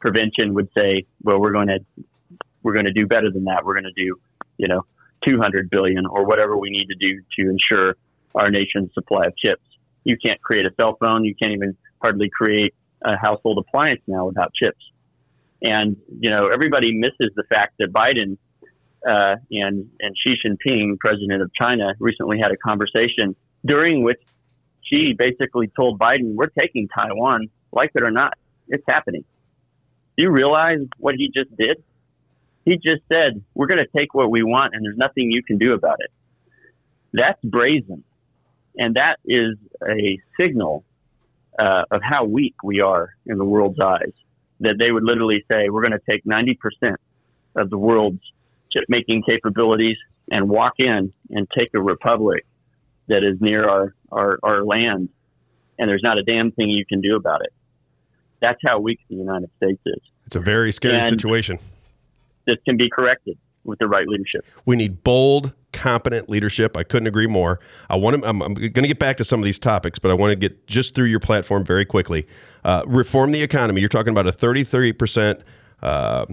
[0.00, 1.78] prevention would say, well, we're going to
[2.62, 3.64] we're going to do better than that.
[3.64, 4.16] We're going to do,
[4.58, 4.84] you know,
[5.26, 7.96] 200 billion or whatever we need to do to ensure
[8.34, 9.62] our nation's supply of chips.
[10.04, 11.24] You can't create a cell phone.
[11.24, 14.78] You can't even hardly create a household appliance now without chips.
[15.62, 18.38] And you know, everybody misses the fact that Biden
[19.06, 24.20] uh, and and Xi Jinping, president of China, recently had a conversation during which
[24.84, 28.34] Xi basically told Biden, "We're taking Taiwan, like it or not.
[28.68, 29.24] It's happening."
[30.16, 31.82] Do you realize what he just did?
[32.64, 35.58] He just said, "We're going to take what we want, and there's nothing you can
[35.58, 36.10] do about it."
[37.12, 38.04] That's brazen,
[38.76, 40.84] and that is a signal
[41.58, 44.12] uh, of how weak we are in the world's eyes.
[44.60, 46.96] That they would literally say, "We're going to take 90 percent
[47.54, 48.22] of the world's
[48.72, 49.96] chip making capabilities
[50.30, 52.44] and walk in and take a republic
[53.08, 55.08] that is near our, our, our land,
[55.78, 57.52] and there's not a damn thing you can do about it."
[58.40, 60.00] That's how weak the United States is.
[60.26, 61.58] It's a very scary And- situation.
[62.46, 64.44] This can be corrected with the right leadership.
[64.64, 66.76] We need bold, competent leadership.
[66.76, 67.60] I couldn't agree more.
[67.88, 70.10] I want to, I'm, I'm going to get back to some of these topics, but
[70.10, 72.26] I want to get just through your platform very quickly.
[72.64, 73.80] Uh, reform the economy.
[73.80, 75.40] You're talking about a 33%
[75.82, 76.26] uh,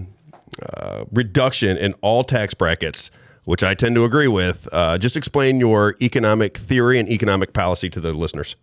[0.74, 3.12] uh, reduction in all tax brackets,
[3.44, 4.68] which I tend to agree with.
[4.72, 8.56] Uh, just explain your economic theory and economic policy to the listeners.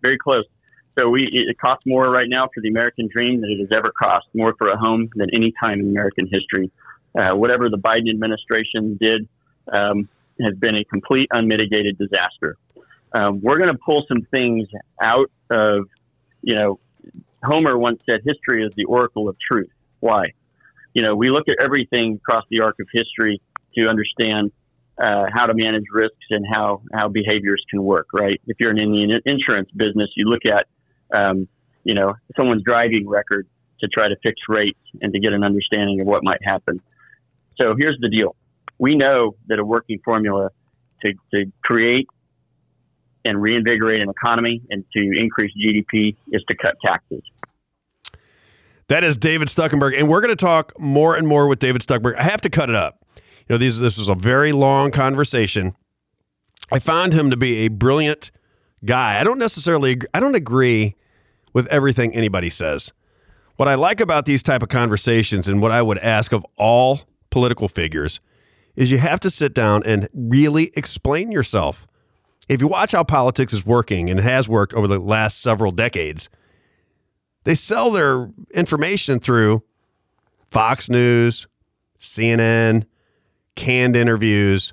[0.00, 0.44] Very close.
[0.96, 3.92] So we it costs more right now for the American dream than it has ever
[3.92, 6.70] cost, more for a home than any time in American history.
[7.16, 9.28] Uh, whatever the Biden administration did
[9.72, 10.08] um,
[10.40, 12.56] has been a complete unmitigated disaster.
[13.12, 14.68] Um, we're going to pull some things
[15.00, 15.86] out of,
[16.42, 16.78] you know,
[17.42, 19.70] Homer once said history is the oracle of truth.
[20.00, 20.32] Why?
[20.94, 23.40] You know, we look at everything across the arc of history
[23.76, 24.52] to understand
[25.00, 28.40] uh, how to manage risks and how, how behaviors can work, right?
[28.46, 30.66] If you're in the insurance business, you look at,
[31.16, 31.48] um,
[31.84, 33.46] you know, someone's driving record
[33.80, 36.80] to try to fix rates and to get an understanding of what might happen.
[37.60, 38.34] So here's the deal.
[38.78, 40.50] We know that a working formula
[41.04, 42.06] to, to create
[43.24, 47.22] and reinvigorate an economy and to increase GDP is to cut taxes.
[48.88, 52.16] That is David Stuckenberg, and we're going to talk more and more with David Stuckenberg.
[52.16, 53.04] I have to cut it up.
[53.16, 55.74] You know, these this was a very long conversation.
[56.72, 58.30] I found him to be a brilliant
[58.84, 59.20] guy.
[59.20, 60.96] I don't necessarily I don't agree
[61.52, 62.92] with everything anybody says.
[63.56, 67.00] What I like about these type of conversations and what I would ask of all
[67.30, 68.20] political figures
[68.78, 71.84] is you have to sit down and really explain yourself.
[72.48, 76.28] If you watch how politics is working and has worked over the last several decades,
[77.42, 79.64] they sell their information through
[80.52, 81.48] Fox News,
[82.00, 82.86] CNN,
[83.56, 84.72] canned interviews,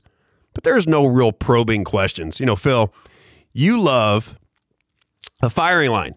[0.54, 2.40] but there's no real probing questions.
[2.40, 2.94] You know, Phil,
[3.54, 4.38] you love
[5.42, 6.14] a firing line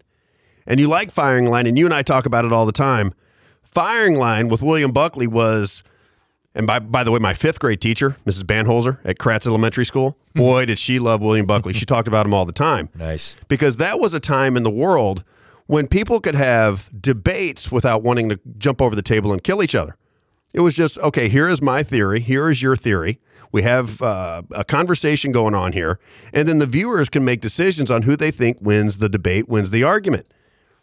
[0.67, 3.15] and you like firing line, and you and I talk about it all the time.
[3.63, 5.81] Firing line with William Buckley was,
[6.59, 8.43] and by, by the way, my fifth grade teacher, Mrs.
[8.43, 11.71] Banholzer at Kratz Elementary School, boy, did she love William Buckley.
[11.71, 12.89] She talked about him all the time.
[12.93, 13.37] Nice.
[13.47, 15.23] Because that was a time in the world
[15.67, 19.73] when people could have debates without wanting to jump over the table and kill each
[19.73, 19.95] other.
[20.53, 23.21] It was just, okay, here is my theory, here is your theory.
[23.53, 25.97] We have uh, a conversation going on here,
[26.33, 29.69] and then the viewers can make decisions on who they think wins the debate, wins
[29.69, 30.25] the argument.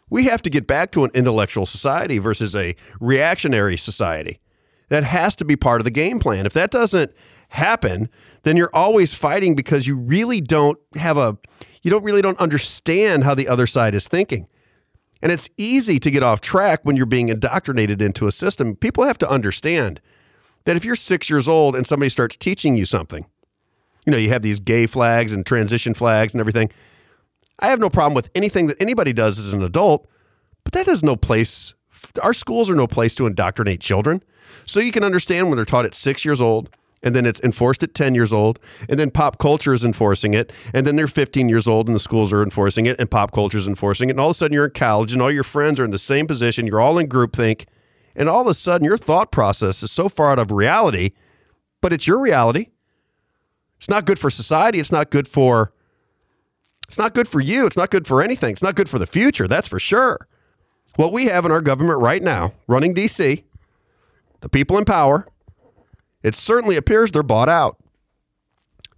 [0.09, 4.39] We have to get back to an intellectual society versus a reactionary society.
[4.89, 6.45] That has to be part of the game plan.
[6.45, 7.11] If that doesn't
[7.49, 8.09] happen,
[8.43, 11.37] then you're always fighting because you really don't have a
[11.81, 14.47] you don't really don't understand how the other side is thinking.
[15.21, 18.75] And it's easy to get off track when you're being indoctrinated into a system.
[18.75, 20.01] People have to understand
[20.65, 23.25] that if you're 6 years old and somebody starts teaching you something,
[24.05, 26.69] you know, you have these gay flags and transition flags and everything.
[27.59, 30.07] I have no problem with anything that anybody does as an adult,
[30.63, 31.73] but that has no place.
[32.21, 34.23] Our schools are no place to indoctrinate children.
[34.65, 36.69] So you can understand when they're taught at six years old,
[37.03, 38.59] and then it's enforced at 10 years old,
[38.89, 41.99] and then pop culture is enforcing it, and then they're 15 years old and the
[41.99, 44.53] schools are enforcing it, and pop culture is enforcing it, and all of a sudden
[44.53, 47.07] you're in college and all your friends are in the same position, you're all in
[47.07, 47.65] groupthink,
[48.15, 51.11] and all of a sudden your thought process is so far out of reality,
[51.81, 52.69] but it's your reality.
[53.77, 55.71] It's not good for society, it's not good for
[56.87, 57.65] it's not good for you.
[57.65, 58.53] It's not good for anything.
[58.53, 59.47] It's not good for the future.
[59.47, 60.27] That's for sure.
[60.97, 63.43] What we have in our government right now, running DC,
[64.41, 65.27] the people in power,
[66.23, 67.77] it certainly appears they're bought out.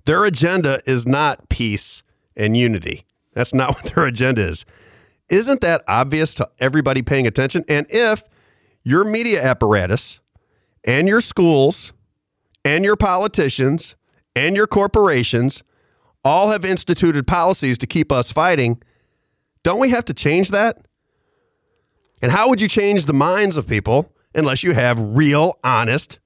[0.05, 2.01] Their agenda is not peace
[2.38, 3.05] and unity.
[3.34, 4.65] That's not what their agenda is.
[5.27, 7.65] Isn't that obvious to everybody paying attention?
[7.67, 8.23] And if
[8.85, 10.21] your media apparatus
[10.85, 11.91] and your schools
[12.63, 13.95] and your politicians
[14.38, 15.63] and your corporations
[16.23, 18.81] all have instituted policies to keep us fighting,
[19.63, 20.85] don't we have to change that?
[22.21, 26.19] And how would you change the minds of people unless you have real, honest,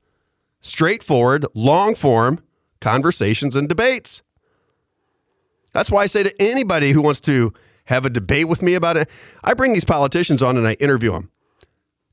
[0.62, 2.42] straightforward, long form
[2.82, 4.22] conversations and debates?
[5.74, 7.54] That's why I say to anybody who wants to
[7.86, 9.10] have a debate with me about it,
[9.44, 11.30] I bring these politicians on and I interview them.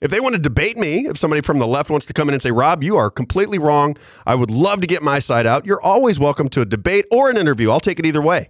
[0.01, 2.35] If they want to debate me, if somebody from the left wants to come in
[2.35, 5.67] and say, Robb, you are completely wrong, I would love to get my side out,
[5.67, 7.71] you're always welcome to a debate or an interview.
[7.71, 8.49] I'll take it either way.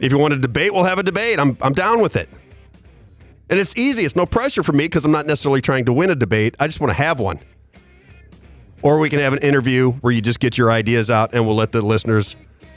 [0.00, 1.38] If you want to debate, we'll have a debate.
[1.38, 2.30] I'm, I'm down with it.
[3.50, 4.04] And it's easy.
[4.04, 6.54] It's no pressure for me because I'm not necessarily trying to win a debate.
[6.58, 7.38] I just want to have one.
[8.82, 11.56] Or we can have an interview where you just get your ideas out and we'll
[11.56, 12.36] let the listeners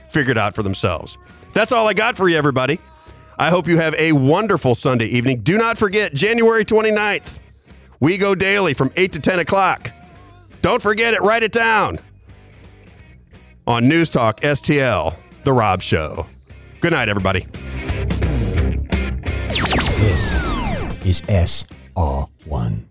[0.10, 1.18] figure it out for themselves.
[1.53, 2.80] That's all I got for you, everybody.
[3.38, 5.41] I hope you have a wonderful Sunday evening.
[5.41, 7.39] Do not forget, January 29th,
[7.99, 9.91] we go daily from 8 to 10 o'clock.
[10.61, 11.99] Don't forget it, write it down
[13.65, 16.26] on News Talk STL, The Robb Show.
[16.81, 17.48] Good night, everybody.
[21.06, 22.90] Is SR1.